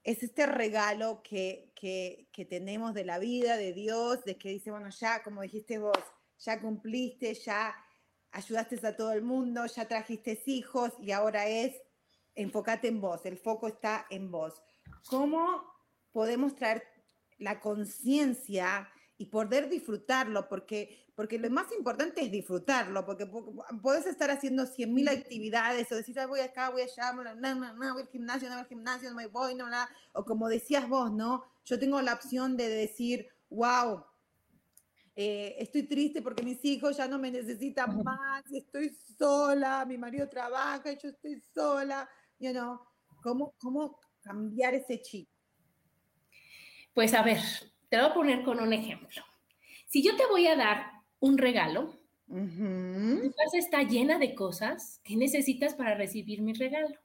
es 0.03 0.21
este 0.21 0.45
regalo 0.45 1.23
que, 1.23 1.71
que, 1.75 2.29
que, 2.31 2.45
tenemos 2.45 2.93
de 2.93 3.05
la 3.05 3.17
vida, 3.17 3.57
de 3.57 3.73
Dios, 3.73 4.23
de 4.23 4.37
que 4.37 4.49
dice, 4.49 4.69
bueno, 4.69 4.89
ya, 4.89 5.23
como 5.23 5.41
dijiste 5.41 5.79
vos, 5.79 5.97
ya 6.39 6.59
cumpliste, 6.59 7.33
ya 7.33 7.75
ayudaste 8.31 8.85
a 8.87 8.95
todo 8.95 9.11
el 9.11 9.21
mundo, 9.21 9.65
ya 9.65 9.87
trajiste 9.87 10.41
hijos 10.45 10.93
y 10.99 11.11
ahora 11.11 11.47
es 11.47 11.75
enfócate 12.35 12.87
en 12.87 13.01
vos, 13.01 13.25
el 13.25 13.37
foco 13.37 13.67
está 13.67 14.05
en 14.09 14.31
vos. 14.31 14.61
¿Cómo 15.09 15.63
podemos 16.11 16.55
traer 16.55 16.83
la 17.37 17.59
conciencia 17.59 18.89
y 19.17 19.25
poder 19.25 19.69
disfrutarlo? 19.69 20.47
Porque 20.47 21.09
porque 21.19 21.37
lo 21.37 21.49
más 21.49 21.69
importante 21.73 22.21
es 22.21 22.31
disfrutarlo, 22.31 23.05
porque 23.05 23.29
puedes 23.81 24.05
estar 24.05 24.31
haciendo 24.31 24.63
100.000 24.63 25.09
actividades 25.09 25.91
o 25.91 25.97
decir, 25.97 26.15
voy 26.29 26.39
acá, 26.39 26.69
voy 26.69 26.83
allá, 26.83 27.11
no, 27.11 27.25
no, 27.35 27.73
no, 27.73 27.93
voy 27.93 28.03
al 28.03 28.07
gimnasio, 28.07 28.47
no 28.47 28.55
voy 28.55 28.61
al 28.61 28.69
gimnasio, 28.69 29.09
no 29.09 29.17
me 29.17 29.27
voy, 29.27 29.53
no, 29.53 29.69
no, 29.69 29.85
o 30.13 30.23
como 30.23 30.47
decías 30.47 30.87
vos, 30.87 31.11
¿no? 31.11 31.43
Yo 31.65 31.77
tengo 31.77 32.01
la 32.01 32.13
opción 32.13 32.55
de 32.55 32.69
decir, 32.69 33.27
wow, 33.49 34.05
eh, 35.21 35.57
estoy 35.59 35.83
triste 35.83 36.21
porque 36.21 36.43
mis 36.43 36.63
hijos 36.63 36.95
ya 36.95 37.05
no 37.05 37.19
me 37.19 37.29
necesitan 37.29 38.01
más, 38.05 38.41
estoy 38.53 38.89
sola, 39.17 39.83
mi 39.85 39.97
marido 39.97 40.29
trabaja, 40.29 40.93
yo 40.93 41.09
estoy 41.09 41.41
sola, 41.53 42.09
you 42.39 42.53
know, 42.53 42.79
¿cómo, 43.21 43.53
cómo 43.57 43.99
cambiar 44.21 44.75
ese 44.75 45.01
chip? 45.01 45.27
Pues 46.93 47.13
a 47.13 47.21
ver, 47.21 47.39
te 47.89 47.97
voy 47.97 48.05
a 48.05 48.13
poner 48.13 48.43
con 48.43 48.61
un 48.61 48.71
ejemplo. 48.71 49.21
Si 49.87 50.01
yo 50.01 50.15
te 50.15 50.25
voy 50.25 50.47
a 50.47 50.55
dar 50.55 50.89
un 51.19 51.37
regalo. 51.37 51.99
Tu 52.25 53.33
casa 53.35 53.57
está 53.57 53.83
llena 53.83 54.19
de 54.19 54.35
cosas 54.35 55.01
que 55.03 55.17
necesitas 55.17 55.73
para 55.73 55.95
recibir 55.95 56.41
mi 56.41 56.53
regalo. 56.53 56.95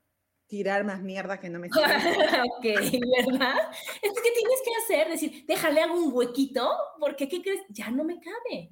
Tirar 0.46 0.84
más 0.84 1.02
mierda 1.02 1.40
que 1.40 1.48
no 1.48 1.58
me 1.58 1.68
ok, 1.68 2.62
¿verdad? 2.62 3.56
Entonces, 4.02 4.22
¿qué 4.22 4.30
tienes 4.32 4.62
que 4.64 4.74
hacer? 4.84 5.08
Decir, 5.08 5.44
déjale 5.46 5.80
hago 5.80 5.94
un 5.94 6.12
huequito, 6.12 6.70
porque 7.00 7.28
¿qué 7.28 7.42
crees? 7.42 7.62
Ya 7.70 7.90
no 7.90 8.04
me 8.04 8.20
cabe. 8.20 8.70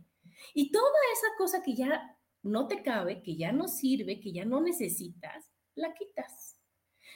Y 0.54 0.70
toda 0.70 0.90
esa 1.12 1.28
cosa 1.38 1.62
que 1.62 1.74
ya 1.74 2.16
no 2.42 2.66
te 2.66 2.82
cabe, 2.82 3.22
que 3.22 3.36
ya 3.36 3.52
no 3.52 3.68
sirve, 3.68 4.20
que 4.20 4.32
ya 4.32 4.44
no 4.44 4.60
necesitas, 4.60 5.50
la 5.74 5.94
quitas. 5.94 6.58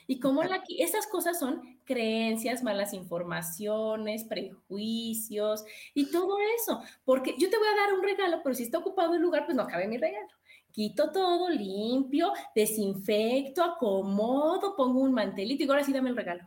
Y 0.06 0.20
como 0.20 0.44
la, 0.44 0.62
esas 0.78 1.06
cosas 1.08 1.38
son 1.38 1.80
creencias, 1.84 2.62
malas 2.62 2.92
informaciones, 2.92 4.24
prejuicios 4.24 5.64
y 5.94 6.10
todo 6.10 6.38
eso. 6.56 6.80
Porque 7.04 7.34
yo 7.38 7.50
te 7.50 7.58
voy 7.58 7.66
a 7.66 7.76
dar 7.76 7.92
un 7.94 8.04
regalo, 8.04 8.40
pero 8.42 8.54
si 8.54 8.62
está 8.62 8.78
ocupado 8.78 9.14
el 9.14 9.22
lugar, 9.22 9.46
pues 9.46 9.56
no 9.56 9.66
cabe 9.66 9.88
mi 9.88 9.98
regalo. 9.98 10.28
Quito 10.76 11.10
todo, 11.10 11.48
limpio, 11.48 12.34
desinfecto, 12.54 13.64
acomodo, 13.64 14.76
pongo 14.76 15.00
un 15.00 15.14
mantelito 15.14 15.64
y 15.64 15.68
ahora 15.70 15.82
sí 15.82 15.90
dame 15.90 16.10
el 16.10 16.16
regalo. 16.16 16.46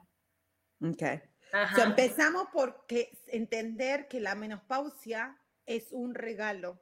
Ok. 0.84 1.02
empezamos 1.84 2.46
por 2.54 2.86
entender 3.26 4.08
que 4.08 4.20
la 4.20 4.36
menopausia 4.36 5.36
es 5.66 5.88
un 5.92 6.14
regalo, 6.14 6.80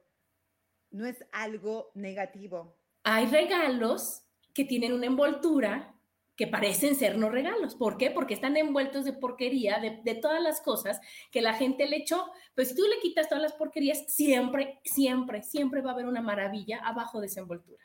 no 0.90 1.06
es 1.06 1.24
algo 1.32 1.90
negativo. 1.94 2.76
Hay 3.04 3.24
regalos 3.24 4.24
que 4.52 4.66
tienen 4.66 4.92
una 4.92 5.06
envoltura 5.06 5.97
que 6.38 6.46
parecen 6.46 6.94
ser 6.94 7.18
no 7.18 7.30
regalos. 7.30 7.74
¿Por 7.74 7.98
qué? 7.98 8.12
Porque 8.12 8.32
están 8.32 8.56
envueltos 8.56 9.04
de 9.04 9.12
porquería, 9.12 9.80
de, 9.80 10.14
todas 10.14 10.40
las 10.40 10.60
cosas 10.60 11.00
que 11.32 11.42
la 11.42 11.52
gente 11.52 11.88
le 11.88 11.96
echó. 11.96 12.30
Pues 12.54 12.68
si 12.68 12.76
tú 12.76 12.82
le 12.82 13.00
quitas 13.00 13.28
todas 13.28 13.42
las 13.42 13.54
porquerías, 13.54 14.04
siempre, 14.06 14.78
siempre, 14.84 15.42
siempre 15.42 15.82
va 15.82 15.90
a 15.90 15.94
haber 15.94 16.06
una 16.06 16.22
maravilla 16.22 16.78
abajo 16.78 17.20
de 17.20 17.26
esa 17.26 17.40
envoltura. 17.40 17.84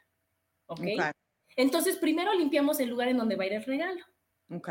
¿Ok? 0.68 0.82
Entonces, 1.56 1.98
primero 1.98 2.32
limpiamos 2.36 2.80
el 2.80 2.90
lugar 2.90 3.08
en 3.08 3.18
donde 3.18 3.36
va 3.36 3.44
a 3.44 3.48
ir 3.48 3.54
el 3.54 3.64
regalo. 3.64 4.06
Ok. 4.52 4.70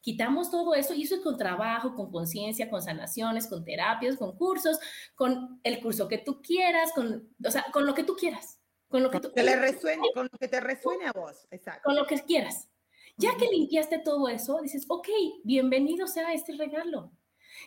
Quitamos 0.00 0.50
todo 0.50 0.74
eso 0.74 0.92
y 0.92 1.04
eso 1.04 1.14
es 1.14 1.20
con 1.20 1.36
trabajo, 1.36 1.94
con 1.94 2.10
conciencia, 2.10 2.68
con 2.68 2.82
sanaciones, 2.82 3.46
con 3.46 3.64
terapias, 3.64 4.16
con 4.16 4.36
cursos, 4.36 4.80
con 5.14 5.60
el 5.62 5.80
curso 5.80 6.08
que 6.08 6.18
tú 6.18 6.42
quieras, 6.42 6.90
con, 6.92 7.32
o 7.44 7.50
sea, 7.52 7.64
con 7.72 7.86
lo 7.86 7.94
que 7.94 8.02
tú 8.02 8.16
quieras. 8.16 8.58
Con 8.88 9.04
lo 9.04 9.10
que, 9.10 9.20
que 9.20 9.42
le 9.44 9.54
resuene, 9.54 10.08
con 10.12 10.28
lo 10.30 10.38
que 10.38 10.48
te 10.48 10.60
resuene 10.60 11.06
a 11.06 11.12
vos, 11.12 11.46
exacto. 11.50 11.82
Con 11.84 11.94
lo 11.94 12.06
que 12.06 12.16
quieras. 12.24 12.68
Ya 13.16 13.36
que 13.36 13.46
limpiaste 13.46 13.98
todo 13.98 14.28
eso, 14.28 14.60
dices, 14.62 14.86
ok, 14.88 15.08
bienvenido 15.44 16.06
sea 16.06 16.32
este 16.32 16.52
regalo. 16.56 17.12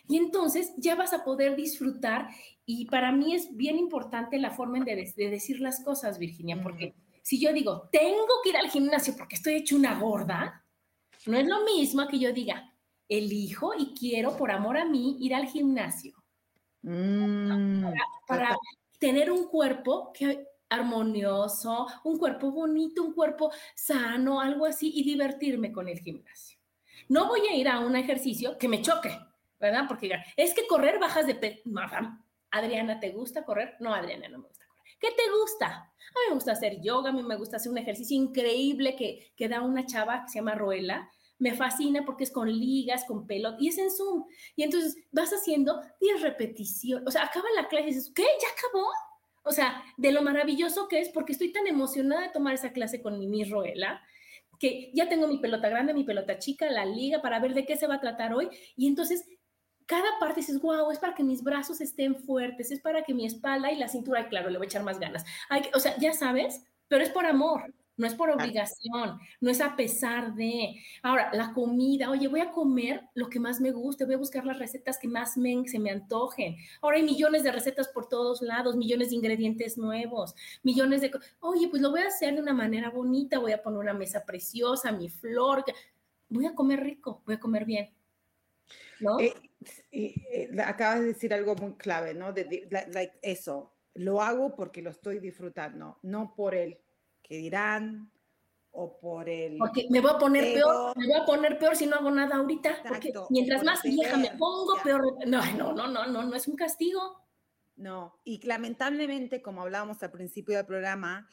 Y 0.08 0.16
entonces 0.16 0.72
ya 0.76 0.94
vas 0.94 1.12
a 1.12 1.24
poder 1.24 1.56
disfrutar 1.56 2.28
y 2.64 2.86
para 2.86 3.12
mí 3.12 3.34
es 3.34 3.56
bien 3.56 3.78
importante 3.78 4.38
la 4.38 4.50
forma 4.50 4.84
de, 4.84 5.12
decir 5.16 5.60
las 5.60 5.82
cosas, 5.82 6.18
Virginia, 6.18 6.60
porque 6.62 6.94
si 7.22 7.40
yo 7.40 7.52
digo, 7.52 7.88
tengo 7.90 8.26
que 8.42 8.50
ir 8.50 8.56
al 8.56 8.70
gimnasio 8.70 9.14
porque 9.16 9.36
estoy 9.36 9.54
hecho 9.54 9.76
una 9.76 9.98
gorda, 9.98 10.64
no 11.26 11.36
es 11.38 11.46
lo 11.46 11.64
mismo 11.64 12.06
que 12.08 12.18
yo 12.18 12.32
diga, 12.32 12.72
elijo 13.08 13.72
y 13.78 13.94
quiero 13.94 14.36
por 14.36 14.50
amor 14.50 14.76
a 14.76 14.84
mí 14.84 15.16
ir 15.20 15.34
al 15.34 15.46
gimnasio. 15.46 16.14
Mm, 16.82 17.84
para 18.28 18.56
tener 18.98 19.30
un 19.30 19.48
cuerpo 19.48 20.12
que 20.12 20.46
armonioso, 20.76 21.86
un 22.04 22.18
cuerpo 22.18 22.50
bonito, 22.50 23.02
un 23.02 23.12
cuerpo 23.12 23.50
sano, 23.74 24.40
algo 24.40 24.66
así, 24.66 24.92
y 24.94 25.04
divertirme 25.04 25.72
con 25.72 25.88
el 25.88 25.98
gimnasio. 25.98 26.58
No 27.08 27.28
voy 27.28 27.40
a 27.46 27.54
ir 27.54 27.68
a 27.68 27.80
un 27.80 27.94
ejercicio 27.96 28.58
que 28.58 28.68
me 28.68 28.82
choque, 28.82 29.16
¿verdad? 29.60 29.84
Porque 29.86 30.10
es 30.36 30.54
que 30.54 30.66
correr 30.66 30.98
bajas 30.98 31.26
de 31.26 31.34
peso. 31.34 31.62
Adriana, 32.50 32.98
¿te 33.00 33.10
gusta 33.10 33.44
correr? 33.44 33.76
No, 33.80 33.94
Adriana, 33.94 34.28
no 34.28 34.38
me 34.38 34.48
gusta 34.48 34.64
correr. 34.66 34.94
¿Qué 34.98 35.08
te 35.08 35.30
gusta? 35.40 35.66
A 35.66 36.18
mí 36.20 36.28
me 36.28 36.34
gusta 36.34 36.52
hacer 36.52 36.80
yoga, 36.80 37.10
a 37.10 37.12
mí 37.12 37.22
me 37.22 37.36
gusta 37.36 37.56
hacer 37.56 37.70
un 37.70 37.78
ejercicio 37.78 38.16
increíble 38.16 38.96
que, 38.96 39.32
que 39.36 39.48
da 39.48 39.62
una 39.62 39.86
chava 39.86 40.24
que 40.24 40.30
se 40.30 40.38
llama 40.38 40.54
Roela. 40.54 41.10
Me 41.38 41.54
fascina 41.54 42.04
porque 42.04 42.24
es 42.24 42.30
con 42.30 42.50
ligas, 42.50 43.04
con 43.04 43.26
pelot, 43.26 43.60
y 43.60 43.68
es 43.68 43.78
en 43.78 43.90
Zoom. 43.90 44.24
Y 44.56 44.62
entonces 44.62 44.96
vas 45.12 45.30
haciendo 45.30 45.80
10 46.00 46.22
repeticiones. 46.22 47.06
O 47.06 47.10
sea, 47.10 47.24
acaba 47.24 47.46
la 47.54 47.68
clase 47.68 47.88
y 47.88 47.94
dices, 47.94 48.12
¿qué? 48.14 48.22
¿Ya 48.22 48.48
acabó? 48.48 48.86
O 49.46 49.52
sea, 49.52 49.82
de 49.96 50.12
lo 50.12 50.22
maravilloso 50.22 50.88
que 50.88 51.00
es, 51.00 51.08
porque 51.08 51.32
estoy 51.32 51.52
tan 51.52 51.66
emocionada 51.66 52.22
de 52.22 52.28
tomar 52.30 52.54
esa 52.54 52.72
clase 52.72 53.00
con 53.00 53.18
mi 53.18 53.26
Miss 53.26 53.50
Roela, 53.50 54.02
que 54.58 54.90
ya 54.94 55.08
tengo 55.08 55.28
mi 55.28 55.38
pelota 55.38 55.68
grande, 55.68 55.94
mi 55.94 56.04
pelota 56.04 56.38
chica, 56.38 56.70
la 56.70 56.84
liga, 56.84 57.22
para 57.22 57.40
ver 57.40 57.54
de 57.54 57.64
qué 57.64 57.76
se 57.76 57.86
va 57.86 57.94
a 57.94 58.00
tratar 58.00 58.34
hoy. 58.34 58.48
Y 58.76 58.86
entonces, 58.88 59.24
cada 59.86 60.18
parte 60.18 60.40
dices, 60.40 60.60
wow, 60.60 60.90
es 60.90 60.98
para 60.98 61.14
que 61.14 61.24
mis 61.24 61.42
brazos 61.42 61.80
estén 61.80 62.16
fuertes, 62.16 62.70
es 62.70 62.80
para 62.80 63.02
que 63.02 63.14
mi 63.14 63.24
espalda 63.24 63.70
y 63.70 63.76
la 63.76 63.88
cintura, 63.88 64.28
claro, 64.28 64.50
le 64.50 64.58
voy 64.58 64.66
a 64.66 64.68
echar 64.68 64.82
más 64.82 64.98
ganas. 64.98 65.24
o 65.74 65.80
sea, 65.80 65.96
ya 65.98 66.12
sabes, 66.12 66.62
pero 66.88 67.02
es 67.02 67.10
por 67.10 67.26
amor 67.26 67.72
no 67.96 68.06
es 68.06 68.14
por 68.14 68.30
obligación, 68.30 69.18
no 69.40 69.50
es 69.50 69.60
a 69.60 69.74
pesar 69.74 70.34
de. 70.34 70.76
Ahora, 71.02 71.30
la 71.32 71.52
comida, 71.52 72.10
oye, 72.10 72.28
voy 72.28 72.40
a 72.40 72.52
comer 72.52 73.02
lo 73.14 73.28
que 73.28 73.40
más 73.40 73.60
me 73.60 73.72
guste, 73.72 74.04
voy 74.04 74.14
a 74.14 74.18
buscar 74.18 74.44
las 74.44 74.58
recetas 74.58 74.98
que 74.98 75.08
más 75.08 75.36
me, 75.36 75.66
se 75.66 75.78
me 75.78 75.90
antojen. 75.90 76.56
Ahora 76.82 76.98
hay 76.98 77.02
millones 77.02 77.42
de 77.42 77.52
recetas 77.52 77.88
por 77.88 78.08
todos 78.08 78.42
lados, 78.42 78.76
millones 78.76 79.10
de 79.10 79.16
ingredientes 79.16 79.78
nuevos, 79.78 80.34
millones 80.62 81.00
de... 81.00 81.10
Oye, 81.40 81.68
pues 81.68 81.80
lo 81.80 81.90
voy 81.90 82.00
a 82.00 82.08
hacer 82.08 82.34
de 82.34 82.40
una 82.40 82.52
manera 82.52 82.90
bonita, 82.90 83.38
voy 83.38 83.52
a 83.52 83.62
poner 83.62 83.80
una 83.80 83.94
mesa 83.94 84.24
preciosa, 84.24 84.92
mi 84.92 85.08
flor, 85.08 85.64
voy 86.28 86.46
a 86.46 86.54
comer 86.54 86.80
rico, 86.80 87.22
voy 87.24 87.36
a 87.36 87.40
comer 87.40 87.64
bien. 87.64 87.90
¿No? 89.00 89.18
Eh, 89.20 89.34
eh, 89.92 90.50
acabas 90.64 91.00
de 91.00 91.06
decir 91.06 91.32
algo 91.32 91.54
muy 91.56 91.74
clave, 91.74 92.14
¿no? 92.14 92.32
De, 92.32 92.68
eso, 93.22 93.72
lo 93.94 94.20
hago 94.20 94.54
porque 94.54 94.82
lo 94.82 94.90
estoy 94.90 95.18
disfrutando, 95.18 95.98
no 96.02 96.34
por 96.34 96.54
él 96.54 96.78
que 97.26 97.36
dirán 97.36 98.10
o 98.70 98.98
por 98.98 99.28
el... 99.28 99.56
Porque 99.58 99.86
me 99.90 100.00
voy 100.00 100.12
a 100.14 100.18
poner 100.18 100.54
peor, 100.54 100.96
me 100.96 101.06
voy 101.06 101.16
a 101.20 101.24
poner 101.24 101.58
peor 101.58 101.76
si 101.76 101.86
no 101.86 101.96
hago 101.96 102.10
nada 102.10 102.36
ahorita, 102.36 102.82
porque 102.86 103.12
mientras 103.30 103.64
más 103.64 103.82
vieja 103.82 104.16
me 104.16 104.30
pongo, 104.32 104.74
peor... 104.82 105.02
No, 105.26 105.40
no, 105.54 105.72
no, 105.72 105.86
no, 105.88 106.06
no, 106.06 106.22
no 106.22 106.36
es 106.36 106.46
un 106.46 106.56
castigo. 106.56 107.26
No, 107.76 108.20
y 108.24 108.46
lamentablemente, 108.46 109.42
como 109.42 109.62
hablábamos 109.62 110.02
al 110.02 110.10
principio 110.10 110.56
del 110.56 110.66
programa, 110.66 111.28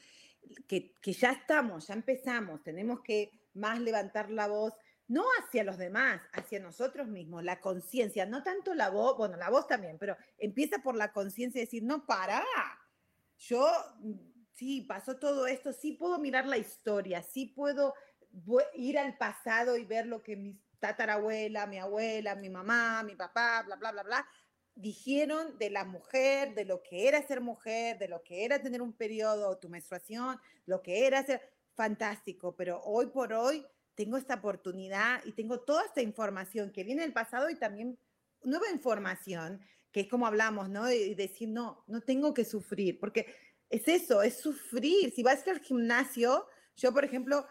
que, 0.67 0.95
que 1.01 1.13
ya 1.13 1.31
estamos, 1.31 1.87
ya 1.87 1.93
empezamos, 1.93 2.63
tenemos 2.63 3.01
que 3.01 3.31
más 3.53 3.79
levantar 3.79 4.29
la 4.31 4.47
voz, 4.47 4.73
no 5.07 5.23
hacia 5.39 5.63
los 5.63 5.77
demás, 5.77 6.21
hacia 6.33 6.59
nosotros 6.59 7.07
mismos, 7.07 7.43
la 7.43 7.59
conciencia, 7.59 8.25
no 8.25 8.41
tanto 8.41 8.73
la 8.73 8.89
voz, 8.89 9.17
bueno, 9.17 9.37
la 9.37 9.49
voz 9.49 9.67
también, 9.67 9.97
pero 9.99 10.17
empieza 10.37 10.79
por 10.79 10.95
la 10.95 11.13
conciencia 11.13 11.59
de 11.59 11.65
decir, 11.65 11.83
no, 11.83 12.05
para, 12.05 12.43
yo, 13.37 13.69
sí, 14.53 14.81
pasó 14.81 15.17
todo 15.17 15.47
esto, 15.47 15.73
sí 15.73 15.93
puedo 15.93 16.19
mirar 16.19 16.45
la 16.45 16.57
historia, 16.57 17.21
sí 17.21 17.47
puedo 17.47 17.93
ir 18.75 18.97
al 18.97 19.17
pasado 19.17 19.77
y 19.77 19.85
ver 19.85 20.07
lo 20.07 20.21
que 20.23 20.35
mi 20.35 20.59
tatarabuela, 20.79 21.67
mi 21.67 21.77
abuela, 21.77 22.35
mi 22.35 22.49
mamá, 22.49 23.03
mi 23.03 23.15
papá, 23.15 23.63
bla, 23.65 23.75
bla, 23.75 23.91
bla, 23.91 24.03
bla, 24.03 24.27
dijeron 24.75 25.57
de 25.57 25.69
la 25.69 25.85
mujer, 25.85 26.55
de 26.55 26.65
lo 26.65 26.81
que 26.81 27.07
era 27.07 27.25
ser 27.25 27.41
mujer, 27.41 27.97
de 27.99 28.07
lo 28.07 28.23
que 28.23 28.43
era 28.43 28.61
tener 28.61 28.81
un 28.81 28.93
periodo, 28.93 29.57
tu 29.57 29.69
menstruación, 29.69 30.39
lo 30.65 30.81
que 30.81 31.05
era 31.05 31.23
ser 31.23 31.41
fantástico, 31.75 32.55
pero 32.55 32.81
hoy 32.83 33.07
por 33.07 33.33
hoy 33.33 33.65
tengo 33.95 34.17
esta 34.17 34.35
oportunidad 34.35 35.23
y 35.25 35.33
tengo 35.33 35.59
toda 35.61 35.85
esta 35.85 36.01
información 36.01 36.71
que 36.71 36.83
viene 36.83 37.03
del 37.03 37.13
pasado 37.13 37.49
y 37.49 37.55
también 37.55 37.97
nueva 38.43 38.69
información, 38.71 39.61
que 39.91 40.01
es 40.01 40.07
como 40.07 40.25
hablamos, 40.25 40.69
¿no? 40.69 40.91
Y 40.91 41.13
decir, 41.13 41.49
no, 41.49 41.83
no 41.87 42.01
tengo 42.01 42.33
que 42.33 42.45
sufrir, 42.45 42.99
porque 42.99 43.27
es 43.73 43.87
eso, 43.87 44.21
es 44.21 44.37
sufrir. 44.37 45.11
Si 45.11 45.23
vas 45.23 45.47
al 45.47 45.59
gimnasio, 45.59 46.45
yo, 46.75 46.93
por 46.93 47.03
ejemplo, 47.03 47.47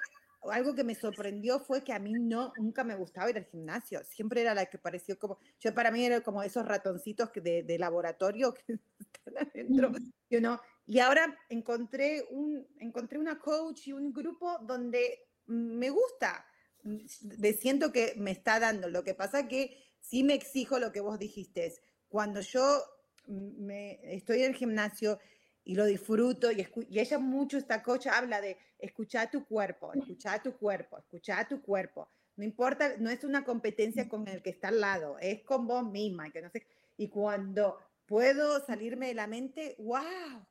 algo 0.53 0.73
que 0.73 0.85
me 0.85 0.95
sorprendió 0.95 1.59
fue 1.59 1.83
que 1.83 1.93
a 1.93 1.99
mí 1.99 2.13
no, 2.13 2.53
nunca 2.59 2.85
me 2.85 2.95
gustaba 2.95 3.29
ir 3.29 3.39
al 3.39 3.47
gimnasio. 3.47 4.05
Siempre 4.05 4.43
era 4.43 4.55
la 4.55 4.67
que 4.67 4.79
pareció 4.79 5.19
como, 5.19 5.39
yo 5.59 5.75
para 5.75 5.91
mí 5.91 6.05
era 6.05 6.21
como 6.21 6.45
esos 6.45 6.65
ratoncitos 6.65 7.31
de, 7.35 7.65
de 7.65 7.77
laboratorio 7.77 8.55
que 8.67 8.79
están 9.01 9.37
adentro, 9.37 9.91
you 10.31 10.39
know? 10.39 10.59
Y 10.87 11.01
ahora 11.01 11.37
encontré, 11.49 12.25
un, 12.31 12.69
encontré 12.79 13.19
una 13.19 13.41
coach 13.41 13.89
y 13.89 13.93
un 13.93 14.13
grupo 14.13 14.59
donde 14.61 15.27
me 15.47 15.91
gusta, 15.91 16.47
me 16.85 17.53
siento 17.53 17.91
que 17.91 18.15
me 18.17 18.31
está 18.31 18.61
dando. 18.61 18.89
Lo 18.89 19.03
que 19.03 19.15
pasa 19.15 19.49
que 19.49 19.77
sí 20.01 20.23
me 20.23 20.35
exijo 20.35 20.79
lo 20.79 20.93
que 20.93 21.01
vos 21.01 21.19
dijiste. 21.19 21.75
Cuando 22.09 22.41
yo 22.43 22.81
me, 23.27 23.99
estoy 24.15 24.43
en 24.43 24.51
el 24.51 24.57
gimnasio 24.57 25.19
y 25.65 25.75
lo 25.75 25.85
disfruto, 25.85 26.51
y, 26.51 26.67
y 26.91 26.99
ella 27.01 27.19
mucho, 27.19 27.57
esta 27.57 27.83
coach 27.83 28.07
habla 28.09 28.41
de 28.41 28.57
escuchar 28.79 29.31
tu 29.31 29.45
cuerpo, 29.45 29.93
escuchar 29.93 30.43
tu 30.43 30.57
cuerpo, 30.57 30.99
escuchar 30.99 31.49
tu 31.49 31.63
cuerpo. 31.63 32.09
No 32.37 32.45
importa, 32.45 32.97
no 32.99 33.11
es 33.11 33.25
una 33.25 33.45
competencia 33.45 34.09
con 34.09 34.27
el 34.27 34.43
que 34.43 34.51
está 34.51 34.69
al 34.69 34.81
lado, 34.81 35.19
es 35.21 35.43
con 35.43 35.67
vos 35.67 35.85
misma. 35.85 36.31
Que 36.31 36.43
no 36.43 36.51
sé, 36.51 36.67
y 36.97 37.09
cuando 37.09 37.79
puedo 38.07 38.65
salirme 38.65 39.09
de 39.09 39.15
la 39.15 39.27
mente, 39.27 39.77
wow, 39.79 40.45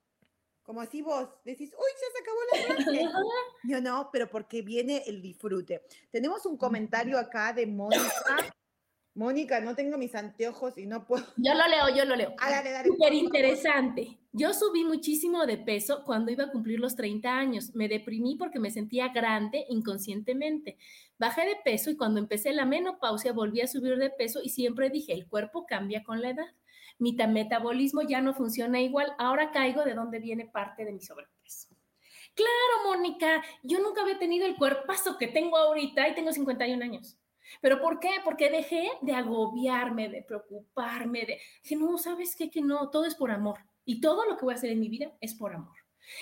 como 0.63 0.81
así 0.81 1.01
vos 1.01 1.27
decís, 1.43 1.73
uy, 1.73 1.91
ya 1.99 2.07
se 2.13 2.21
acabó 2.21 2.39
la 2.51 2.85
clase. 2.85 3.41
Yo 3.63 3.81
no, 3.81 4.09
pero 4.11 4.29
porque 4.29 4.61
viene 4.61 5.03
el 5.07 5.21
disfrute. 5.21 5.81
Tenemos 6.11 6.45
un 6.45 6.57
comentario 6.57 7.17
acá 7.17 7.51
de 7.51 7.65
Mónica. 7.65 8.55
Mónica, 9.13 9.59
no 9.59 9.75
tengo 9.75 9.97
mis 9.97 10.15
anteojos 10.15 10.77
y 10.77 10.85
no 10.85 11.05
puedo. 11.05 11.25
Yo 11.37 11.53
lo 11.53 11.67
leo, 11.67 11.95
yo 11.95 12.05
lo 12.05 12.15
leo. 12.15 12.33
Ah, 12.39 12.49
dale, 12.49 12.71
dale, 12.71 12.87
Súper 12.87 13.13
interesante. 13.13 14.17
Yo 14.31 14.53
subí 14.53 14.85
muchísimo 14.85 15.45
de 15.45 15.57
peso 15.57 16.03
cuando 16.05 16.31
iba 16.31 16.45
a 16.45 16.51
cumplir 16.51 16.79
los 16.79 16.95
30 16.95 17.29
años. 17.29 17.75
Me 17.75 17.89
deprimí 17.89 18.35
porque 18.35 18.59
me 18.59 18.71
sentía 18.71 19.09
grande 19.09 19.65
inconscientemente. 19.69 20.77
Bajé 21.17 21.45
de 21.45 21.57
peso 21.63 21.89
y 21.89 21.97
cuando 21.97 22.19
empecé 22.19 22.53
la 22.53 22.65
menopausia 22.65 23.33
volví 23.33 23.61
a 23.61 23.67
subir 23.67 23.97
de 23.97 24.09
peso 24.09 24.39
y 24.41 24.49
siempre 24.49 24.89
dije, 24.89 25.13
el 25.13 25.27
cuerpo 25.27 25.65
cambia 25.65 26.03
con 26.03 26.21
la 26.21 26.29
edad 26.29 26.47
mi 27.01 27.13
metabolismo 27.13 28.03
ya 28.03 28.21
no 28.21 28.35
funciona 28.35 28.79
igual, 28.79 29.15
ahora 29.17 29.51
caigo 29.51 29.83
de 29.83 29.95
dónde 29.95 30.19
viene 30.19 30.45
parte 30.45 30.85
de 30.85 30.93
mi 30.93 31.01
sobrepeso. 31.01 31.67
Claro, 32.35 32.85
Mónica, 32.85 33.43
yo 33.63 33.79
nunca 33.79 34.03
había 34.03 34.19
tenido 34.19 34.45
el 34.45 34.55
cuerpazo 34.55 35.17
que 35.17 35.27
tengo 35.27 35.57
ahorita 35.57 36.07
y 36.07 36.13
tengo 36.13 36.31
51 36.31 36.83
años. 36.83 37.17
¿Pero 37.61 37.81
por 37.81 37.99
qué? 37.99 38.09
Porque 38.23 38.49
dejé 38.49 38.89
de 39.01 39.13
agobiarme, 39.13 40.09
de 40.09 40.23
preocuparme, 40.23 41.25
de... 41.25 41.39
Dije, 41.63 41.75
no, 41.75 41.97
¿sabes 41.97 42.35
qué? 42.35 42.49
Que 42.49 42.61
no, 42.61 42.89
todo 42.89 43.05
es 43.05 43.15
por 43.15 43.31
amor. 43.31 43.59
Y 43.85 44.01
todo 44.01 44.25
lo 44.25 44.37
que 44.37 44.45
voy 44.45 44.53
a 44.53 44.57
hacer 44.57 44.71
en 44.71 44.79
mi 44.79 44.89
vida 44.89 45.11
es 45.21 45.33
por 45.33 45.53
amor. 45.53 45.75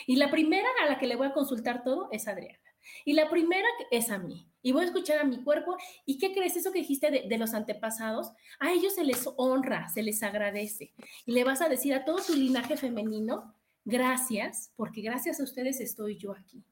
Y 0.07 0.15
la 0.15 0.29
primera 0.31 0.67
a 0.83 0.89
la 0.89 0.99
que 0.99 1.07
le 1.07 1.15
voy 1.15 1.27
a 1.27 1.33
consultar 1.33 1.83
todo 1.83 2.09
es 2.11 2.27
Adriana. 2.27 2.59
Y 3.05 3.13
la 3.13 3.29
primera 3.29 3.67
es 3.91 4.09
a 4.09 4.17
mí. 4.17 4.47
Y 4.61 4.71
voy 4.71 4.83
a 4.83 4.85
escuchar 4.85 5.19
a 5.19 5.23
mi 5.23 5.41
cuerpo. 5.43 5.77
¿Y 6.05 6.17
qué 6.17 6.33
crees? 6.33 6.55
Eso 6.55 6.71
que 6.71 6.79
dijiste 6.79 7.11
de, 7.11 7.37
los 7.37 7.53
antepasados, 7.53 8.31
a 8.59 8.71
ellos 8.71 8.95
se 8.95 9.03
les 9.03 9.29
honra, 9.37 9.87
se 9.89 10.03
les 10.03 10.21
agradece. 10.23 10.93
Y 11.25 11.31
le 11.31 11.43
vas 11.43 11.61
a 11.61 11.69
decir 11.69 11.93
a 11.93 12.03
todo 12.03 12.17
tu 12.17 12.33
linaje 12.33 12.75
femenino, 12.77 13.55
gracias, 13.85 14.71
porque 14.75 15.01
gracias 15.01 15.39
a 15.39 15.43
ustedes 15.43 15.79
estoy 15.79 16.17
yo 16.17 16.33
aquí. 16.33 16.63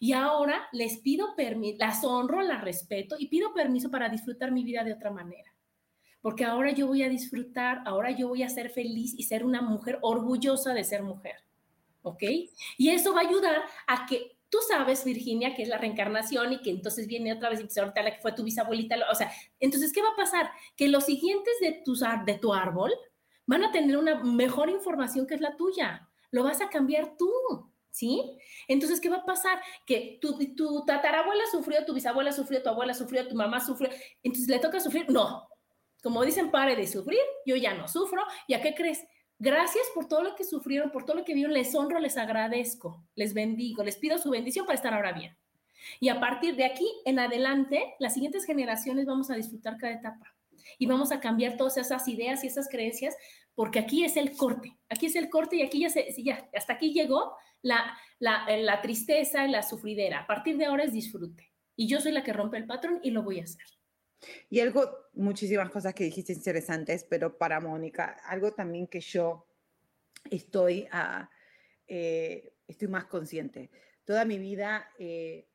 Y 0.00 0.12
ahora 0.12 0.68
les 0.72 0.98
pido 0.98 1.34
permiso, 1.36 1.76
las 1.78 2.04
honro, 2.04 2.42
las 2.42 2.62
respeto 2.62 3.16
y 3.18 3.28
pido 3.28 3.52
permiso 3.52 3.90
para 3.90 4.08
disfrutar 4.08 4.52
mi 4.52 4.64
vida 4.64 4.84
de 4.84 4.92
otra 4.92 5.10
manera. 5.10 5.54
Porque 6.20 6.44
ahora 6.44 6.72
yo 6.72 6.86
voy 6.86 7.02
a 7.02 7.08
disfrutar, 7.08 7.82
ahora 7.86 8.10
yo 8.10 8.28
voy 8.28 8.42
a 8.42 8.48
ser 8.48 8.70
feliz 8.70 9.14
y 9.16 9.22
ser 9.22 9.44
una 9.44 9.62
mujer 9.62 9.98
orgullosa 10.02 10.74
de 10.74 10.84
ser 10.84 11.02
mujer. 11.02 11.36
¿Ok? 12.02 12.22
Y 12.76 12.88
eso 12.90 13.12
va 13.12 13.20
a 13.20 13.28
ayudar 13.28 13.62
a 13.86 14.06
que 14.06 14.38
tú 14.50 14.58
sabes, 14.66 15.04
Virginia, 15.04 15.54
que 15.54 15.62
es 15.62 15.68
la 15.68 15.78
reencarnación 15.78 16.54
y 16.54 16.62
que 16.62 16.70
entonces 16.70 17.06
viene 17.06 17.32
otra 17.32 17.50
vez 17.50 17.60
y 17.60 17.64
dice, 17.64 17.80
ahorita 17.80 18.02
la 18.02 18.14
que 18.14 18.20
fue 18.20 18.32
tu 18.32 18.42
bisabuelita, 18.42 18.96
o 19.10 19.14
sea, 19.14 19.30
entonces, 19.60 19.92
¿qué 19.92 20.00
va 20.02 20.08
a 20.08 20.16
pasar? 20.16 20.50
Que 20.76 20.88
los 20.88 21.04
siguientes 21.04 21.54
de, 21.60 21.82
tus, 21.84 22.02
de 22.24 22.34
tu 22.34 22.54
árbol 22.54 22.92
van 23.48 23.64
a 23.64 23.72
tener 23.72 23.96
una 23.96 24.22
mejor 24.22 24.68
información 24.68 25.26
que 25.26 25.34
es 25.34 25.40
la 25.40 25.56
tuya. 25.56 26.06
Lo 26.30 26.44
vas 26.44 26.60
a 26.60 26.68
cambiar 26.68 27.16
tú, 27.16 27.32
¿sí? 27.90 28.36
Entonces, 28.68 29.00
¿qué 29.00 29.08
va 29.08 29.16
a 29.16 29.24
pasar? 29.24 29.58
Que 29.86 30.18
tu, 30.20 30.38
tu 30.54 30.84
tatarabuela 30.84 31.42
sufrió, 31.50 31.84
tu 31.86 31.94
bisabuela 31.94 32.30
sufrió, 32.30 32.62
tu 32.62 32.68
abuela 32.68 32.92
sufrió, 32.92 33.26
tu 33.26 33.34
mamá 33.34 33.58
sufrió, 33.60 33.88
entonces 34.22 34.50
le 34.50 34.58
toca 34.58 34.78
sufrir. 34.80 35.08
No, 35.08 35.48
como 36.02 36.22
dicen, 36.24 36.50
pare 36.50 36.76
de 36.76 36.86
sufrir, 36.86 37.20
yo 37.46 37.56
ya 37.56 37.72
no 37.72 37.88
sufro, 37.88 38.22
¿ya 38.48 38.60
qué 38.60 38.74
crees? 38.74 39.02
Gracias 39.38 39.86
por 39.94 40.08
todo 40.08 40.22
lo 40.22 40.36
que 40.36 40.44
sufrieron, 40.44 40.90
por 40.90 41.06
todo 41.06 41.16
lo 41.16 41.24
que 41.24 41.32
vieron. 41.32 41.54
Les 41.54 41.74
honro, 41.74 42.00
les 42.00 42.18
agradezco, 42.18 43.02
les 43.14 43.32
bendigo, 43.32 43.82
les 43.82 43.96
pido 43.96 44.18
su 44.18 44.28
bendición 44.28 44.66
para 44.66 44.76
estar 44.76 44.92
ahora 44.92 45.12
bien. 45.12 45.34
Y 46.00 46.10
a 46.10 46.20
partir 46.20 46.54
de 46.56 46.66
aquí 46.66 46.86
en 47.06 47.18
adelante, 47.18 47.94
las 47.98 48.12
siguientes 48.12 48.44
generaciones 48.44 49.06
vamos 49.06 49.30
a 49.30 49.36
disfrutar 49.36 49.78
cada 49.78 49.94
etapa 49.94 50.37
y 50.78 50.86
vamos 50.86 51.12
a 51.12 51.20
cambiar 51.20 51.56
todas 51.56 51.76
esas 51.76 52.06
ideas 52.08 52.44
y 52.44 52.48
esas 52.48 52.68
creencias, 52.68 53.16
porque 53.54 53.78
aquí 53.78 54.04
es 54.04 54.16
el 54.16 54.36
corte, 54.36 54.76
aquí 54.88 55.06
es 55.06 55.16
el 55.16 55.28
corte 55.30 55.56
y 55.56 55.62
aquí 55.62 55.80
ya, 55.80 55.90
se, 55.90 56.14
ya 56.22 56.48
hasta 56.54 56.74
aquí 56.74 56.92
llegó 56.92 57.36
la, 57.62 57.96
la, 58.18 58.80
tristeza 58.82 59.46
y 59.46 59.50
la 59.50 59.62
sufridera. 59.62 60.20
A 60.20 60.26
partir 60.26 60.56
de 60.56 60.66
ahora 60.66 60.84
es 60.84 60.92
disfrute. 60.92 61.52
Y 61.76 61.88
yo 61.88 62.00
soy 62.00 62.12
la 62.12 62.22
que 62.22 62.32
rompe 62.32 62.56
el 62.56 62.66
patrón 62.66 63.00
y 63.02 63.10
lo 63.10 63.22
voy 63.22 63.40
a 63.40 63.44
hacer. 63.44 63.64
Y 64.50 64.60
algo, 64.60 64.90
muchísimas 65.14 65.70
cosas 65.70 65.94
que 65.94 66.04
dijiste 66.04 66.32
interesantes, 66.32 67.04
pero 67.08 67.38
para 67.38 67.60
Mónica, 67.60 68.16
algo 68.24 68.52
también 68.52 68.88
que 68.88 69.00
yo 69.00 69.46
estoy, 70.30 70.88
uh, 70.92 71.24
eh, 71.86 72.52
estoy 72.66 72.88
más 72.88 73.04
consciente. 73.04 73.70
Toda 74.04 74.24
mi 74.24 74.38
vida, 74.38 74.90
eh, 74.98 75.46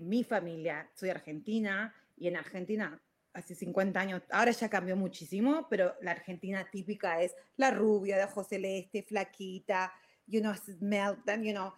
mi 0.00 0.24
familia, 0.24 0.90
soy 0.94 1.10
argentina 1.10 1.94
y 2.16 2.28
en 2.28 2.36
Argentina 2.36 3.02
hace 3.34 3.54
50 3.54 3.98
años, 3.98 4.22
ahora 4.30 4.50
ya 4.50 4.68
cambió 4.68 4.96
muchísimo, 4.96 5.66
pero 5.68 5.94
la 6.00 6.12
Argentina 6.12 6.68
típica 6.70 7.20
es 7.22 7.34
la 7.56 7.70
rubia 7.70 8.16
de 8.16 8.24
ojos 8.24 8.48
celeste, 8.48 9.02
flaquita, 9.02 9.92
you 10.26 10.40
know, 10.40 10.54
meltan, 10.80 11.42
you 11.42 11.52
know, 11.52 11.72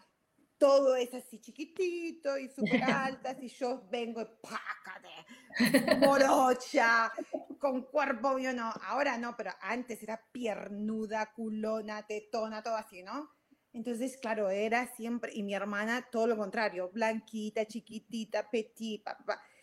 todo 0.59 0.97
es 0.97 1.13
así 1.13 1.41
chiquitito 1.41 2.39
y 2.39 2.49
súper 2.55 2.83
altas 2.83 3.37
y 3.43 3.49
yo 3.49 3.87
vengo 3.91 4.27
pácate, 4.41 5.99
morocha, 5.99 7.13
con 7.59 7.83
cuerpo, 7.83 8.39
yo 8.39 8.53
no, 8.53 8.73
ahora 8.87 9.19
no, 9.19 9.37
pero 9.37 9.53
antes 9.61 10.03
era 10.03 10.21
piernuda, 10.33 11.33
culona, 11.33 12.07
tetona, 12.07 12.63
todo 12.63 12.77
así, 12.77 13.03
¿no? 13.03 13.31
Entonces, 13.75 14.17
claro, 14.17 14.51
era 14.51 14.87
siempre, 14.95 15.33
y 15.35 15.43
mi 15.43 15.53
hermana 15.53 16.09
todo 16.11 16.29
lo 16.29 16.37
contrario, 16.37 16.91
blanquita, 16.93 17.67
chiquitita, 17.67 18.49
petit, 18.49 19.03
papá. 19.03 19.43
Y 19.43 19.54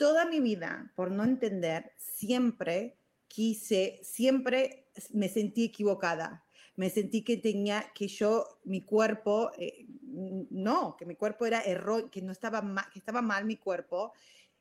toda 0.00 0.24
mi 0.24 0.40
vida, 0.40 0.90
por 0.96 1.12
no 1.12 1.22
entender, 1.22 1.92
siempre 1.98 2.96
quise, 3.28 4.00
siempre 4.02 4.88
me 5.12 5.28
sentí 5.28 5.66
equivocada 5.66 6.42
me 6.80 6.88
sentí 6.88 7.22
que 7.22 7.36
tenía, 7.36 7.84
que 7.94 8.08
yo, 8.08 8.58
mi 8.64 8.80
cuerpo, 8.86 9.50
eh, 9.58 9.84
no, 10.02 10.96
que 10.96 11.04
mi 11.04 11.14
cuerpo 11.14 11.44
era 11.44 11.60
error, 11.60 12.10
que 12.10 12.22
no 12.22 12.32
estaba 12.32 12.62
mal, 12.62 12.86
que 12.90 12.98
estaba 12.98 13.20
mal 13.20 13.44
mi 13.44 13.58
cuerpo, 13.58 14.14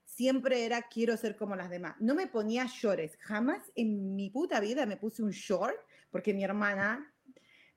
siempre 0.03 0.65
era 0.65 0.81
quiero 0.81 1.15
ser 1.15 1.37
como 1.37 1.55
las 1.55 1.69
demás. 1.69 1.95
No 2.01 2.15
me 2.15 2.27
ponía 2.27 2.65
shorts, 2.65 3.15
jamás 3.21 3.71
en 3.73 4.17
mi 4.17 4.29
puta 4.29 4.59
vida 4.59 4.85
me 4.85 4.97
puse 4.97 5.23
un 5.23 5.31
short, 5.31 5.77
porque 6.11 6.33
mi 6.33 6.43
hermana 6.43 7.09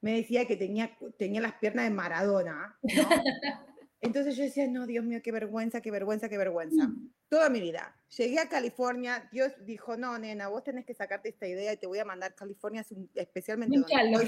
me 0.00 0.16
decía 0.16 0.44
que 0.44 0.56
tenía, 0.56 0.90
tenía 1.16 1.40
las 1.40 1.54
piernas 1.54 1.84
de 1.84 1.94
Maradona. 1.94 2.76
Entonces 4.02 4.36
yo 4.36 4.42
decía, 4.42 4.66
no, 4.66 4.84
Dios 4.84 5.04
mío, 5.04 5.20
qué 5.22 5.30
vergüenza, 5.30 5.80
qué 5.80 5.92
vergüenza, 5.92 6.28
qué 6.28 6.36
vergüenza. 6.36 6.88
Mm. 6.88 7.14
Toda 7.28 7.48
mi 7.48 7.60
vida. 7.60 7.96
Llegué 8.16 8.40
a 8.40 8.48
California, 8.48 9.28
Dios 9.30 9.52
dijo, 9.64 9.96
no, 9.96 10.18
nena, 10.18 10.48
vos 10.48 10.64
tenés 10.64 10.84
que 10.84 10.92
sacarte 10.92 11.28
esta 11.28 11.46
idea 11.46 11.72
y 11.72 11.76
te 11.76 11.86
voy 11.86 12.00
a 12.00 12.04
mandar 12.04 12.32
a 12.32 12.34
California, 12.34 12.84
especialmente 13.14 13.78
un 13.78 13.84
calor. 13.84 14.24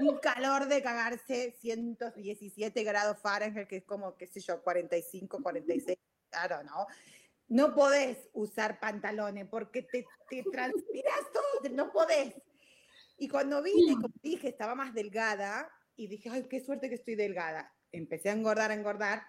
un 0.00 0.18
calor 0.18 0.68
de 0.68 0.80
cagarse 0.80 1.56
117 1.60 2.84
grados 2.84 3.18
Fahrenheit, 3.18 3.66
que 3.66 3.78
es 3.78 3.84
como, 3.84 4.16
qué 4.16 4.28
sé 4.28 4.40
yo, 4.40 4.62
45, 4.62 5.42
46 5.42 5.98
I 5.98 6.48
don't 6.48 6.68
know, 6.68 6.86
no 7.48 7.74
podés 7.74 8.28
usar 8.32 8.78
pantalones 8.78 9.46
porque 9.48 9.82
te, 9.82 10.06
te 10.30 10.44
transpiras 10.44 11.20
todo, 11.32 11.68
no 11.74 11.92
podés. 11.92 12.34
Y 13.18 13.28
cuando 13.28 13.60
vine, 13.60 13.94
como 13.94 14.14
dije, 14.22 14.48
estaba 14.48 14.76
más 14.76 14.94
delgada 14.94 15.68
y 15.96 16.06
dije, 16.06 16.30
ay, 16.30 16.44
qué 16.44 16.60
suerte 16.60 16.88
que 16.88 16.94
estoy 16.94 17.16
delgada. 17.16 17.72
Empecé 17.94 18.30
a 18.30 18.32
engordar, 18.32 18.70
a 18.70 18.74
engordar. 18.74 19.22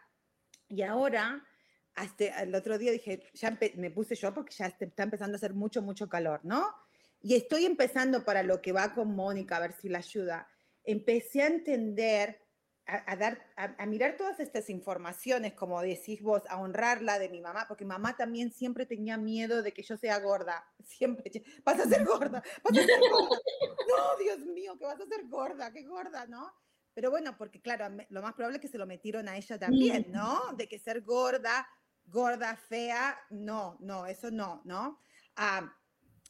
Y 0.68 0.82
ahora, 0.82 1.46
hasta 1.94 2.42
el 2.42 2.54
otro 2.56 2.78
día 2.78 2.92
dije, 2.92 3.30
ya 3.34 3.58
me 3.76 3.92
puse 3.92 4.16
yo 4.16 4.34
porque 4.34 4.54
ya 4.54 4.68
está 4.68 5.04
empezando 5.04 5.36
a 5.36 5.38
hacer 5.38 5.54
mucho, 5.54 5.82
mucho 5.82 6.10
calor, 6.10 6.42
¿no? 6.44 6.74
Y 7.22 7.36
estoy 7.36 7.66
empezando 7.66 8.24
para 8.24 8.44
lo 8.44 8.62
que 8.62 8.72
va 8.72 8.94
con 8.94 9.16
Mónica, 9.16 9.58
a 9.58 9.62
ver 9.62 9.74
si 9.74 9.90
la 9.90 10.00
ayuda. 10.00 10.48
Empecé 10.84 11.42
a 11.42 11.48
entender 11.48 12.46
a, 12.88 13.16
dar, 13.16 13.44
a, 13.56 13.86
mirar 13.88 14.16
todas 14.16 14.40
estas 14.40 14.70
informaciones, 14.70 15.54
como 15.54 15.82
decís 15.82 16.22
vos, 16.22 16.44
a 16.50 16.60
honrarla 16.60 17.18
de 17.18 17.30
mi 17.30 17.42
mamá, 17.42 17.66
porque 17.68 17.84
mamá 17.84 18.16
también 18.16 18.52
siempre 18.52 18.86
tenía 18.86 19.18
miedo 19.18 19.64
de 19.64 19.74
que 19.74 19.82
yo 19.82 19.98
sea 19.98 20.20
gorda, 20.20 20.64
siempre, 20.84 21.32
vas 21.64 21.80
a 21.80 21.90
ser 21.90 22.06
gorda, 22.06 22.44
vas 22.64 22.78
a 22.78 22.86
ser 22.86 23.00
gorda, 23.00 23.40
no, 23.90 24.18
Dios 24.24 24.46
mío, 24.46 24.78
que 24.78 24.86
vas 24.86 25.00
a 25.00 25.08
ser 25.08 25.28
gorda, 25.28 25.74
qué 25.74 25.84
gorda, 25.84 26.28
¿no? 26.28 26.54
Pero 26.96 27.12
bueno, 27.12 27.38
porque 27.38 27.62
claro, 27.62 27.94
lo 28.10 28.22
más 28.22 28.34
probable 28.34 28.58
es 28.58 28.62
que 28.62 28.70
se 28.70 28.78
lo 28.78 28.88
metieron 28.88 29.28
a 29.28 29.38
ella 29.38 29.60
también, 29.60 30.06
¿no? 30.12 30.54
De 30.58 30.68
que 30.68 30.80
ser 30.80 31.02
gorda, 31.02 31.68
gorda, 32.06 32.56
fea, 32.56 33.20
no, 33.30 33.78
no, 33.82 34.06
eso 34.06 34.32
no, 34.32 34.62
¿no? 34.64 35.02
Ah, 35.36 35.78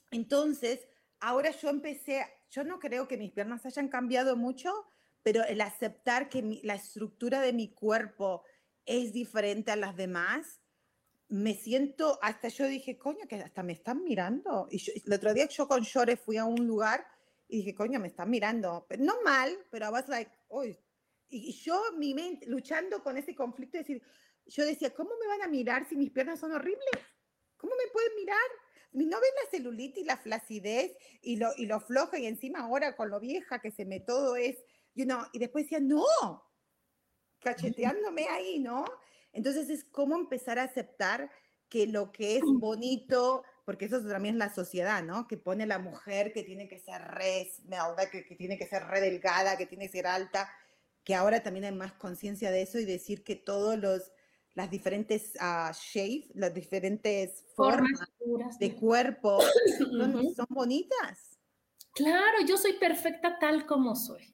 entonces, 0.10 0.80
ahora 1.20 1.52
yo 1.52 1.70
empecé, 1.70 2.26
yo 2.50 2.64
no 2.64 2.80
creo 2.80 3.08
que 3.08 3.16
mis 3.16 3.32
piernas 3.32 3.64
hayan 3.68 3.90
cambiado 3.90 4.36
mucho, 4.36 4.74
pero 5.22 5.44
el 5.44 5.62
aceptar 5.62 6.30
que 6.30 6.60
la 6.64 6.74
estructura 6.74 7.42
de 7.42 7.54
mi 7.54 7.72
cuerpo 7.72 8.44
es 8.88 9.14
diferente 9.14 9.72
a 9.72 9.76
las 9.76 9.96
demás, 9.96 10.62
me 11.28 11.54
siento, 11.54 12.18
hasta 12.24 12.48
yo 12.48 12.66
dije, 12.66 12.98
coño, 12.98 13.28
que 13.28 13.36
hasta 13.36 13.62
me 13.62 13.74
están 13.74 14.04
mirando. 14.04 14.68
Y 14.72 14.82
el 15.06 15.14
otro 15.14 15.32
día 15.34 15.48
yo 15.48 15.68
con 15.68 15.82
Shore 15.84 16.18
fui 16.18 16.38
a 16.38 16.46
un 16.46 16.66
lugar 16.66 17.06
y 17.56 17.60
dije, 17.60 17.76
coño, 17.76 18.00
me 18.00 18.08
están 18.08 18.30
mirando. 18.30 18.86
Pero, 18.90 19.04
no 19.04 19.22
mal, 19.24 19.58
pero 19.72 19.88
I 19.88 19.90
was 19.90 20.08
like, 20.10 20.32
uy. 20.50 20.78
Y, 21.30 21.54
yo, 21.54 21.82
mi 21.98 22.14
mente, 22.14 22.46
luchando 22.48 23.02
con 23.02 23.18
ese 23.18 23.34
conflicto, 23.34 23.78
decir, 23.78 24.02
yo 24.46 24.66
decía, 24.66 24.94
¿cómo 24.94 25.12
me 25.20 25.28
van 25.28 25.42
a 25.42 25.48
mirar 25.48 25.88
si 25.88 25.96
mis 25.96 26.12
piernas 26.12 26.40
son 26.40 26.52
horribles? 26.52 27.02
¿Cómo 27.58 27.74
me 27.76 27.92
pueden 27.92 28.16
mirar? 28.16 28.38
¿No 28.92 29.20
ven 29.20 29.32
la 29.44 29.50
celulitis, 29.50 30.06
la 30.06 30.18
flacidez 30.18 30.96
y 31.22 31.38
lo, 31.38 31.50
y 31.58 31.66
lo 31.66 31.80
flojo 31.80 32.16
y 32.16 32.26
encima 32.26 32.60
ahora 32.60 32.96
con 32.96 33.10
lo 33.10 33.20
vieja 33.20 33.60
que 33.60 33.72
se 33.72 33.86
me 33.86 34.00
todo 34.00 34.36
es 34.36 34.58
you 34.96 35.06
know, 35.06 35.24
y 35.34 35.40
después 35.40 35.66
decía, 35.66 35.80
no, 35.80 36.06
cacheteándome 37.40 38.28
ahí, 38.30 38.60
¿no? 38.60 38.86
Entonces 39.34 39.70
es 39.70 39.84
como 39.84 40.16
empezar 40.16 40.58
a 40.58 40.64
aceptar 40.64 41.30
que 41.70 41.86
lo 41.88 42.12
que 42.12 42.38
es 42.38 42.44
bonito, 42.46 43.44
porque 43.66 43.86
eso 43.86 44.02
también 44.02 44.36
es 44.36 44.40
la 44.40 44.54
sociedad, 44.54 45.04
¿no? 45.04 45.28
Que 45.28 45.38
pone 45.38 45.66
la 45.66 45.80
mujer 45.80 46.32
que 46.32 46.44
tiene 46.44 46.68
que 46.68 46.80
ser 46.80 47.02
re 47.02 47.52
que, 48.12 48.26
que 48.26 48.36
tiene 48.36 48.58
que 48.58 48.68
ser 48.68 48.84
re 48.84 49.02
delgada, 49.02 49.58
que 49.58 49.66
tiene 49.66 49.86
que 49.86 49.92
ser 49.92 50.08
alta, 50.08 50.50
que 51.04 51.16
ahora 51.16 51.44
también 51.44 51.66
hay 51.66 51.72
más 51.72 51.94
conciencia 51.94 52.52
de 52.52 52.62
eso 52.62 52.80
y 52.80 52.86
decir 52.86 53.24
que 53.24 53.36
todos 53.36 53.78
los 53.78 54.12
las 54.56 54.72
diferentes 54.72 55.34
uh, 55.36 55.74
shapes, 55.74 56.34
las 56.34 56.54
diferentes 56.54 57.44
formas, 57.56 58.00
de 58.58 58.74
cuerpo 58.74 59.40
son, 59.78 60.34
son 60.34 60.46
bonitas. 60.50 61.38
Claro, 61.94 62.38
yo 62.48 62.58
soy 62.58 62.74
perfecta 62.74 63.38
tal 63.38 63.66
como 63.66 63.96
soy. 63.96 64.34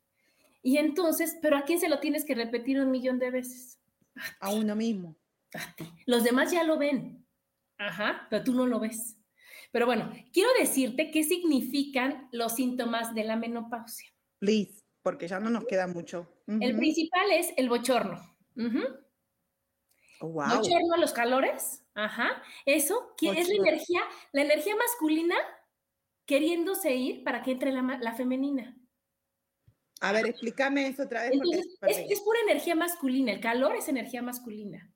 Y 0.64 0.78
entonces, 0.78 1.38
pero 1.42 1.58
¿a 1.58 1.64
quién 1.64 1.80
se 1.80 1.90
lo 1.90 2.00
tienes 2.00 2.24
que 2.24 2.36
repetir 2.36 2.80
un 2.80 2.92
millón 2.92 3.18
de 3.18 3.32
veces? 3.32 3.80
A, 4.40 4.54
uno 4.54 4.76
mismo. 4.76 5.16
A 5.54 5.76
ti. 5.76 5.92
Los 6.06 6.24
demás 6.24 6.52
ya 6.52 6.64
lo 6.64 6.78
ven. 6.78 7.26
Ajá, 7.78 8.28
pero 8.30 8.44
tú 8.44 8.54
no 8.54 8.68
lo 8.68 8.80
ves. 8.80 9.18
Pero 9.72 9.86
bueno, 9.86 10.12
quiero 10.34 10.50
decirte 10.60 11.12
qué 11.12 11.24
significan 11.24 12.28
los 12.32 12.56
síntomas 12.56 13.16
de 13.16 13.24
la 13.24 13.36
menopausia. 13.36 14.10
Please, 14.40 14.84
porque 15.02 15.28
ya 15.28 15.40
no 15.40 15.50
nos 15.50 15.66
queda 15.66 15.88
mucho. 15.88 16.28
El 16.48 16.76
principal 16.76 17.32
es 17.32 17.54
el 17.58 17.70
bochorno. 17.70 18.20
Oh, 20.20 20.28
wow. 20.28 20.58
Bochorno, 20.58 20.98
los 20.98 21.14
calores. 21.14 21.84
Ajá. 21.96 22.42
Eso 22.66 23.16
es 23.22 23.48
la 23.48 23.56
energía, 23.56 24.02
la 24.34 24.42
energía 24.42 24.76
masculina 24.76 25.36
queriéndose 26.26 26.96
ir 26.96 27.24
para 27.24 27.42
que 27.42 27.52
entre 27.52 27.72
la, 27.72 27.82
la 28.02 28.14
femenina. 28.14 28.78
A 30.02 30.12
ver, 30.12 30.26
explícame 30.26 30.88
eso 30.88 31.04
otra 31.04 31.30
vez. 31.30 31.40
es, 32.10 32.20
pura 32.22 32.40
energía 32.42 32.76
masculina, 32.76 33.32
el 33.32 33.40
calor 33.40 33.76
es 33.76 33.88
energía 33.88 34.22
masculina. 34.24 34.92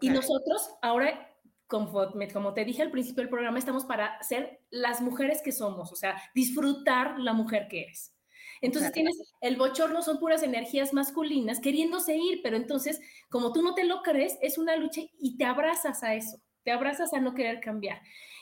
Y 0.00 0.10
nosotros 0.10 0.70
ahora, 0.82 1.34
como, 1.68 2.10
como 2.32 2.54
te 2.54 2.64
dije 2.64 2.82
al 2.82 2.90
principio 2.90 3.22
del 3.22 3.30
programa, 3.30 3.58
estamos 3.58 3.84
para 3.84 4.20
ser 4.22 4.60
las 4.70 5.00
mujeres 5.00 5.42
que 5.42 5.52
somos, 5.52 5.92
o 5.92 5.96
sea, 5.96 6.20
disfrutar 6.34 7.20
la 7.20 7.32
mujer 7.32 7.68
que 7.68 7.82
eres. 7.82 8.14
Entonces 8.60 8.90
tienes 8.92 9.16
el 9.40 9.56
bochorno, 9.56 10.02
son 10.02 10.18
puras 10.18 10.42
energías 10.42 10.92
masculinas 10.92 11.60
queriéndose 11.60 12.16
ir, 12.16 12.40
pero 12.42 12.56
entonces, 12.56 13.00
como 13.30 13.52
tú 13.52 13.62
no 13.62 13.74
te 13.74 13.84
lo 13.84 14.02
crees, 14.02 14.36
es 14.42 14.58
una 14.58 14.76
lucha 14.76 15.02
y 15.20 15.36
te 15.36 15.44
abrazas 15.44 16.02
a 16.02 16.14
eso, 16.14 16.40
te 16.64 16.72
abrazas 16.72 17.12
a 17.12 17.20
no 17.20 17.34
querer 17.34 17.60
cambiar. 17.60 18.00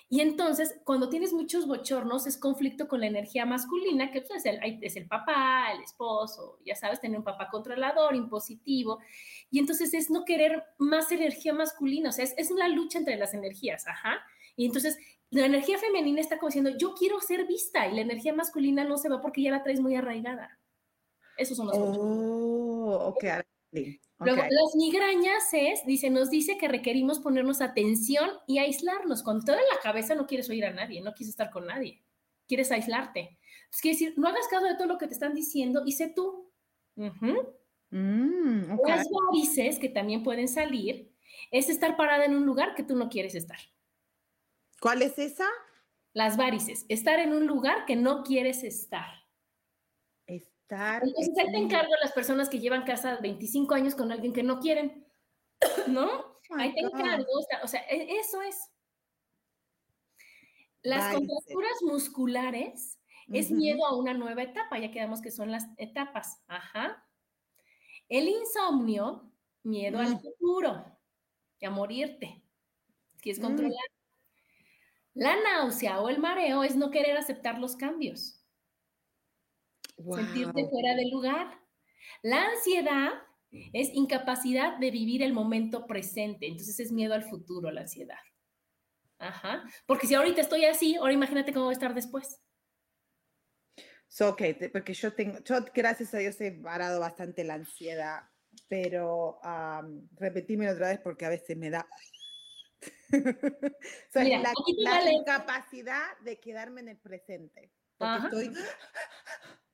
Y 0.09 0.21
entonces, 0.21 0.81
cuando 0.85 1.09
tienes 1.09 1.33
muchos 1.33 1.67
bochornos, 1.67 2.27
es 2.29 2.39
conflicto 2.39 2.87
con 2.87 3.01
la 3.01 3.09
energía 3.09 3.45
masculina, 3.45 4.13
que 4.13 4.21
pues, 4.21 4.45
es, 4.45 4.47
el, 4.47 4.79
es 4.83 4.97
el 4.97 5.09
papá, 5.09 5.73
el 5.73 5.83
esposo, 5.83 6.61
ya 6.65 6.77
sabes, 6.77 7.01
tener 7.01 7.19
un 7.19 7.25
papá 7.25 7.49
controlador, 7.51 8.15
impositivo. 8.15 9.01
Y 9.51 9.59
entonces 9.59 9.93
es 9.95 10.09
no 10.09 10.25
querer 10.25 10.63
más 10.79 11.11
energía 11.11 11.53
masculina, 11.53 12.11
o 12.11 12.13
sea, 12.13 12.25
es, 12.25 12.35
es 12.37 12.53
una 12.53 12.69
lucha 12.69 12.99
entre 12.99 13.17
las 13.17 13.35
energías, 13.35 13.87
ajá. 13.89 14.21
Y 14.55 14.67
entonces 14.67 14.97
la 15.31 15.47
energía 15.47 15.79
femenina 15.79 16.21
está 16.21 16.39
como 16.39 16.49
diciendo, 16.49 16.71
yo 16.79 16.95
quiero 16.95 17.21
ser 17.21 17.47
vista, 17.47 17.89
y 17.89 17.95
la 17.97 18.03
energía 18.03 18.33
masculina 18.33 18.85
no 18.85 18.99
se 18.99 19.09
va 19.09 19.21
porque 19.21 19.43
ya 19.43 19.51
la 19.51 19.65
traes 19.65 19.81
muy 19.81 19.97
arraigada. 19.97 20.61
Esos 21.37 21.57
son 21.57 21.67
los 21.67 21.77
Oh, 21.79 23.15
ok. 23.15 23.25
Luego, 24.19 24.43
las 24.43 24.75
migrañas 24.77 25.53
es, 25.53 25.85
dice, 25.85 26.09
nos 26.09 26.31
dice 26.31 26.57
que 26.57 26.69
requerimos 26.69 27.21
ponernos 27.21 27.61
atención 27.61 28.31
y 28.47 28.59
aislarnos. 28.59 29.23
Te 29.23 29.53
en 29.53 29.59
la 29.59 29.81
cabeza 29.83 30.15
no 30.15 30.27
quieres 30.27 30.49
oír 30.49 30.65
a 30.65 30.73
nadie, 30.73 31.03
no 31.03 31.13
quieres 31.13 31.31
estar 31.31 31.51
con 31.51 31.67
nadie, 31.67 32.03
quieres 32.49 32.73
aislarte. 32.73 33.39
Es 33.71 33.81
quiere 33.81 33.99
decir, 33.99 34.15
no 34.17 34.29
hagas 34.29 34.49
caso 34.49 34.65
de 34.65 34.75
todo 34.75 34.87
lo 34.87 34.97
que 34.97 35.07
te 35.07 35.13
están 35.13 35.35
diciendo 35.35 35.83
y 35.85 35.93
sé 35.93 36.09
tú. 36.09 36.51
Mm, 37.91 38.79
las 38.87 39.07
varices 39.11 39.79
que 39.79 39.91
también 39.91 40.23
pueden 40.23 40.49
salir 40.49 41.13
es 41.51 41.69
estar 41.69 41.97
parada 41.97 42.25
en 42.25 42.35
un 42.35 42.47
lugar 42.47 42.75
que 42.75 42.83
tú 42.83 42.97
no 42.97 43.11
quieres 43.11 43.35
estar. 43.35 43.59
¿Cuál 44.81 45.03
es 45.03 45.19
esa? 45.19 45.47
Las 46.15 46.39
varices, 46.39 46.87
estar 46.89 47.19
en 47.19 47.35
un 47.35 47.47
lugar 47.47 47.85
que 47.85 47.97
no 47.97 48.23
quieres 48.23 48.65
estar. 48.65 49.26
Entonces 50.69 51.39
ahí 51.39 51.53
te 51.53 51.59
encargo 51.59 51.95
a 51.95 52.05
las 52.05 52.13
personas 52.13 52.49
que 52.49 52.59
llevan 52.59 52.85
casa 52.85 53.19
25 53.21 53.75
años 53.75 53.95
con 53.95 54.11
alguien 54.11 54.33
que 54.33 54.43
no 54.43 54.59
quieren, 54.59 55.07
¿no? 55.87 56.37
ahí 56.51 56.75
te 56.75 56.81
encargo, 56.81 57.27
o 57.63 57.69
sea, 57.69 57.81
e, 57.89 58.19
eso 58.19 58.43
es. 58.43 58.71
Las 60.83 61.15
contracturas 61.15 61.83
musculares 61.83 63.01
es 63.29 63.51
miedo 63.51 63.85
a 63.87 63.97
una 63.97 64.15
nueva 64.15 64.43
etapa, 64.43 64.79
ya 64.79 64.93
quedamos 64.93 65.21
que 65.21 65.33
son 65.33 65.51
las 65.51 65.67
etapas, 65.79 66.43
ajá. 66.47 67.05
El 68.09 68.29
insomnio, 68.29 69.33
miedo 69.65 69.99
al 69.99 70.15
mm. 70.15 70.21
futuro 70.21 70.85
y 71.59 71.67
a 71.67 71.71
morirte, 71.71 72.45
que 73.21 73.31
es 73.31 73.41
mm. 73.41 73.43
controlar. 73.43 73.87
La 75.15 75.35
náusea 75.43 76.01
o 76.01 76.09
el 76.09 76.19
mareo 76.19 76.63
es 76.63 76.77
no 76.77 76.91
querer 76.91 77.17
aceptar 77.17 77.59
los 77.59 77.75
cambios 77.75 78.36
sentirte 79.97 80.69
fuera 80.69 80.95
del 80.95 81.11
lugar. 81.11 81.61
La 82.23 82.45
ansiedad 82.45 83.11
es 83.73 83.91
incapacidad 83.95 84.79
de 84.79 84.91
vivir 84.91 85.23
el 85.23 85.33
momento 85.33 85.87
presente, 85.87 86.47
entonces 86.47 86.79
es 86.81 86.93
miedo 86.93 87.15
al 87.15 87.25
futuro, 87.25 87.71
la 87.71 87.83
ansiedad. 87.83 88.19
Ajá, 89.19 89.65
porque 89.87 90.07
si 90.07 90.15
ahorita 90.15 90.43
estoy 90.43 90.67
así, 90.67 90.97
ahora 90.97 91.13
imagínate 91.13 91.53
cómo 91.53 91.67
voy 91.67 91.73
a 91.73 91.79
estar 91.79 91.95
después. 91.95 92.41
So, 94.09 94.31
ok, 94.31 94.43
porque 94.73 94.95
yo 94.95 95.13
tengo, 95.15 95.39
yo 95.45 95.57
gracias 95.75 96.15
a 96.15 96.19
Dios 96.19 96.41
he 96.41 96.53
parado 96.53 97.01
bastante 97.01 97.45
la 97.45 97.55
ansiedad, 97.55 98.23
pero 98.69 99.41
um, 99.43 100.09
repetímelo 100.17 100.73
otra 100.73 100.89
vez 100.89 101.01
porque 101.01 101.27
a 101.27 101.31
veces 101.31 101.57
me 101.57 101.71
da... 101.71 101.87
la, 104.15 105.13
incapacidad 105.13 106.19
de 106.21 106.39
quedarme 106.39 106.83
en 106.83 106.89
el 106.89 106.99
presente, 106.99 107.73
porque 107.97 108.27
estoy 108.27 108.53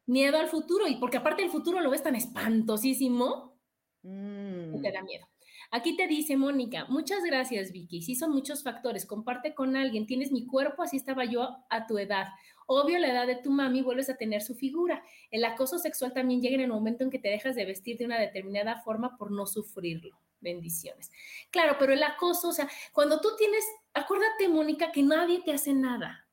miedo 0.07 0.39
al 0.39 0.49
futuro, 0.49 0.87
y 0.89 0.97
porque 0.97 1.19
aparte 1.19 1.43
el 1.43 1.51
futuro 1.51 1.81
lo 1.81 1.91
ves 1.91 2.03
tan 2.03 2.17
espantosísimo, 2.17 3.59
mm. 4.03 4.81
te 4.81 4.93
da 4.93 5.03
miedo. 5.03 5.27
Aquí 5.75 5.97
te 5.97 6.07
dice 6.07 6.37
Mónica, 6.37 6.85
muchas 6.91 7.25
gracias 7.25 7.73
Vicky, 7.73 8.03
sí 8.03 8.15
son 8.15 8.33
muchos 8.33 8.63
factores, 8.63 9.07
comparte 9.07 9.55
con 9.55 9.75
alguien, 9.75 10.07
tienes 10.07 10.31
mi 10.31 10.47
cuerpo, 10.47 10.83
así 10.83 10.99
estaba 10.99 11.25
yo 11.25 11.65
a 11.71 11.87
tu 11.87 11.97
edad. 11.97 12.27
Obvio, 12.67 12.99
la 12.99 13.09
edad 13.09 13.27
de 13.27 13.37
tu 13.37 13.51
mami 13.51 13.83
vuelves 13.83 14.11
a 14.11 14.17
tener 14.17 14.43
su 14.43 14.55
figura. 14.55 15.03
El 15.31 15.45
acoso 15.45 15.79
sexual 15.79 16.13
también 16.13 16.41
llega 16.41 16.57
en 16.57 16.61
el 16.61 16.69
momento 16.69 17.05
en 17.05 17.11
que 17.11 17.19
te 17.19 17.29
dejas 17.29 17.55
de 17.55 17.65
vestir 17.65 17.97
de 17.99 18.05
una 18.05 18.19
determinada 18.19 18.83
forma 18.83 19.17
por 19.17 19.31
no 19.31 19.47
sufrirlo. 19.47 20.19
Bendiciones. 20.41 21.11
Claro, 21.51 21.77
pero 21.79 21.93
el 21.93 22.03
acoso, 22.03 22.49
o 22.49 22.53
sea, 22.53 22.69
cuando 22.93 23.21
tú 23.21 23.31
tienes, 23.39 23.65
acuérdate, 23.95 24.49
Mónica, 24.49 24.91
que 24.93 25.03
nadie 25.03 25.41
te 25.45 25.53
hace 25.53 25.73
nada. 25.73 26.27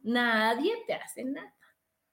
Nadie 0.00 0.72
te 0.86 0.94
hace 0.94 1.24
nada. 1.24 1.54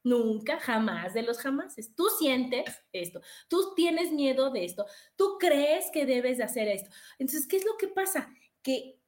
Nunca, 0.03 0.59
jamás 0.59 1.13
de 1.13 1.21
los 1.21 1.37
jamases. 1.37 1.95
Tú 1.95 2.05
sientes 2.19 2.65
esto, 2.91 3.21
tú 3.47 3.73
tienes 3.75 4.11
miedo 4.11 4.49
de 4.49 4.65
esto, 4.65 4.85
tú 5.15 5.37
crees 5.39 5.89
que 5.91 6.05
debes 6.05 6.37
de 6.37 6.43
hacer 6.43 6.67
esto. 6.67 6.89
Entonces, 7.19 7.47
¿qué 7.47 7.57
es 7.57 7.65
lo 7.65 7.77
que 7.77 7.87
pasa? 7.87 8.29
Que 8.63 8.99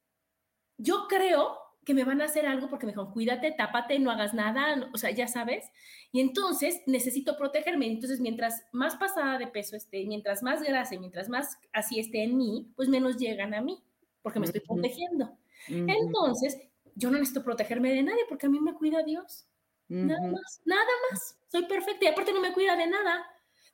yo 0.78 1.08
creo 1.08 1.58
que 1.86 1.94
me 1.94 2.04
van 2.04 2.22
a 2.22 2.26
hacer 2.26 2.46
algo 2.46 2.70
porque 2.70 2.86
me 2.86 2.92
dijeron, 2.92 3.12
cuídate, 3.12 3.52
tápate, 3.52 4.00
no 4.00 4.12
hagas 4.12 4.34
nada, 4.34 4.90
o 4.94 4.98
sea, 4.98 5.12
ya 5.12 5.28
sabes. 5.28 5.66
Y 6.12 6.22
entonces 6.22 6.82
necesito 6.86 7.38
protegerme. 7.38 7.88
Entonces, 7.88 8.20
mientras 8.20 8.64
más 8.72 8.96
pasada 8.96 9.38
de 9.38 9.48
peso 9.48 9.76
esté, 9.76 10.06
mientras 10.06 10.44
más 10.44 10.62
grasa, 10.62 10.98
mientras 11.00 11.28
más 11.28 11.58
así 11.74 12.00
esté 12.00 12.24
en 12.24 12.38
mí, 12.38 12.72
pues 12.76 12.88
menos 12.88 13.18
llegan 13.18 13.54
a 13.54 13.62
mí, 13.62 13.84
porque 14.22 14.40
me 14.40 14.46
estoy 14.46 14.62
protegiendo. 14.62 15.38
Entonces, 15.68 16.58
yo 16.96 17.10
no 17.10 17.18
necesito 17.18 17.44
protegerme 17.44 17.92
de 17.92 18.04
nadie 18.04 18.22
porque 18.30 18.46
a 18.46 18.50
mí 18.50 18.60
me 18.60 18.74
cuida 18.74 19.04
Dios. 19.04 19.48
Nada 19.94 20.32
más, 20.32 20.62
nada 20.66 20.92
más. 21.10 21.38
Soy 21.48 21.66
perfecta 21.68 22.06
y 22.06 22.08
aparte 22.08 22.34
no 22.34 22.42
me 22.42 22.54
cuida 22.54 22.76
de 22.76 22.88
nada. 22.88 23.26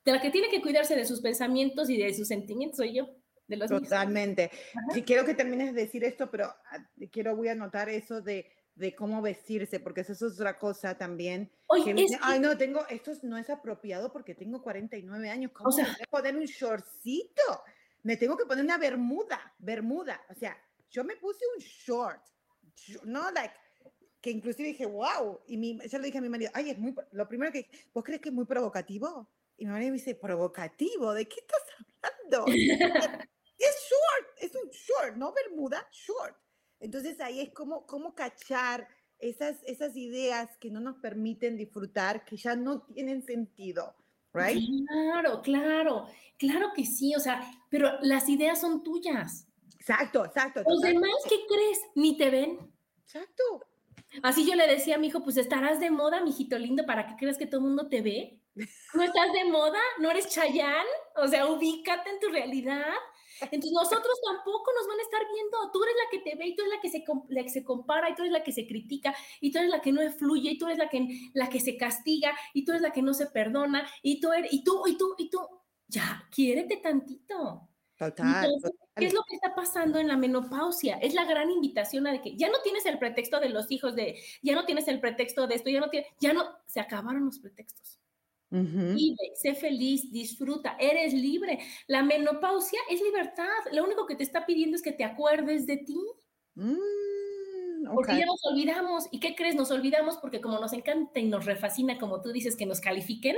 De 0.04 0.12
la 0.12 0.20
que 0.20 0.30
tiene 0.30 0.48
que 0.48 0.60
cuidarse 0.60 0.94
de 0.96 1.04
sus 1.04 1.20
pensamientos 1.20 1.88
y 1.90 1.96
de 1.96 2.12
sus 2.14 2.28
sentimientos 2.28 2.78
soy 2.78 2.94
yo. 2.94 3.08
De 3.46 3.56
los 3.56 3.68
Totalmente. 3.68 4.50
Sí, 4.92 5.02
quiero 5.02 5.24
que 5.24 5.34
termines 5.34 5.74
de 5.74 5.82
decir 5.82 6.04
esto, 6.04 6.30
pero 6.30 6.44
ah, 6.46 6.86
quiero, 7.10 7.34
voy 7.34 7.48
a 7.48 7.52
anotar 7.52 7.88
eso 7.88 8.20
de, 8.20 8.46
de 8.74 8.94
cómo 8.94 9.20
vestirse, 9.20 9.80
porque 9.80 10.02
eso 10.02 10.12
es 10.12 10.22
otra 10.22 10.58
cosa 10.58 10.96
también. 10.96 11.50
Ay, 12.22 12.40
no, 12.40 12.56
tengo, 12.56 12.86
esto 12.88 13.12
no 13.22 13.36
es 13.36 13.50
apropiado 13.50 14.12
porque 14.12 14.34
tengo 14.34 14.62
49 14.62 15.30
años. 15.30 15.52
¿Cómo 15.52 15.68
o 15.68 15.72
sea, 15.72 15.84
me 15.98 16.06
poner 16.06 16.36
un 16.36 16.44
shortcito? 16.44 17.62
Me 18.02 18.16
tengo 18.16 18.36
que 18.36 18.46
poner 18.46 18.64
una 18.64 18.78
bermuda, 18.78 19.54
bermuda. 19.58 20.20
O 20.30 20.34
sea, 20.34 20.56
yo 20.90 21.04
me 21.04 21.16
puse 21.16 21.44
un 21.56 21.62
short, 21.62 22.22
no, 23.04 23.30
like, 23.32 23.54
que 24.20 24.30
inclusive 24.30 24.68
dije, 24.68 24.86
wow, 24.86 25.40
y 25.46 25.56
mi, 25.56 25.78
yo 25.88 25.98
le 25.98 26.06
dije 26.06 26.18
a 26.18 26.20
mi 26.20 26.28
marido, 26.28 26.50
ay, 26.54 26.70
es 26.70 26.78
muy, 26.78 26.94
lo 27.12 27.28
primero 27.28 27.52
que, 27.52 27.68
¿vos 27.94 28.04
crees 28.04 28.20
que 28.20 28.28
es 28.28 28.34
muy 28.34 28.44
provocativo? 28.44 29.28
Y 29.56 29.64
mi 29.64 29.72
marido 29.72 29.92
me 29.92 29.98
dice, 29.98 30.14
¿provocativo? 30.14 31.12
¿De 31.12 31.26
qué 31.26 31.40
estás 31.40 31.62
hablando? 32.02 32.46
es 33.58 33.88
short, 33.88 34.28
es 34.38 34.54
un 34.54 34.70
short, 34.70 35.16
no 35.16 35.32
bermuda, 35.32 35.86
short. 35.90 36.36
Entonces 36.80 37.20
ahí 37.20 37.40
es 37.40 37.52
como, 37.52 37.86
como 37.86 38.14
cachar 38.14 38.88
esas, 39.18 39.56
esas 39.64 39.96
ideas 39.96 40.56
que 40.58 40.70
no 40.70 40.80
nos 40.80 40.96
permiten 40.96 41.56
disfrutar, 41.56 42.24
que 42.24 42.36
ya 42.36 42.56
no 42.56 42.82
tienen 42.82 43.22
sentido, 43.22 43.94
right? 44.32 44.62
Claro, 44.88 45.42
claro, 45.42 46.06
claro 46.38 46.68
que 46.74 46.84
sí, 46.84 47.14
o 47.14 47.20
sea, 47.20 47.42
pero 47.68 48.00
las 48.00 48.28
ideas 48.28 48.60
son 48.60 48.82
tuyas. 48.82 49.46
Exacto, 49.78 50.24
exacto. 50.24 50.62
Los 50.66 50.80
demás, 50.80 51.10
¿qué 51.28 51.36
crees? 51.48 51.78
Ni 51.94 52.16
te 52.16 52.30
ven. 52.30 52.58
Exacto. 53.02 53.66
Así 54.22 54.46
yo 54.46 54.54
le 54.54 54.66
decía 54.66 54.96
a 54.96 54.98
mi 54.98 55.06
hijo, 55.06 55.22
pues 55.22 55.36
estarás 55.36 55.80
de 55.80 55.90
moda, 55.90 56.20
mijito 56.20 56.58
lindo, 56.58 56.84
¿para 56.84 57.06
que 57.06 57.16
creas 57.16 57.38
que 57.38 57.46
todo 57.46 57.60
el 57.60 57.66
mundo 57.66 57.88
te 57.88 58.02
ve? 58.02 58.40
¿No 58.94 59.02
estás 59.02 59.32
de 59.32 59.44
moda? 59.44 59.78
¿No 59.98 60.10
eres 60.10 60.28
Chayán? 60.28 60.86
O 61.16 61.28
sea, 61.28 61.46
ubícate 61.46 62.10
en 62.10 62.20
tu 62.20 62.28
realidad. 62.28 62.92
Entonces 63.40 63.72
nosotros 63.72 64.20
tampoco 64.26 64.70
nos 64.76 64.86
van 64.86 64.98
a 64.98 65.02
estar 65.02 65.20
viendo. 65.32 65.70
Tú 65.72 65.82
eres 65.82 65.94
la 65.96 66.10
que 66.10 66.30
te 66.30 66.36
ve 66.36 66.48
y 66.48 66.56
tú 66.56 66.62
eres 66.62 66.74
la 66.74 66.80
que 66.80 66.90
se, 66.90 67.04
la 67.28 67.42
que 67.42 67.48
se 67.48 67.64
compara 67.64 68.10
y 68.10 68.14
tú 68.14 68.22
eres 68.22 68.32
la 68.32 68.42
que 68.42 68.52
se 68.52 68.66
critica 68.66 69.14
y 69.40 69.50
tú 69.50 69.58
eres 69.58 69.70
la 69.70 69.80
que 69.80 69.92
no 69.92 70.10
fluye 70.12 70.50
y 70.50 70.58
tú 70.58 70.66
eres 70.66 70.78
la 70.78 70.88
que, 70.88 71.30
la 71.32 71.48
que 71.48 71.60
se 71.60 71.76
castiga 71.76 72.36
y 72.52 72.64
tú 72.64 72.72
eres 72.72 72.82
la 72.82 72.92
que 72.92 73.02
no 73.02 73.14
se 73.14 73.26
perdona 73.26 73.88
y 74.02 74.20
tú 74.20 74.32
eres, 74.32 74.52
y 74.52 74.62
tú, 74.62 74.82
y 74.86 74.96
tú, 74.96 75.14
y 75.16 75.30
tú. 75.30 75.40
Ya, 75.88 76.28
quiérete 76.30 76.76
tantito. 76.76 77.68
Total. 77.96 78.50
¿Qué 78.96 79.06
es 79.06 79.14
lo 79.14 79.22
que 79.22 79.38
pasando 79.60 79.98
en 79.98 80.08
la 80.08 80.16
menopausia? 80.16 80.96
Es 80.96 81.12
la 81.12 81.26
gran 81.26 81.50
invitación 81.50 82.06
a 82.06 82.12
de 82.12 82.22
que 82.22 82.34
ya 82.34 82.48
no 82.48 82.62
tienes 82.62 82.86
el 82.86 82.98
pretexto 82.98 83.40
de 83.40 83.50
los 83.50 83.70
hijos, 83.70 83.94
de 83.94 84.18
ya 84.42 84.54
no 84.54 84.64
tienes 84.64 84.88
el 84.88 85.00
pretexto 85.00 85.46
de 85.46 85.54
esto, 85.56 85.68
ya 85.68 85.80
no 85.80 85.90
tienes, 85.90 86.08
ya 86.18 86.32
no, 86.32 86.44
se 86.66 86.80
acabaron 86.80 87.26
los 87.26 87.38
pretextos. 87.38 87.98
Vive, 88.52 89.16
sé 89.36 89.54
feliz, 89.54 90.10
disfruta, 90.10 90.76
eres 90.80 91.12
libre. 91.12 91.60
La 91.86 92.02
menopausia 92.02 92.80
es 92.90 93.00
libertad. 93.00 93.46
Lo 93.72 93.84
único 93.84 94.06
que 94.06 94.16
te 94.16 94.24
está 94.24 94.44
pidiendo 94.44 94.76
es 94.76 94.82
que 94.82 94.92
te 94.92 95.04
acuerdes 95.04 95.66
de 95.66 95.76
ti. 95.76 96.00
Mm, 96.56 97.94
porque 97.94 98.18
ya 98.18 98.26
nos 98.26 98.44
olvidamos. 98.44 99.04
¿Y 99.12 99.20
qué 99.20 99.36
crees? 99.36 99.54
Nos 99.54 99.70
olvidamos 99.70 100.16
porque 100.16 100.40
como 100.40 100.58
nos 100.58 100.72
encanta 100.72 101.20
y 101.20 101.28
nos 101.28 101.44
refascina, 101.44 101.98
como 101.98 102.22
tú 102.22 102.32
dices, 102.32 102.56
que 102.56 102.66
nos 102.66 102.80
califiquen, 102.80 103.36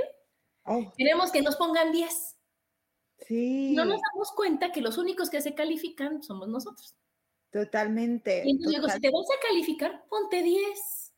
oh. 0.63 0.91
queremos 0.97 1.31
que 1.31 1.43
nos 1.43 1.57
pongan 1.57 1.91
10. 1.91 2.37
Sí. 3.27 3.73
No 3.73 3.85
nos 3.85 4.01
damos 4.13 4.31
cuenta 4.31 4.71
que 4.71 4.81
los 4.81 4.97
únicos 4.97 5.29
que 5.29 5.41
se 5.41 5.53
califican 5.53 6.21
somos 6.23 6.47
nosotros. 6.47 6.95
Totalmente. 7.51 8.43
Y 8.45 8.51
entonces 8.51 8.81
digo, 8.81 8.89
si 8.89 8.99
te 8.99 9.11
vas 9.11 9.27
a 9.37 9.47
calificar, 9.47 10.05
ponte 10.09 10.41
10. 10.41 11.13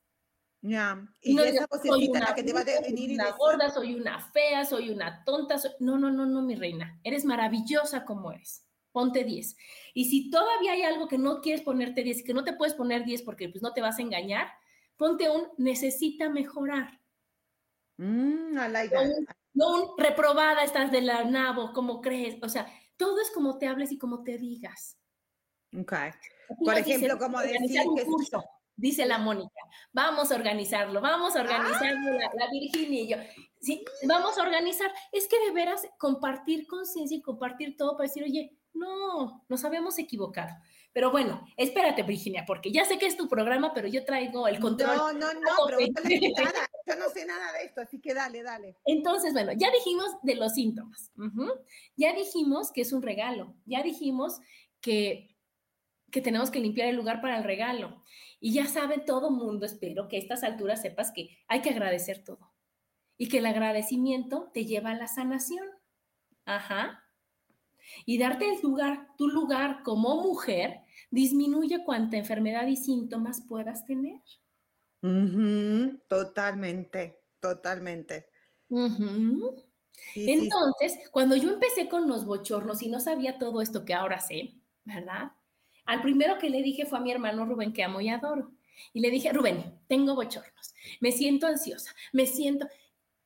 Ya. 0.62 1.08
Y, 1.22 1.34
no 1.34 1.44
esa 1.44 1.68
soy 1.82 2.10
una, 2.10 2.34
que 2.36 2.44
te 2.44 2.52
va 2.52 2.62
a 2.62 2.64
definir. 2.64 3.12
Una 3.14 3.32
gorda, 3.32 3.70
soy 3.70 3.96
una 3.96 4.20
fea, 4.32 4.66
soy 4.66 4.90
una 4.90 5.24
tonta. 5.24 5.56
No, 5.80 5.98
no, 5.98 6.12
no, 6.12 6.26
no, 6.26 6.42
mi 6.42 6.56
reina. 6.56 7.00
Eres 7.04 7.24
maravillosa 7.24 8.04
como 8.04 8.32
eres. 8.32 8.66
Ponte 8.92 9.24
10. 9.24 9.56
Y 9.94 10.06
si 10.06 10.30
todavía 10.30 10.74
hay 10.74 10.82
algo 10.84 11.08
que 11.08 11.18
no 11.18 11.40
quieres 11.42 11.62
ponerte 11.62 12.04
10 12.04 12.20
y 12.20 12.24
que 12.24 12.34
no 12.34 12.44
te 12.44 12.54
puedes 12.54 12.74
poner 12.74 13.06
10 13.06 13.22
porque 13.22 13.48
pues 13.50 13.62
no 13.62 13.74
te 13.74 13.82
vas 13.82 14.00
a 14.00 14.02
engañar, 14.02 14.48
ponte 14.98 15.30
un 15.30 15.48
necesita 15.58 16.30
mejorar. 16.30 17.00
Mm, 17.98 18.58
I 18.58 18.72
like 18.72 18.96
no 19.56 19.74
un 19.74 19.98
reprobada 19.98 20.64
estás 20.64 20.92
de 20.92 21.02
la 21.02 21.24
nabo, 21.24 21.74
¿cómo 21.74 22.02
crees? 22.02 22.38
O 22.44 22.50
sea, 22.50 22.68
todo 22.98 23.20
es 23.22 23.32
como 23.32 23.58
te 23.58 23.68
hables 23.68 23.92
y 23.92 23.98
como 23.98 24.24
te 24.24 24.38
digas. 24.38 24.98
Ok. 25.78 25.94
Por 26.64 26.78
ejemplo, 26.78 27.18
como 27.18 27.40
decir 27.40 27.82
que 27.96 28.06
curso, 28.06 28.44
dice 28.76 29.06
la 29.06 29.18
Mónica, 29.18 29.60
vamos 29.92 30.32
a 30.32 30.36
organizarlo, 30.36 31.02
vamos 31.02 31.36
a 31.36 31.42
organizarlo, 31.42 32.12
la, 32.12 32.50
Virginia 32.52 33.02
y 33.02 33.08
yo. 33.08 33.18
Sí, 33.60 33.84
vamos 34.08 34.38
a 34.38 34.44
organizar. 34.44 34.92
Es 35.12 35.28
que 35.28 35.40
de 35.46 35.52
veras 35.52 35.88
compartir 35.98 36.68
conciencia 36.68 37.18
y 37.18 37.22
compartir 37.22 37.76
todo 37.78 37.98
para 37.98 38.08
decir, 38.08 38.24
oye, 38.24 38.58
no, 38.74 39.44
nos 39.48 39.66
habíamos 39.66 39.98
equivocado. 39.98 40.54
Pero 40.96 41.12
bueno, 41.12 41.46
espérate, 41.58 42.04
Virginia, 42.04 42.46
porque 42.48 42.72
ya 42.72 42.86
sé 42.86 42.98
que 42.98 43.06
es 43.06 43.18
tu 43.18 43.28
programa, 43.28 43.74
pero 43.74 43.86
yo 43.90 44.06
traigo 44.06 44.48
el 44.48 44.62
control. 44.62 44.96
No, 44.96 45.12
no, 45.12 45.34
no, 45.34 45.52
pero 45.66 45.78
nada. 45.78 46.70
Yo 46.88 46.96
no 46.96 47.10
sé 47.10 47.26
nada 47.26 47.52
de 47.52 47.66
esto, 47.66 47.82
así 47.82 48.00
que 48.00 48.14
dale, 48.14 48.44
dale. 48.44 48.78
Entonces, 48.86 49.34
bueno, 49.34 49.52
ya 49.58 49.70
dijimos 49.72 50.08
de 50.24 50.36
los 50.36 50.54
síntomas. 50.54 51.12
Ya 51.98 52.14
dijimos 52.14 52.72
que 52.72 52.80
es 52.80 52.94
un 52.94 53.02
regalo. 53.02 53.58
Ya 53.66 53.84
dijimos 53.84 54.40
que, 54.80 55.36
que 56.12 56.22
tenemos 56.22 56.50
que 56.50 56.62
limpiar 56.62 56.88
el 56.88 56.96
lugar 56.96 57.20
para 57.20 57.40
el 57.40 57.44
regalo. 57.44 58.02
Y 58.40 58.54
ya 58.54 58.66
sabe 58.66 59.00
todo 59.00 59.32
mundo, 59.32 59.66
espero 59.66 60.08
que 60.08 60.16
a 60.16 60.20
estas 60.20 60.46
alturas 60.46 60.82
sepas 60.82 61.12
que 61.12 61.38
hay 61.50 61.62
que 61.62 61.72
agradecer 61.72 62.24
todo. 62.24 62.54
Y 63.18 63.28
que 63.28 63.40
el 63.40 63.48
agradecimiento 63.48 64.50
te 64.54 64.64
lleva 64.64 64.92
a 64.92 64.96
la 64.96 65.08
sanación. 65.08 65.68
Ajá. 66.46 67.05
Y 68.06 68.18
darte 68.18 68.50
el 68.50 68.62
lugar, 68.62 69.08
tu 69.18 69.28
lugar 69.28 69.84
como 69.84 70.22
mujer, 70.22 70.82
disminuye 71.12 71.84
cuanta 71.84 72.18
enfermedad 72.18 72.68
y 72.68 72.76
síntomas 72.76 73.42
puedas 73.48 73.86
tener. 73.86 74.22
Totalmente, 76.08 77.22
totalmente. 77.40 78.28
Entonces, 80.16 80.98
cuando 81.12 81.36
yo 81.36 81.52
empecé 81.52 81.88
con 81.88 82.08
los 82.08 82.26
bochornos 82.26 82.82
y 82.82 82.90
no 82.90 83.00
sabía 83.00 83.38
todo 83.38 83.62
esto 83.62 83.86
que 83.86 83.94
ahora 83.94 84.20
sé, 84.20 84.56
¿verdad? 84.84 85.32
Al 85.86 86.02
primero 86.02 86.38
que 86.40 86.50
le 86.50 86.64
dije 86.64 86.86
fue 86.86 86.98
a 86.98 87.02
mi 87.02 87.12
hermano 87.12 87.46
Rubén, 87.46 87.74
que 87.74 87.84
amo 87.84 88.02
y 88.02 88.10
adoro. 88.10 88.52
Y 88.94 89.00
le 89.00 89.10
dije, 89.10 89.32
Rubén, 89.32 89.80
tengo 89.88 90.16
bochornos, 90.16 90.74
me 91.00 91.12
siento 91.12 91.48
ansiosa, 91.48 91.94
me 92.12 92.26
siento... 92.26 92.68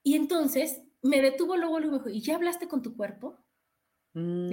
Y 0.04 0.16
entonces 0.16 0.82
me 1.02 1.22
detuvo 1.22 1.58
luego, 1.58 1.80
luego 1.80 1.98
me 1.98 2.04
dijo, 2.04 2.10
¿y 2.10 2.22
ya 2.22 2.36
hablaste 2.36 2.68
con 2.68 2.82
tu 2.82 2.96
cuerpo? 2.96 3.38
Mm. 4.14 4.52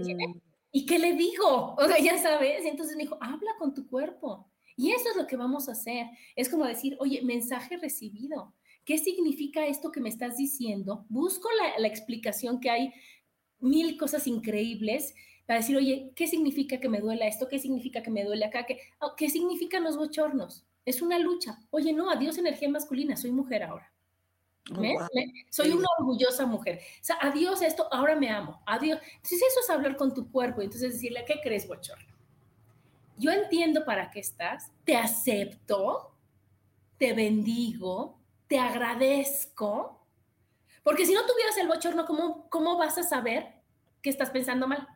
¿Y 0.73 0.85
qué 0.85 0.99
le 0.99 1.15
digo? 1.15 1.75
O 1.79 1.87
sea, 1.87 1.99
ya 1.99 2.19
sabes. 2.19 2.65
Y 2.65 2.69
entonces 2.69 2.97
me 2.97 3.05
dijo, 3.05 3.17
habla 3.21 3.53
con 3.59 3.75
tu 3.75 3.87
cuerpo. 3.89 4.51
Y 4.77 4.91
eso 4.93 5.09
es 5.11 5.17
lo 5.17 5.27
que 5.27 5.37
vamos 5.37 5.69
a 5.69 5.73
hacer. 5.73 6.07
Es 6.35 6.49
como 6.49 6.67
decir, 6.67 6.97
oye, 7.01 7.23
mensaje 7.23 7.79
recibido. 7.79 8.55
¿Qué 8.85 8.99
significa 8.99 9.67
esto 9.67 9.91
que 9.91 10.01
me 10.01 10.11
estás 10.11 10.37
diciendo? 10.37 11.07
Busco 11.09 11.49
la, 11.79 11.89
explicación 11.89 12.61
que 12.61 12.71
hay 12.71 12.93
mil 13.59 13.97
cosas 13.97 14.27
increíbles 14.27 15.15
para 15.47 15.61
decir, 15.61 15.77
oye, 15.77 16.13
¿qué 16.15 16.27
significa 16.27 16.79
que 16.79 16.89
me 16.89 17.01
duela 17.01 17.27
esto? 17.27 17.49
¿Qué 17.49 17.59
significa 17.59 18.03
que 18.03 18.11
me 18.11 18.25
duele 18.25 18.45
acá? 18.45 18.67
¿Qué, 18.67 18.79
oh, 19.01 19.15
¿qué 19.17 19.31
significan 19.31 19.83
los 19.83 19.97
bochornos? 19.97 20.67
Es 20.85 21.03
una 21.03 21.19
lucha. 21.19 21.59
Oye, 21.71 21.93
no, 21.93 22.11
adiós 22.11 22.39
energía 22.39 22.69
masculina, 22.69 23.17
soy 23.17 23.33
mujer 23.33 23.63
ahora. 23.63 23.93
Oh, 24.75 24.83
soy 25.51 25.71
una 25.71 25.87
orgullosa 25.99 26.45
mujer. 26.45 26.81
O 27.01 27.05
sea, 27.05 27.19
adiós 27.21 27.63
esto, 27.63 27.89
ahora 27.93 28.17
me 28.17 28.29
amo. 28.31 28.63
Adiós. 28.67 28.99
Entonces 29.15 29.43
eso 29.49 29.61
es 29.61 29.71
hablar 29.71 29.97
con 29.97 30.13
tu 30.13 30.31
cuerpo. 30.31 30.63
Entonces 30.63 30.95
decirle, 30.95 31.25
¿qué 31.27 31.41
crees, 31.43 31.69
bochorno? 31.69 32.17
yo 33.17 33.31
entiendo 33.31 33.85
para 33.85 34.11
qué 34.11 34.21
estás, 34.21 34.71
te 34.85 34.97
acepto, 34.97 36.15
te 36.99 37.13
bendigo, 37.13 38.21
te 38.47 38.59
agradezco, 38.59 40.07
porque 40.83 41.07
si 41.07 41.15
no 41.15 41.27
tuvieras 41.27 41.57
el 41.59 41.69
bochorno, 41.69 42.07
¿cómo, 42.07 42.49
cómo 42.49 42.77
vas 42.77 42.99
a 42.99 43.03
saber 43.03 43.55
que 44.03 44.11
estás 44.11 44.31
pensando 44.31 44.69
mal? 44.69 44.87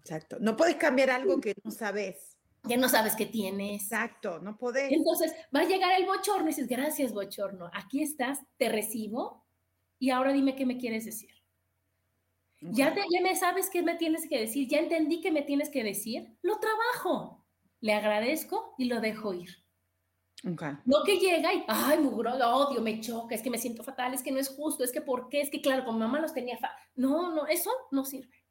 Exacto. 0.00 0.36
No 0.40 0.56
puedes 0.56 0.76
cambiar 0.76 1.10
algo 1.10 1.40
que 1.40 1.54
no 1.64 1.70
sabes. 1.70 2.35
Ya 2.68 2.76
no 2.76 2.88
sabes 2.88 3.14
qué 3.16 3.26
tienes. 3.26 3.82
Exacto, 3.82 4.40
no 4.40 4.56
podés. 4.56 4.92
Entonces 4.92 5.32
va 5.54 5.60
a 5.60 5.64
llegar 5.64 5.98
el 5.98 6.06
bochorno 6.06 6.44
y 6.44 6.48
dices, 6.48 6.68
gracias 6.68 7.12
bochorno, 7.12 7.70
aquí 7.72 8.02
estás, 8.02 8.40
te 8.56 8.68
recibo 8.68 9.46
y 9.98 10.10
ahora 10.10 10.32
dime 10.32 10.56
qué 10.56 10.66
me 10.66 10.78
quieres 10.78 11.04
decir. 11.04 11.30
Ya, 12.60 12.94
ya 12.94 13.22
me 13.22 13.36
sabes 13.36 13.68
qué 13.70 13.82
me 13.82 13.96
tienes 13.96 14.28
que 14.28 14.40
decir, 14.40 14.66
ya 14.66 14.78
entendí 14.78 15.20
qué 15.20 15.30
me 15.30 15.42
tienes 15.42 15.68
que 15.68 15.84
decir, 15.84 16.36
lo 16.42 16.58
trabajo, 16.58 17.44
le 17.80 17.92
agradezco 17.92 18.74
y 18.78 18.86
lo 18.86 19.00
dejo 19.00 19.34
ir. 19.34 19.66
No 20.84 21.02
que 21.04 21.18
llega 21.18 21.52
y, 21.52 21.64
ay, 21.66 21.98
mugro, 21.98 22.32
odio, 22.34 22.80
me 22.80 23.00
choca, 23.00 23.34
es 23.34 23.42
que 23.42 23.50
me 23.50 23.58
siento 23.58 23.82
fatal, 23.82 24.14
es 24.14 24.22
que 24.22 24.32
no 24.32 24.38
es 24.38 24.48
justo, 24.48 24.84
es 24.84 24.92
que 24.92 25.00
por 25.00 25.28
qué, 25.28 25.40
es 25.40 25.50
que 25.50 25.60
claro, 25.60 25.84
con 25.84 25.98
mamá 25.98 26.20
los 26.20 26.32
tenía 26.32 26.58
No, 26.94 27.34
no, 27.34 27.46
eso 27.46 27.70
no 27.90 28.04
sirve. 28.04 28.45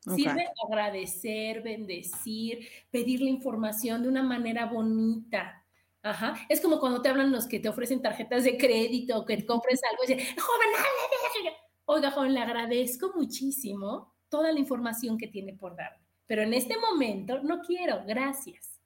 Sirve 0.00 0.48
agradecer, 0.66 1.62
bendecir, 1.62 2.66
pedir 2.90 3.20
la 3.20 3.28
información 3.28 4.02
de 4.02 4.08
una 4.08 4.22
manera 4.22 4.66
bonita. 4.66 5.62
Ajá. 6.02 6.34
Es 6.48 6.60
como 6.60 6.80
cuando 6.80 7.02
te 7.02 7.10
hablan 7.10 7.30
los 7.30 7.46
que 7.46 7.60
te 7.60 7.68
ofrecen 7.68 8.00
tarjetas 8.00 8.44
de 8.44 8.56
crédito, 8.56 9.24
que 9.26 9.44
compres 9.44 9.80
algo 9.90 10.02
y 10.04 10.14
dicen, 10.14 10.36
joven, 10.36 10.68
dale, 10.72 11.56
oiga, 11.84 12.10
joven, 12.10 12.32
le 12.32 12.40
agradezco 12.40 13.12
muchísimo 13.14 14.14
toda 14.30 14.52
la 14.52 14.58
información 14.58 15.18
que 15.18 15.26
tiene 15.26 15.52
por 15.52 15.76
darme, 15.76 16.02
pero 16.26 16.42
en 16.42 16.54
este 16.54 16.78
momento 16.78 17.42
no 17.42 17.60
quiero, 17.60 18.02
gracias. 18.06 18.80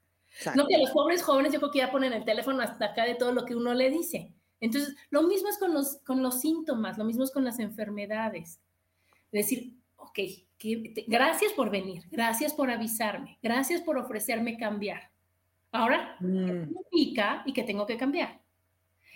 No 0.57 0.67
que 0.67 0.79
los 0.79 0.91
pobres 0.91 1.23
jóvenes 1.23 1.53
yo 1.53 1.61
creo 1.61 1.71
que 1.71 1.79
ya 1.79 1.93
ponen 1.93 2.13
el 2.13 2.25
teléfono 2.25 2.61
hasta 2.61 2.87
acá 2.87 3.05
de 3.05 3.15
todo 3.15 3.31
lo 3.31 3.45
que 3.45 3.55
uno 3.55 3.73
le 3.73 3.89
dice. 3.89 4.33
Entonces, 4.59 4.97
lo 5.11 5.23
mismo 5.23 5.49
es 5.49 5.59
con 5.59 5.73
los, 5.73 5.99
con 5.99 6.23
los 6.23 6.41
síntomas, 6.41 6.99
lo 6.99 7.05
mismo 7.05 7.23
es 7.23 7.31
con 7.31 7.45
las 7.45 7.61
enfermedades. 7.61 8.61
Decir, 9.31 9.75
ok, 10.15 11.05
gracias 11.09 11.53
por 11.53 11.71
venir, 11.71 12.05
gracias 12.11 12.55
por 12.55 12.71
avisarme, 12.71 13.39
gracias 13.43 13.83
por 13.83 13.99
ofrecerme 13.99 14.57
cambiar. 14.57 15.11
Ahora, 15.73 16.17
¿qué 16.21 16.27
mm. 16.27 16.69
significa 16.69 17.43
y 17.47 17.53
que 17.53 17.65
tengo 17.65 17.85
que 17.85 17.97
cambiar? 17.97 18.41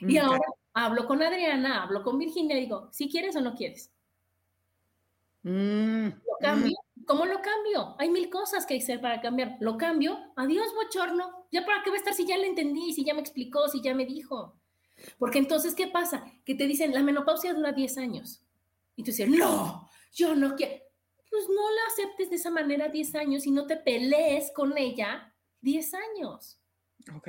Y 0.00 0.18
mm, 0.18 0.24
ahora 0.24 0.44
hablo 0.74 1.06
con 1.06 1.22
Adriana, 1.22 1.84
hablo 1.84 2.02
con 2.02 2.18
Virginia 2.18 2.56
y 2.58 2.62
digo, 2.62 2.88
si 2.90 3.08
quieres 3.08 3.36
o 3.36 3.40
no 3.40 3.54
quieres. 3.54 3.92
Mm, 5.44 6.06
¿Lo 6.08 6.36
cambio? 6.40 6.76
¿Cómo 7.06 7.24
lo 7.24 7.40
cambio? 7.40 7.94
Hay 7.98 8.10
mil 8.10 8.28
cosas 8.28 8.66
que 8.66 8.76
hacer 8.76 9.00
para 9.00 9.20
cambiar. 9.20 9.56
¿Lo 9.60 9.78
cambio? 9.78 10.18
Adiós, 10.36 10.66
bochorno. 10.74 11.46
¿Ya 11.50 11.64
para 11.64 11.82
qué 11.82 11.90
va 11.90 11.96
a 11.96 11.98
estar 11.98 12.12
si 12.12 12.26
ya 12.26 12.36
le 12.36 12.48
entendí, 12.48 12.92
si 12.92 13.04
ya 13.04 13.14
me 13.14 13.20
explicó, 13.20 13.68
si 13.68 13.80
ya 13.80 13.94
me 13.94 14.04
dijo? 14.04 14.58
Porque 15.16 15.38
entonces, 15.38 15.74
¿qué 15.74 15.86
pasa? 15.86 16.24
Que 16.44 16.56
te 16.56 16.66
dicen, 16.66 16.92
la 16.92 17.02
menopausia 17.02 17.54
dura 17.54 17.72
10 17.72 17.98
años. 17.98 18.42
Y 18.96 19.04
tú 19.04 19.12
dices, 19.12 19.28
no, 19.28 19.88
yo 20.12 20.34
no 20.34 20.56
quiero 20.56 20.87
pues 21.30 21.48
no 21.48 21.70
la 21.70 21.80
aceptes 21.92 22.30
de 22.30 22.36
esa 22.36 22.50
manera 22.50 22.88
10 22.88 23.14
años 23.14 23.46
y 23.46 23.50
no 23.50 23.66
te 23.66 23.76
pelees 23.76 24.50
con 24.54 24.76
ella 24.76 25.34
10 25.60 25.94
años. 25.94 26.60
Ok. 27.14 27.28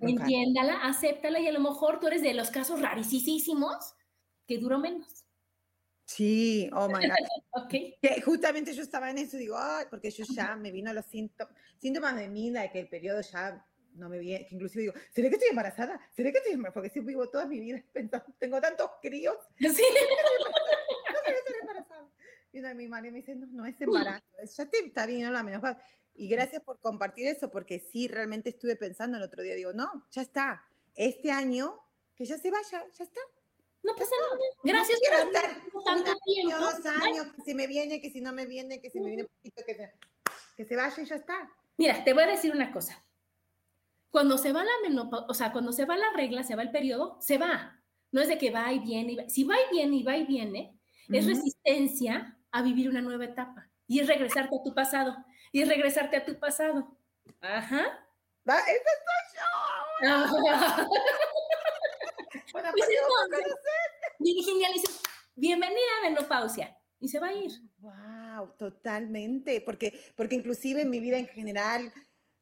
Entiéndala, 0.00 0.84
acéptala 0.84 1.40
y 1.40 1.46
a 1.46 1.52
lo 1.52 1.60
mejor 1.60 2.00
tú 2.00 2.06
eres 2.06 2.22
de 2.22 2.34
los 2.34 2.50
casos 2.50 2.80
rarísimos 2.80 3.94
que 4.46 4.58
duró 4.58 4.78
menos. 4.78 5.24
Sí, 6.06 6.68
oh 6.72 6.88
my 6.88 7.06
God. 7.06 7.16
ok. 7.64 7.70
Que 8.00 8.22
justamente 8.24 8.74
yo 8.74 8.82
estaba 8.82 9.10
en 9.10 9.18
eso, 9.18 9.36
digo, 9.36 9.56
ay, 9.58 9.86
porque 9.90 10.10
yo 10.10 10.24
ya 10.34 10.54
me 10.56 10.70
vino 10.70 10.92
los 10.92 11.06
síntomas, 11.06 11.54
síntomas 11.78 12.16
de 12.16 12.28
mina, 12.28 12.62
de 12.62 12.70
que 12.70 12.80
el 12.80 12.88
periodo 12.88 13.20
ya 13.22 13.66
no 13.94 14.08
me 14.08 14.18
viene, 14.18 14.46
que 14.46 14.54
inclusive 14.54 14.82
digo, 14.82 14.94
¿será 15.12 15.28
que 15.28 15.36
estoy 15.36 15.50
embarazada? 15.50 16.00
¿Será 16.14 16.30
que 16.30 16.38
estoy 16.38 16.54
embarazada? 16.54 16.74
Porque 16.74 16.90
si 16.90 17.00
vivo 17.00 17.28
toda 17.30 17.46
mi 17.46 17.60
vida 17.60 17.82
pensando, 17.92 18.26
tengo 18.38 18.60
tantos 18.60 18.90
críos. 19.02 19.36
Sí. 19.58 19.66
No 21.14 21.30
sé 21.30 21.38
estoy 21.38 21.60
embarazada. 21.60 22.10
Y 22.54 22.60
una 22.60 22.68
de 22.68 22.76
mi 22.76 22.86
madre 22.86 23.10
me 23.10 23.18
dice, 23.18 23.34
no, 23.34 23.46
no 23.48 23.66
es 23.66 23.80
embarazo, 23.80 24.24
ya 24.56 24.66
te, 24.66 24.78
está 24.78 25.06
bien, 25.06 25.24
no 25.24 25.32
la 25.32 25.42
menos. 25.42 25.60
Y 26.14 26.28
gracias 26.28 26.62
por 26.62 26.78
compartir 26.78 27.26
eso, 27.26 27.50
porque 27.50 27.80
sí, 27.80 28.06
realmente 28.06 28.50
estuve 28.50 28.76
pensando 28.76 29.16
el 29.16 29.24
otro 29.24 29.42
día, 29.42 29.56
digo, 29.56 29.72
no, 29.72 30.06
ya 30.12 30.22
está, 30.22 30.64
este 30.94 31.32
año, 31.32 31.80
que 32.14 32.24
ya 32.24 32.38
se 32.38 32.52
vaya, 32.52 32.86
ya 32.96 33.04
está. 33.04 33.20
No 33.82 33.92
pasa 33.96 34.12
nada. 34.20 34.40
Gracias 34.62 35.00
por 35.00 35.34
estar 35.34 35.62
tanto 35.84 36.12
tiempo. 36.24 36.56
Dos 36.58 36.86
años, 36.86 37.26
que 37.34 37.42
si 37.42 37.54
me 37.54 37.66
viene, 37.66 38.00
que 38.00 38.10
si 38.10 38.20
no 38.20 38.32
me 38.32 38.46
viene, 38.46 38.80
que 38.80 38.88
si 38.88 39.00
me 39.00 39.08
viene 39.08 39.24
poquito, 39.24 39.62
que 39.66 39.74
se, 39.74 39.92
que 40.56 40.64
se 40.64 40.76
vaya 40.76 41.02
y 41.02 41.06
ya 41.06 41.16
está. 41.16 41.50
Mira, 41.76 42.04
te 42.04 42.14
voy 42.14 42.22
a 42.22 42.28
decir 42.28 42.52
una 42.52 42.72
cosa. 42.72 43.04
Cuando 44.10 44.38
se 44.38 44.52
va 44.52 44.62
la 44.62 44.70
menopausia, 44.88 45.26
o 45.28 45.34
sea, 45.34 45.52
cuando 45.52 45.72
se 45.72 45.86
va 45.86 45.96
la 45.96 46.12
regla, 46.14 46.44
se 46.44 46.54
va 46.54 46.62
el 46.62 46.70
periodo, 46.70 47.18
se 47.20 47.36
va. 47.36 47.82
No 48.12 48.20
es 48.20 48.28
de 48.28 48.38
que 48.38 48.52
va 48.52 48.72
y 48.72 48.78
viene. 48.78 49.12
Y 49.12 49.16
va. 49.16 49.28
Si 49.28 49.42
va 49.42 49.56
y 49.56 49.74
viene 49.74 49.96
y 49.96 50.02
va 50.04 50.16
y 50.16 50.24
viene, 50.24 50.78
es 51.08 51.26
resistencia 51.26 52.38
a 52.54 52.62
vivir 52.62 52.88
una 52.88 53.02
nueva 53.02 53.24
etapa 53.24 53.68
y 53.88 53.98
es 53.98 54.06
regresarte 54.06 54.56
a 54.56 54.62
tu 54.62 54.72
pasado 54.72 55.16
y 55.50 55.60
es 55.60 55.68
regresarte 55.68 56.16
a 56.16 56.24
tu 56.24 56.38
pasado. 56.38 56.96
Ajá. 57.40 58.06
¿Va? 58.48 58.60
¡Ese 58.60 58.90
soy 59.04 59.24
yo! 59.34 60.08
bueno, 62.52 62.70
pues 62.72 62.88
entonces, 62.90 63.54
Virginia 64.20 64.68
le 64.68 64.74
dice, 64.74 64.92
bienvenida 65.34 65.80
a 65.98 66.08
menopausia 66.08 66.78
y 67.00 67.08
se 67.08 67.18
va 67.18 67.28
a 67.28 67.32
ir. 67.32 67.50
Wow, 67.78 68.54
totalmente, 68.56 69.60
porque, 69.60 70.00
porque 70.14 70.36
inclusive 70.36 70.82
en 70.82 70.90
mi 70.90 71.00
vida 71.00 71.18
en 71.18 71.26
general 71.26 71.92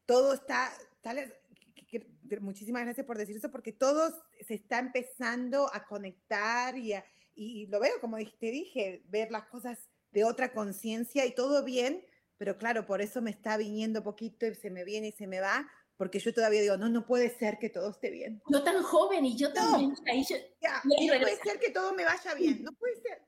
todo 0.05 0.33
está, 0.33 0.71
tal, 1.01 1.33
muchísimas 2.39 2.83
gracias 2.83 3.07
por 3.07 3.17
decir 3.17 3.37
eso, 3.37 3.49
porque 3.49 3.71
todo 3.71 4.13
se 4.45 4.53
está 4.53 4.77
empezando 4.77 5.73
a 5.73 5.85
conectar 5.85 6.77
y, 6.77 6.93
y 7.33 7.65
lo 7.65 7.79
veo, 7.79 7.99
como 7.99 8.17
te 8.17 8.51
dije, 8.51 9.01
ver 9.07 9.31
las 9.31 9.45
cosas 9.45 9.89
de 10.13 10.23
otra 10.23 10.53
conciencia 10.53 11.25
y 11.25 11.35
todo 11.35 11.63
bien, 11.63 12.05
pero 12.37 12.57
claro, 12.57 12.85
por 12.85 13.01
eso 13.01 13.21
me 13.21 13.31
está 13.31 13.57
viniendo 13.57 14.03
poquito 14.03 14.45
y 14.45 14.55
se 14.55 14.69
me 14.69 14.83
viene 14.83 15.09
y 15.09 15.11
se 15.11 15.27
me 15.27 15.41
va, 15.41 15.69
porque 15.97 16.19
yo 16.19 16.33
todavía 16.33 16.61
digo, 16.61 16.77
no, 16.77 16.89
no 16.89 17.05
puede 17.05 17.29
ser 17.37 17.57
que 17.59 17.69
todo 17.69 17.91
esté 17.91 18.09
bien. 18.11 18.41
No 18.49 18.63
tan 18.63 18.81
joven 18.83 19.25
y 19.25 19.37
yo 19.37 19.51
también. 19.51 19.89
no 19.91 19.95
puede 20.03 21.37
ser 21.37 21.59
que 21.59 21.71
todo 21.71 21.93
me 21.93 22.05
vaya 22.05 22.33
bien, 22.35 22.63
no 22.63 22.71
puede 22.73 22.95
ser. 23.01 23.21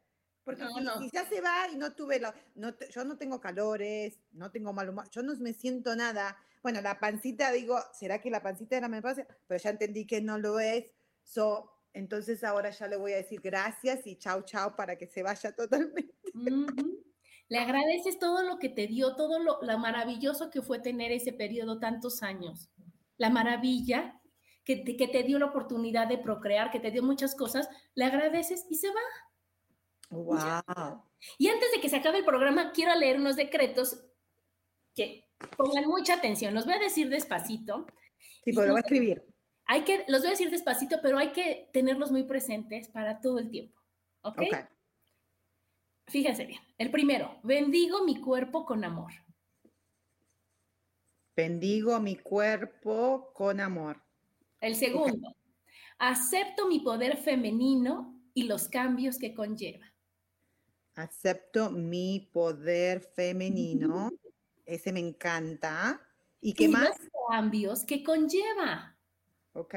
Porque 0.43 0.63
si, 0.99 1.09
ya 1.09 1.27
se 1.27 1.41
va 1.41 1.67
y 1.73 1.75
no 1.75 1.93
tuve, 1.93 2.19
lo, 2.19 2.31
no, 2.53 2.77
yo 2.91 3.03
no 3.03 3.17
tengo 3.17 3.41
calores, 3.41 4.19
no 4.31 4.51
tengo 4.51 4.73
mal 4.73 4.87
humor, 4.89 5.09
yo 5.09 5.23
no 5.23 5.35
me 5.37 5.53
siento 5.53 5.95
nada. 5.95 6.37
Bueno, 6.61 6.81
la 6.81 6.99
pancita, 6.99 7.51
digo, 7.51 7.79
¿será 7.93 8.21
que 8.21 8.29
la 8.29 8.43
pancita 8.43 8.77
era 8.77 8.87
me 8.87 9.01
pasa? 9.01 9.25
Pero 9.47 9.59
ya 9.59 9.71
entendí 9.71 10.05
que 10.05 10.21
no 10.21 10.37
lo 10.37 10.59
es. 10.59 10.93
So, 11.23 11.74
entonces 11.95 12.43
ahora 12.43 12.71
ya 12.71 12.87
le 12.87 12.97
voy 12.97 13.13
a 13.13 13.17
decir 13.17 13.39
gracias 13.41 14.05
y 14.05 14.17
chao, 14.17 14.41
chao 14.43 14.75
para 14.75 14.97
que 14.97 15.07
se 15.07 15.23
vaya 15.23 15.55
totalmente. 15.55 16.13
Le 17.47 17.57
agradeces 17.57 18.19
todo 18.19 18.43
lo 18.43 18.59
que 18.59 18.67
te 18.67 18.87
dio, 18.87 19.15
todo 19.15 19.39
lo, 19.39 19.61
maravilloso 19.79 20.51
que 20.51 20.61
fue 20.61 20.79
tener 20.79 21.13
ese 21.13 21.31
periodo 21.31 21.79
tantos 21.79 22.21
años. 22.21 22.69
La 23.17 23.29
maravilla 23.29 24.19
que 24.65 24.75
te, 24.75 24.97
que 24.97 25.07
te 25.07 25.23
dio 25.23 25.39
la 25.39 25.45
oportunidad 25.45 26.07
de 26.07 26.17
procrear, 26.17 26.69
que 26.69 26.81
te 26.81 26.91
dio 26.91 27.01
muchas 27.01 27.33
cosas, 27.33 27.69
le 27.93 28.03
agradeces 28.03 28.65
y 28.69 28.75
se 28.75 28.89
va. 28.89 30.09
Wow. 30.09 31.01
Y 31.37 31.47
antes 31.47 31.71
de 31.71 31.79
que 31.79 31.87
se 31.87 31.95
acabe 31.95 32.19
el 32.19 32.25
programa, 32.25 32.71
quiero 32.73 32.93
leer 32.95 33.19
unos 33.19 33.37
decretos 33.37 34.03
que 34.93 35.29
pongan 35.55 35.85
mucha 35.85 36.15
atención. 36.15 36.53
Los 36.53 36.65
voy 36.65 36.73
a 36.73 36.79
decir 36.79 37.07
despacito. 37.07 37.85
Sí, 38.43 38.51
pero 38.53 38.67
lo 38.67 38.73
voy 38.73 38.79
a 38.79 38.81
escribir 38.81 39.34
hay 39.65 39.83
que, 39.83 40.05
los 40.07 40.21
voy 40.21 40.27
a 40.27 40.31
decir 40.31 40.49
despacito, 40.49 40.97
pero 41.01 41.17
hay 41.17 41.31
que 41.31 41.69
tenerlos 41.73 42.11
muy 42.11 42.23
presentes 42.23 42.87
para 42.89 43.19
todo 43.19 43.39
el 43.39 43.49
tiempo. 43.49 43.81
¿Ok? 44.21 44.41
Fíjense 46.07 46.45
bien. 46.45 46.61
El 46.77 46.91
primero, 46.91 47.39
bendigo 47.43 48.03
mi 48.03 48.21
cuerpo 48.21 48.65
con 48.65 48.83
amor. 48.83 49.11
Bendigo 51.35 51.99
mi 51.99 52.15
cuerpo 52.15 53.31
con 53.33 53.59
amor. 53.59 54.01
El 54.61 54.75
segundo, 54.75 55.35
acepto 55.97 56.67
mi 56.67 56.79
poder 56.79 57.17
femenino 57.17 58.21
y 58.33 58.43
los 58.43 58.67
cambios 58.67 59.17
que 59.17 59.33
conlleva. 59.33 59.91
Acepto 60.93 61.71
mi 61.71 62.29
poder 62.31 63.01
femenino. 63.01 64.11
Ese 64.65 64.93
me 64.93 65.01
encanta. 65.01 66.01
¿Y 66.39 66.53
qué 66.53 66.69
más? 66.69 66.89
Los 66.89 67.09
cambios 67.29 67.83
que 67.83 68.03
conlleva. 68.03 68.94
Ok. 69.55 69.73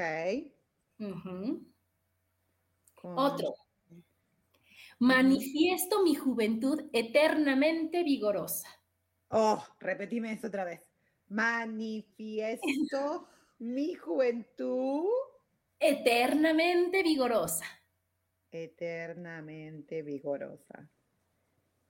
Otro. 3.01 3.55
Manifiesto 4.99 6.03
mi 6.03 6.15
juventud 6.15 6.89
eternamente 6.91 8.03
vigorosa. 8.03 8.67
Oh, 9.29 9.63
repetime 9.79 10.33
esto 10.33 10.47
otra 10.47 10.65
vez. 10.65 10.81
Manifiesto 11.27 13.29
mi 13.59 13.95
juventud 13.95 15.05
eternamente 15.77 17.01
vigorosa. 17.01 17.65
Eternamente 18.51 20.01
vigorosa. 20.01 20.89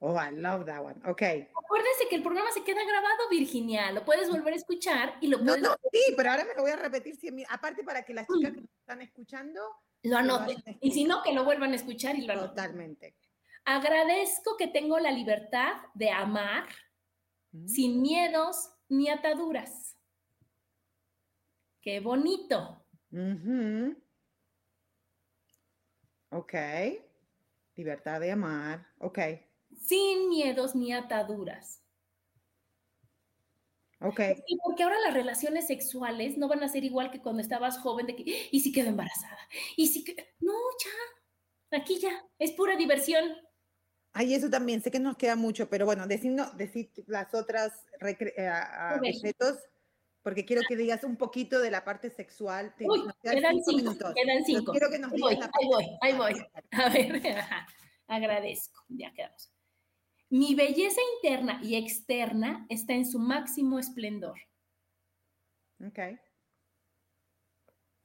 Oh, 0.02 0.16
I 0.16 0.32
love 0.32 0.66
that 0.66 0.82
one. 0.82 0.96
Ok. 1.06 1.22
Acuérdense 1.22 2.08
que 2.10 2.16
el 2.16 2.24
programa 2.24 2.50
se 2.52 2.64
queda 2.64 2.82
grabado, 2.86 3.30
Virginia. 3.30 3.92
Lo 3.92 4.06
puedes 4.06 4.30
volver 4.30 4.54
a 4.54 4.56
escuchar 4.56 5.18
y 5.20 5.28
lo 5.28 5.40
puedes. 5.40 5.62
No, 5.62 5.72
no, 5.72 5.76
sí, 5.92 6.14
pero 6.16 6.32
ahora 6.32 6.46
me 6.46 6.56
lo 6.56 6.62
voy 6.62 6.72
a 6.72 6.78
repetir. 6.78 7.18
aparte, 7.50 7.84
para 7.84 8.04
que 8.04 8.14
las 8.14 8.26
chicas 8.28 8.54
que 8.54 8.64
están 8.80 9.02
escuchando. 9.02 9.62
Lo 10.04 10.18
anoten. 10.18 10.64
Y 10.80 10.92
si 10.92 11.04
no, 11.04 11.22
que 11.22 11.34
lo 11.34 11.44
vuelvan 11.44 11.74
a 11.74 11.76
escuchar 11.76 12.16
y 12.16 12.26
lo 12.26 12.32
anoten. 12.32 12.56
Totalmente. 12.56 13.16
Agradezco 13.66 14.56
que 14.58 14.68
tengo 14.68 15.00
la 15.00 15.12
libertad 15.12 15.74
de 15.94 16.10
amar, 16.12 16.70
mm. 17.52 17.68
sin 17.68 18.02
miedos 18.02 18.72
ni 18.88 19.10
ataduras. 19.10 19.98
Qué 21.82 22.00
bonito. 22.00 22.86
Ok. 26.30 26.54
Libertad 27.76 28.22
de 28.22 28.32
amar. 28.32 28.88
Ok. 29.00 29.20
Sin 29.80 30.30
miedos 30.30 30.76
ni 30.76 30.94
ataduras. 30.94 31.84
Ok. 34.02 34.20
Y 34.48 34.58
porque 34.64 34.84
ahora 34.84 35.00
las 35.06 35.14
relaciones 35.14 35.68
sexuales 35.68 36.38
no 36.38 36.48
van 36.48 36.64
a 36.64 36.70
ser 36.70 36.84
igual 36.84 37.12
que 37.12 37.22
cuando 37.22 37.42
estabas 37.42 37.80
joven 37.80 38.08
de 38.08 38.16
que, 38.16 38.48
y 38.52 38.60
si 38.62 38.72
quedo 38.72 38.90
embarazada, 38.90 39.38
y 39.76 39.88
si 39.88 40.04
que, 40.04 40.16
no, 40.40 40.54
ya, 40.84 41.78
aquí 41.78 42.00
ya, 42.00 42.26
es 42.38 42.52
pura 42.52 42.78
diversión. 42.78 43.26
Ay, 44.14 44.34
eso 44.34 44.50
también, 44.50 44.82
sé 44.82 44.90
que 44.90 45.00
nos 45.00 45.18
queda 45.18 45.36
mucho, 45.36 45.70
pero 45.70 45.86
bueno, 45.86 46.08
decir, 46.08 46.36
decir 46.56 46.92
las 47.08 47.34
otras 47.34 47.74
eh, 48.02 48.50
porque 50.24 50.46
quiero 50.46 50.62
que 50.68 50.76
digas 50.76 51.04
un 51.04 51.16
poquito 51.16 51.60
de 51.60 51.72
la 51.72 51.84
parte 51.84 52.10
sexual. 52.10 52.74
Uy, 52.80 53.02
quedan, 53.22 53.64
cinco, 53.64 54.14
quedan 54.14 54.46
cinco. 54.46 54.72
quiero 54.72 54.90
que 54.90 55.00
nos 55.00 55.12
ahí 55.14 55.20
voy, 55.20 55.36
ahí 55.36 55.68
voy, 55.68 55.86
ahí 56.02 56.14
voy. 56.14 56.46
A 56.72 56.90
ver, 56.90 57.22
agradezco, 58.08 58.84
ya 58.90 59.14
quedamos. 59.14 59.52
Mi 60.30 60.54
belleza 60.54 61.02
interna 61.16 61.60
y 61.64 61.76
externa 61.76 62.66
está 62.70 62.94
en 62.94 63.06
su 63.06 63.18
máximo 63.18 63.80
esplendor. 63.80 64.40
Ok. 65.84 66.00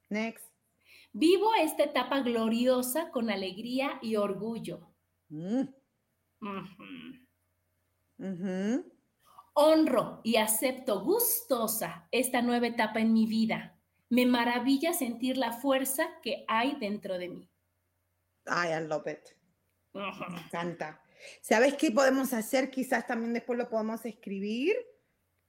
Next. 0.09 0.49
Vivo 1.13 1.55
esta 1.55 1.85
etapa 1.85 2.21
gloriosa 2.21 3.11
con 3.11 3.31
alegría 3.31 3.99
y 4.01 4.17
orgullo. 4.17 4.95
Mm. 5.29 5.65
Honro 9.55 10.21
y 10.25 10.37
acepto 10.37 11.05
gustosa 11.05 12.09
esta 12.11 12.43
nueva 12.43 12.67
etapa 12.69 13.01
en 13.01 13.13
mi 13.13 13.27
vida. 13.27 13.79
Me 14.09 14.27
maravilla 14.27 14.93
sentir 14.93 15.37
la 15.37 15.53
fuerza 15.53 16.21
que 16.23 16.45
hay 16.49 16.77
dentro 16.81 17.19
de 17.19 17.29
mí. 17.29 17.51
Ay, 18.47 18.71
I 18.73 18.87
love 18.87 19.07
it. 19.07 19.37
Me 19.93 20.41
encanta. 20.41 21.04
¿Sabes 21.41 21.75
qué 21.75 21.91
podemos 21.91 22.33
hacer? 22.33 22.71
Quizás 22.71 23.07
también 23.07 23.33
después 23.33 23.59
lo 23.59 23.69
podemos 23.69 24.05
escribir 24.05 24.77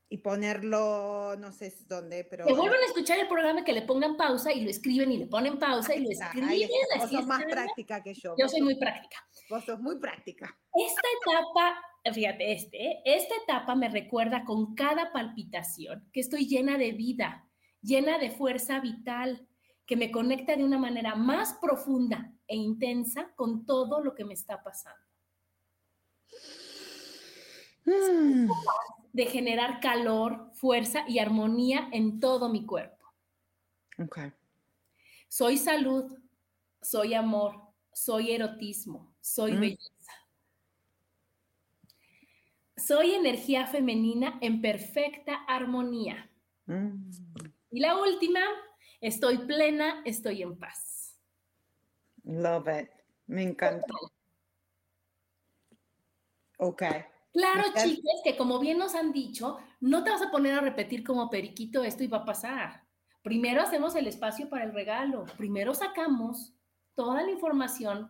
y 0.07 0.19
ponerlo, 0.19 1.35
no 1.37 1.51
sé 1.51 1.73
dónde, 1.87 2.23
pero... 2.25 2.45
Que 2.45 2.53
vuelvan 2.53 2.79
a 2.79 2.85
escuchar 2.85 3.19
el 3.19 3.27
programa, 3.27 3.63
que 3.63 3.73
le 3.73 3.81
pongan 3.81 4.15
pausa 4.15 4.53
y 4.53 4.61
lo 4.61 4.69
escriben 4.69 5.11
y 5.11 5.17
le 5.17 5.27
ponen 5.27 5.57
pausa 5.57 5.95
y 5.95 6.03
lo 6.03 6.09
escriben. 6.09 6.69
vos 6.99 7.09
sos 7.09 7.25
más 7.25 7.43
práctica 7.43 8.03
que 8.03 8.13
yo. 8.13 8.35
Yo 8.37 8.47
soy 8.47 8.61
muy 8.61 8.75
práctica. 8.75 9.17
Vos 9.49 9.65
sos 9.65 9.79
muy 9.79 9.99
práctica. 9.99 10.55
Esta 10.73 11.01
etapa, 11.21 11.81
fíjate, 12.13 12.53
este, 12.53 13.01
esta 13.03 13.35
etapa 13.43 13.75
me 13.75 13.89
recuerda 13.89 14.45
con 14.45 14.75
cada 14.75 15.11
palpitación 15.11 16.07
que 16.13 16.19
estoy 16.19 16.47
llena 16.47 16.77
de 16.77 16.91
vida, 16.91 17.49
llena 17.81 18.19
de 18.19 18.29
fuerza 18.29 18.79
vital, 18.79 19.47
que 19.87 19.97
me 19.97 20.11
conecta 20.11 20.55
de 20.55 20.63
una 20.63 20.77
manera 20.77 21.15
más 21.15 21.55
profunda 21.55 22.31
e 22.47 22.55
intensa 22.55 23.33
con 23.35 23.65
todo 23.65 24.03
lo 24.03 24.13
que 24.13 24.25
me 24.25 24.33
está 24.33 24.63
pasando. 24.63 24.99
Mm. 27.85 28.49
De 29.13 29.25
generar 29.27 29.79
calor, 29.79 30.51
fuerza 30.53 31.05
y 31.07 31.19
armonía 31.19 31.89
en 31.91 32.19
todo 32.19 32.49
mi 32.49 32.65
cuerpo. 32.65 33.05
Okay. 33.97 34.31
Soy 35.29 35.57
salud, 35.57 36.17
soy 36.81 37.13
amor, 37.13 37.61
soy 37.93 38.31
erotismo, 38.31 39.15
soy 39.21 39.53
mm. 39.53 39.59
belleza. 39.59 40.11
Soy 42.77 43.13
energía 43.13 43.67
femenina 43.67 44.37
en 44.41 44.61
perfecta 44.61 45.35
armonía. 45.47 46.29
Mm. 46.65 47.09
Y 47.71 47.79
la 47.79 47.97
última, 47.97 48.41
estoy 48.99 49.39
plena, 49.39 50.01
estoy 50.05 50.41
en 50.41 50.57
paz. 50.57 51.19
Love 52.23 52.67
it. 52.81 52.89
Me 53.27 53.43
encanta. 53.43 53.93
Ok. 56.57 56.83
Claro, 57.35 57.63
chicas, 57.73 58.21
que 58.23 58.37
como 58.37 58.59
bien 58.59 58.77
nos 58.77 58.95
han 58.95 59.11
dicho, 59.11 59.57
no 59.81 60.05
te 60.05 60.09
vas 60.09 60.21
a 60.21 60.31
poner 60.31 60.53
a 60.53 60.61
repetir 60.61 61.03
como 61.03 61.29
periquito 61.29 61.83
esto 61.83 62.01
y 62.01 62.07
va 62.07 62.19
a 62.19 62.25
pasar. 62.25 62.83
Primero 63.23 63.61
hacemos 63.61 63.93
el 63.95 64.07
espacio 64.07 64.47
para 64.47 64.63
el 64.63 64.71
regalo. 64.71 65.25
Primero 65.35 65.73
sacamos 65.73 66.53
toda 66.93 67.23
la 67.23 67.31
información 67.31 68.09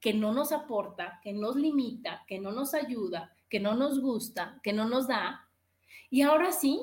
que 0.00 0.14
no 0.14 0.32
nos 0.32 0.52
aporta, 0.52 1.20
que 1.22 1.34
nos 1.34 1.54
limita, 1.54 2.24
que 2.26 2.40
no 2.40 2.50
nos 2.50 2.72
ayuda, 2.72 3.34
que 3.50 3.60
no 3.60 3.74
nos 3.74 4.00
gusta, 4.00 4.58
que 4.62 4.72
no 4.72 4.88
nos 4.88 5.06
da. 5.06 5.50
Y 6.08 6.22
ahora 6.22 6.50
sí, 6.50 6.80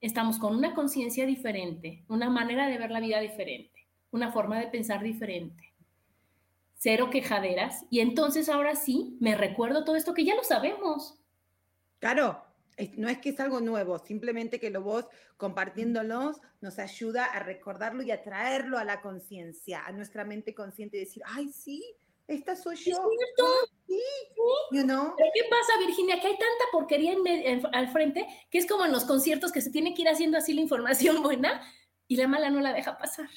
estamos 0.00 0.36
con 0.40 0.56
una 0.56 0.74
conciencia 0.74 1.26
diferente, 1.26 2.04
una 2.08 2.28
manera 2.28 2.66
de 2.66 2.76
ver 2.76 2.90
la 2.90 2.98
vida 2.98 3.20
diferente, 3.20 3.86
una 4.10 4.32
forma 4.32 4.58
de 4.58 4.66
pensar 4.66 5.00
diferente. 5.00 5.74
Cero 6.74 7.08
quejaderas. 7.08 7.86
Y 7.88 8.00
entonces 8.00 8.48
ahora 8.48 8.74
sí, 8.74 9.16
me 9.20 9.36
recuerdo 9.36 9.84
todo 9.84 9.94
esto 9.94 10.12
que 10.12 10.24
ya 10.24 10.34
lo 10.34 10.42
sabemos. 10.42 11.19
Claro, 12.00 12.42
no 12.96 13.08
es 13.08 13.18
que 13.18 13.30
es 13.30 13.40
algo 13.40 13.60
nuevo, 13.60 13.98
simplemente 13.98 14.58
que 14.58 14.70
lo 14.70 14.82
vos 14.82 15.06
compartiéndolos 15.36 16.38
nos 16.60 16.78
ayuda 16.78 17.26
a 17.26 17.40
recordarlo 17.40 18.02
y 18.02 18.10
a 18.10 18.22
traerlo 18.22 18.78
a 18.78 18.84
la 18.84 19.00
conciencia, 19.00 19.84
a 19.84 19.92
nuestra 19.92 20.24
mente 20.24 20.54
consciente 20.54 20.96
y 20.96 21.00
decir, 21.00 21.22
ay, 21.26 21.50
sí, 21.50 21.84
esta 22.26 22.56
soy 22.56 22.76
yo. 22.76 22.96
Sí, 23.86 24.00
you 24.72 24.82
know? 24.82 25.14
¿Pero 25.16 25.30
qué 25.34 25.42
pasa, 25.50 25.72
Virginia? 25.84 26.20
Que 26.20 26.28
hay 26.28 26.38
tanta 26.38 26.64
porquería 26.72 27.14
al 27.72 27.88
frente 27.88 28.26
que 28.50 28.58
es 28.58 28.66
como 28.66 28.84
en 28.84 28.92
los 28.92 29.04
conciertos 29.04 29.52
que 29.52 29.60
se 29.60 29.70
tiene 29.70 29.94
que 29.94 30.02
ir 30.02 30.08
haciendo 30.08 30.38
así 30.38 30.54
la 30.54 30.60
información 30.60 31.22
buena 31.22 31.60
y 32.06 32.16
la 32.16 32.28
mala 32.28 32.50
no 32.50 32.60
la 32.60 32.72
deja 32.72 32.96
pasar. 32.98 33.28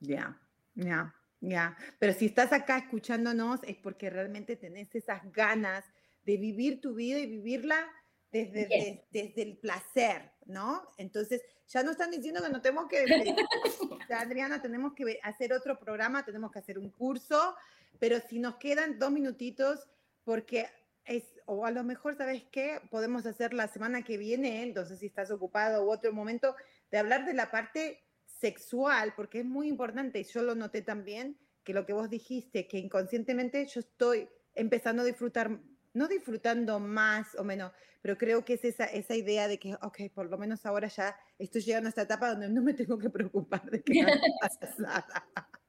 Ya, 0.00 0.38
ya, 0.74 1.14
ya. 1.40 1.76
Pero 1.98 2.12
si 2.12 2.26
estás 2.26 2.52
acá 2.52 2.78
escuchándonos 2.78 3.60
es 3.64 3.76
porque 3.76 4.10
realmente 4.10 4.56
tenés 4.56 4.94
esas 4.94 5.22
ganas 5.32 5.84
de 6.24 6.36
vivir 6.36 6.80
tu 6.80 6.94
vida 6.94 7.18
y 7.18 7.26
vivirla 7.26 7.88
desde, 8.32 9.04
desde 9.10 9.42
el 9.42 9.58
placer, 9.58 10.32
¿no? 10.46 10.88
Entonces, 10.96 11.42
ya 11.68 11.82
nos 11.82 11.92
están 11.92 12.10
diciendo 12.10 12.42
que 12.42 12.48
no 12.48 12.62
tenemos 12.62 12.88
que, 12.88 13.04
Adriana, 14.10 14.62
tenemos 14.62 14.94
que 14.94 15.20
hacer 15.22 15.52
otro 15.52 15.78
programa, 15.78 16.24
tenemos 16.24 16.50
que 16.50 16.58
hacer 16.58 16.78
un 16.78 16.90
curso, 16.90 17.54
pero 17.98 18.18
si 18.20 18.38
nos 18.38 18.56
quedan 18.56 18.98
dos 18.98 19.12
minutitos, 19.12 19.86
porque 20.24 20.66
es, 21.04 21.24
o 21.46 21.66
a 21.66 21.70
lo 21.70 21.84
mejor, 21.84 22.16
¿sabes 22.16 22.44
qué? 22.50 22.80
Podemos 22.90 23.26
hacer 23.26 23.52
la 23.52 23.68
semana 23.68 24.02
que 24.02 24.16
viene, 24.16 24.62
entonces 24.62 24.98
si 25.00 25.06
estás 25.06 25.30
ocupado 25.30 25.84
u 25.84 25.90
otro 25.90 26.12
momento, 26.12 26.56
de 26.90 26.98
hablar 26.98 27.26
de 27.26 27.34
la 27.34 27.50
parte 27.50 28.02
sexual, 28.24 29.12
porque 29.14 29.40
es 29.40 29.44
muy 29.44 29.68
importante, 29.68 30.20
y 30.20 30.24
yo 30.24 30.42
lo 30.42 30.54
noté 30.54 30.80
también, 30.80 31.38
que 31.64 31.74
lo 31.74 31.84
que 31.84 31.92
vos 31.92 32.08
dijiste, 32.08 32.66
que 32.66 32.78
inconscientemente 32.78 33.66
yo 33.66 33.80
estoy 33.80 34.28
empezando 34.54 35.02
a 35.02 35.04
disfrutar 35.04 35.60
no 35.94 36.08
disfrutando 36.08 36.78
más 36.80 37.34
o 37.36 37.44
menos, 37.44 37.72
pero 38.00 38.16
creo 38.18 38.44
que 38.44 38.54
es 38.54 38.64
esa, 38.64 38.84
esa 38.84 39.14
idea 39.14 39.48
de 39.48 39.58
que, 39.58 39.74
ok, 39.74 40.10
por 40.14 40.30
lo 40.30 40.38
menos 40.38 40.64
ahora 40.66 40.88
ya 40.88 41.16
estoy 41.38 41.62
llegando 41.62 41.88
a 41.88 41.90
esta 41.90 42.02
etapa 42.02 42.30
donde 42.30 42.48
no 42.48 42.62
me 42.62 42.74
tengo 42.74 42.98
que 42.98 43.10
preocupar 43.10 43.64
de 43.70 43.82
que 43.82 44.02
no 44.02 44.12
pasa 44.40 44.74
nada. 44.78 45.28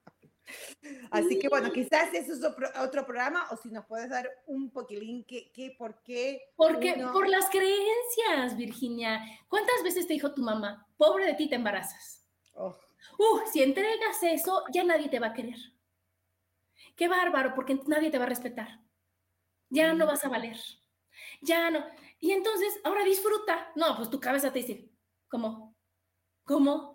Así 1.10 1.38
que 1.38 1.48
bueno, 1.48 1.72
quizás 1.72 2.12
eso 2.12 2.32
es 2.32 2.44
otro, 2.44 3.06
programa 3.06 3.46
o 3.50 3.56
si 3.56 3.70
nos 3.70 3.84
puedes 3.86 4.10
dar 4.10 4.28
un 4.46 4.70
poquilín, 4.70 5.24
¿qué, 5.24 5.50
qué, 5.52 5.74
por 5.76 6.02
qué? 6.02 6.52
Porque 6.56 6.94
por 7.12 7.28
las 7.28 7.48
creencias, 7.50 8.56
Virginia. 8.56 9.20
¿Cuántas 9.48 9.82
veces 9.82 10.06
te 10.06 10.14
dijo 10.14 10.32
tu 10.32 10.42
mamá, 10.42 10.86
pobre 10.96 11.26
de 11.26 11.34
ti, 11.34 11.48
te 11.48 11.56
embarazas? 11.56 12.24
Oh. 12.54 12.76
Uh, 13.18 13.40
si 13.52 13.62
entregas 13.62 14.22
eso, 14.22 14.64
ya 14.72 14.84
nadie 14.84 15.08
te 15.08 15.20
va 15.20 15.28
a 15.28 15.34
querer. 15.34 15.58
Qué 16.96 17.08
bárbaro, 17.08 17.54
porque 17.54 17.78
nadie 17.86 18.10
te 18.10 18.18
va 18.18 18.24
a 18.24 18.28
respetar 18.28 18.83
ya 19.74 19.92
no 19.92 20.06
vas 20.06 20.24
a 20.24 20.28
valer, 20.28 20.56
ya 21.42 21.70
no. 21.70 21.84
Y 22.20 22.32
entonces, 22.32 22.80
ahora 22.84 23.04
disfruta. 23.04 23.70
No, 23.74 23.96
pues 23.96 24.08
tu 24.08 24.20
cabeza 24.20 24.52
te 24.52 24.60
dice, 24.60 24.90
¿cómo? 25.28 25.76
¿Cómo? 26.44 26.94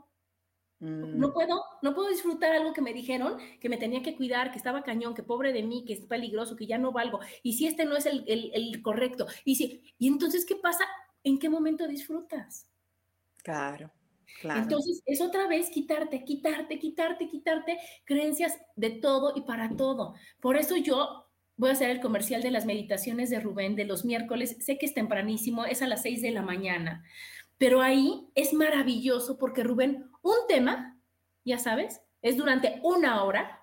No 0.80 1.28
mm. 1.28 1.34
puedo, 1.34 1.62
no 1.82 1.94
puedo 1.94 2.10
disfrutar 2.10 2.54
algo 2.54 2.72
que 2.72 2.82
me 2.82 2.94
dijeron, 2.94 3.38
que 3.60 3.68
me 3.68 3.78
tenía 3.78 4.02
que 4.02 4.16
cuidar, 4.16 4.52
que 4.52 4.58
estaba 4.58 4.82
cañón, 4.82 5.14
que 5.14 5.24
pobre 5.24 5.52
de 5.52 5.62
mí, 5.62 5.84
que 5.86 5.94
es 5.94 6.06
peligroso, 6.06 6.56
que 6.56 6.68
ya 6.68 6.78
no 6.78 6.94
valgo. 6.94 7.20
Y 7.44 7.54
si 7.54 7.68
este 7.68 7.84
no 7.84 7.98
es 7.98 8.06
el, 8.06 8.24
el 8.28 8.82
correcto. 8.82 9.28
Y, 9.44 9.56
si, 9.56 9.84
y 9.98 10.08
entonces, 10.08 10.46
¿qué 10.46 10.56
pasa? 10.56 10.86
¿En 11.24 11.38
qué 11.38 11.50
momento 11.50 11.86
disfrutas? 11.88 12.70
Claro. 13.44 13.92
Claro. 14.42 14.62
Entonces, 14.62 15.02
es 15.06 15.22
otra 15.22 15.48
vez 15.48 15.70
quitarte, 15.70 16.24
quitarte, 16.24 16.80
quitarte, 16.80 17.28
quitarte 17.28 17.78
creencias 18.06 18.58
de 18.76 18.92
todo 18.92 19.34
y 19.36 19.42
para 19.42 19.76
todo. 19.76 20.16
Por 20.40 20.56
eso 20.56 20.78
yo 20.78 21.29
voy 21.60 21.70
a 21.70 21.74
hacer 21.74 21.90
el 21.90 22.00
comercial 22.00 22.42
de 22.42 22.52
las 22.52 22.66
meditaciones 22.66 23.30
de 23.30 23.42
Rubén 23.42 23.76
de 23.76 23.84
los 23.84 24.06
miércoles. 24.06 24.56
Sé 24.62 24.78
que 24.78 24.86
es 24.86 24.94
tempranísimo, 24.94 25.66
es 25.66 25.82
a 25.82 25.88
las 25.88 26.02
6 26.04 26.22
de 26.22 26.32
la 26.32 26.42
mañana, 26.42 27.04
pero 27.58 27.82
ahí 27.82 28.30
es 28.34 28.54
maravilloso 28.54 29.38
porque 29.38 29.64
Rubén, 29.64 30.10
un 30.22 30.38
tema, 30.48 30.98
ya 31.44 31.60
sabes, 31.60 32.02
es 32.22 32.38
durante 32.38 32.80
una 32.82 33.24
hora 33.26 33.60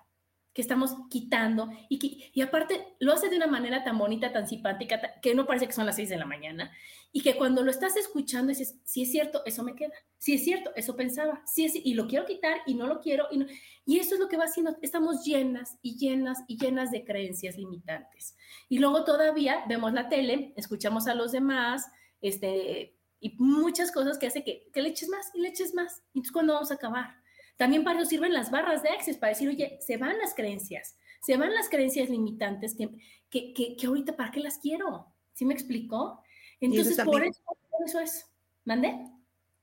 que 0.53 0.61
estamos 0.61 0.95
quitando 1.09 1.69
y, 1.89 2.29
y 2.31 2.41
aparte 2.41 2.95
lo 2.99 3.13
hace 3.13 3.29
de 3.29 3.37
una 3.37 3.47
manera 3.47 3.83
tan 3.83 3.97
bonita, 3.97 4.31
tan 4.31 4.47
simpática, 4.47 4.99
que 5.19 5.33
no 5.33 5.47
parece 5.47 5.65
que 5.65 5.73
son 5.73 5.87
las 5.87 5.95
seis 5.95 6.09
de 6.09 6.17
la 6.17 6.25
mañana 6.25 6.71
y 7.17 7.21
que 7.21 7.35
cuando 7.35 7.63
lo 7.63 7.71
estás 7.71 7.97
escuchando 7.97 8.49
dices, 8.49 8.75
si 8.83 9.01
es 9.01 9.11
cierto, 9.11 9.41
eso 9.47 9.63
me 9.63 9.73
queda, 9.73 9.91
si 10.19 10.35
es 10.35 10.43
cierto, 10.43 10.69
eso 10.75 10.95
pensaba, 10.95 11.41
sí 11.47 11.65
es, 11.65 11.73
y 11.75 11.95
lo 11.95 12.05
quiero 12.05 12.27
quitar 12.27 12.59
y 12.67 12.75
no 12.75 12.85
lo 12.85 12.99
quiero 12.99 13.25
y, 13.31 13.43
y 13.87 13.97
eso 13.97 14.13
es 14.13 14.19
lo 14.19 14.27
que 14.27 14.37
va 14.37 14.43
haciendo, 14.43 14.77
estamos 14.83 15.25
llenas 15.25 15.79
y 15.81 15.97
llenas 15.97 16.43
y 16.47 16.59
llenas 16.59 16.91
de 16.91 17.03
creencias 17.03 17.57
limitantes. 17.57 18.37
Y 18.69 18.77
luego 18.77 19.03
todavía 19.03 19.65
vemos 19.67 19.93
la 19.93 20.09
tele, 20.09 20.53
escuchamos 20.57 21.07
a 21.07 21.15
los 21.15 21.31
demás, 21.31 21.87
este, 22.21 22.95
y 23.19 23.35
muchas 23.39 23.91
cosas 23.91 24.19
que 24.19 24.27
hace 24.27 24.43
que, 24.43 24.67
que 24.71 24.83
le 24.83 24.89
eches 24.89 25.09
más 25.09 25.31
y 25.33 25.41
le 25.41 25.49
eches 25.49 25.73
más. 25.73 26.03
Entonces, 26.09 26.31
¿cuándo 26.31 26.53
vamos 26.53 26.69
a 26.69 26.75
acabar? 26.75 27.15
También 27.57 27.83
para 27.83 27.99
eso 27.99 28.07
sirven 28.07 28.31
las 28.31 28.51
barras 28.51 28.83
de 28.83 28.89
Access, 28.89 29.17
para 29.17 29.33
decir, 29.33 29.49
oye, 29.49 29.79
se 29.81 29.97
van 29.97 30.19
las 30.19 30.35
creencias, 30.35 30.99
se 31.23 31.35
van 31.35 31.55
las 31.55 31.67
creencias 31.67 32.11
limitantes 32.11 32.75
que, 32.75 32.91
que, 33.31 33.75
que, 33.75 33.87
ahorita, 33.87 34.15
¿para 34.15 34.29
qué 34.29 34.39
las 34.39 34.59
quiero? 34.59 35.15
¿Sí 35.33 35.45
me 35.45 35.55
explicó? 35.55 36.21
Entonces, 36.59 36.97
por, 37.03 37.23
eso, 37.23 37.41
eso 37.85 37.99
es. 37.99 38.25
¿Mande? 38.65 39.11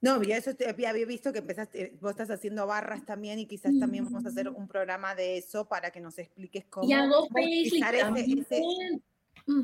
No, 0.00 0.22
ya 0.22 0.36
eso 0.36 0.50
había 0.76 0.92
visto 1.06 1.32
que 1.32 1.38
empezaste, 1.38 1.96
vos 2.00 2.10
estás 2.10 2.30
haciendo 2.30 2.66
barras 2.66 3.06
también 3.06 3.38
y 3.38 3.46
quizás 3.46 3.72
también 3.80 4.04
vamos 4.04 4.26
a 4.26 4.28
hacer 4.28 4.50
un 4.50 4.68
programa 4.68 5.14
de 5.14 5.38
eso 5.38 5.66
para 5.66 5.90
que 5.90 6.00
nos 6.00 6.18
expliques 6.18 6.66
cómo, 6.66 6.86
y 6.86 6.92
hago 6.92 7.26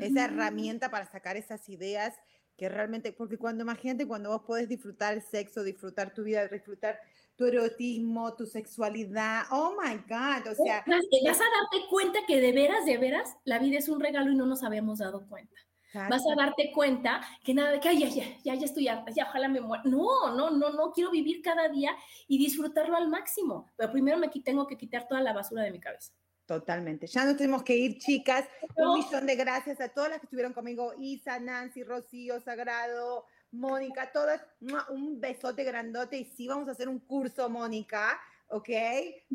esa 0.00 0.24
herramienta 0.24 0.90
para 0.90 1.04
sacar 1.04 1.36
esas 1.36 1.68
ideas 1.68 2.14
que 2.56 2.70
realmente, 2.70 3.12
porque 3.12 3.36
cuando 3.36 3.64
imagínate 3.64 4.06
cuando 4.06 4.30
vos 4.30 4.42
podés 4.46 4.66
disfrutar 4.66 5.12
el 5.12 5.22
sexo, 5.22 5.62
disfrutar 5.62 6.14
tu 6.14 6.24
vida, 6.24 6.48
disfrutar 6.48 6.98
tu 7.36 7.44
erotismo, 7.46 8.34
tu 8.34 8.46
sexualidad. 8.46 9.44
Oh 9.50 9.76
my 9.82 9.96
God, 9.96 10.52
o 10.52 10.54
sea. 10.54 10.84
Vas 10.86 11.40
a 11.40 11.44
darte 11.44 11.86
cuenta 11.90 12.18
que 12.26 12.40
de 12.40 12.52
veras, 12.52 12.84
de 12.84 12.98
veras, 12.98 13.36
la 13.44 13.58
vida 13.58 13.78
es 13.78 13.88
un 13.88 14.00
regalo 14.00 14.30
y 14.30 14.36
no 14.36 14.46
nos 14.46 14.62
habíamos 14.62 14.98
dado 14.98 15.26
cuenta. 15.28 15.56
Vas 15.92 16.22
a 16.26 16.34
darte 16.36 16.70
cuenta 16.72 17.20
que 17.44 17.52
nada 17.52 17.72
de 17.72 17.80
que, 17.80 17.88
ay, 17.88 18.00
ya, 18.00 18.08
ya, 18.08 18.24
ya, 18.44 18.54
ya 18.54 18.64
estoy 18.64 18.88
harta, 18.88 19.10
ya, 19.10 19.24
ojalá 19.24 19.48
me 19.48 19.60
muera. 19.60 19.82
No, 19.84 20.34
no, 20.36 20.50
no, 20.50 20.70
no, 20.70 20.92
quiero 20.92 21.10
vivir 21.10 21.42
cada 21.42 21.68
día 21.68 21.96
y 22.28 22.38
disfrutarlo 22.38 22.96
al 22.96 23.08
máximo. 23.08 23.70
Pero 23.76 23.90
primero 23.90 24.18
me 24.18 24.28
tengo 24.28 24.66
que 24.66 24.76
quitar 24.76 25.08
toda 25.08 25.20
la 25.20 25.32
basura 25.32 25.62
de 25.62 25.72
mi 25.72 25.80
cabeza. 25.80 26.12
Totalmente. 26.46 27.06
Ya 27.06 27.24
nos 27.24 27.36
tenemos 27.36 27.62
que 27.62 27.76
ir, 27.76 27.98
chicas. 27.98 28.44
Un 28.74 28.94
millón 28.94 29.26
de 29.26 29.36
gracias 29.36 29.80
a 29.80 29.88
todas 29.88 30.10
las 30.10 30.18
que 30.18 30.26
estuvieron 30.26 30.52
conmigo. 30.52 30.94
Isa, 30.98 31.38
Nancy, 31.38 31.84
Rocío, 31.84 32.40
Sagrado, 32.40 33.24
Mónica, 33.52 34.10
todas, 34.12 34.44
un 34.90 35.20
besote 35.20 35.64
grandote 35.64 36.18
y 36.18 36.24
sí 36.24 36.48
vamos 36.48 36.68
a 36.68 36.72
hacer 36.72 36.88
un 36.88 37.00
curso, 37.00 37.48
Mónica, 37.48 38.20
¿ok? 38.48 38.68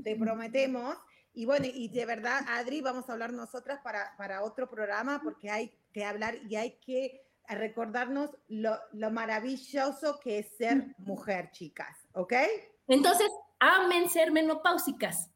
Te 0.04 0.16
prometemos. 0.18 0.98
Y 1.34 1.46
bueno, 1.46 1.66
y 1.74 1.90
de 1.90 2.06
verdad, 2.06 2.42
Adri, 2.48 2.82
vamos 2.82 3.10
a 3.10 3.14
hablar 3.14 3.34
nosotras 3.34 3.80
para, 3.82 4.14
para 4.18 4.44
otro 4.44 4.70
programa 4.70 5.22
porque 5.24 5.50
hay 5.50 5.72
que 5.96 6.04
hablar 6.04 6.36
y 6.50 6.58
hay 6.58 6.78
que 6.86 7.26
recordarnos 7.48 8.30
lo, 8.50 8.78
lo 8.92 9.12
maravilloso 9.12 10.20
que 10.20 10.40
es 10.40 10.58
ser 10.58 10.94
mujer, 10.98 11.52
chicas, 11.52 11.96
¿ok? 12.12 12.34
Entonces, 12.90 13.32
amen 13.62 14.10
ser 14.10 14.30
menopáusicas. 14.30 15.32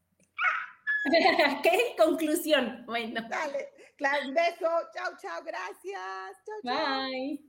¿Qué 1.63 1.95
conclusión? 1.97 2.83
Bueno. 2.85 3.21
Dale, 3.29 3.69
claro, 3.95 4.27
un 4.27 4.33
beso. 4.33 4.67
Chao, 4.93 5.13
chao, 5.17 5.41
gracias. 5.45 6.35
Bye. 6.61 7.48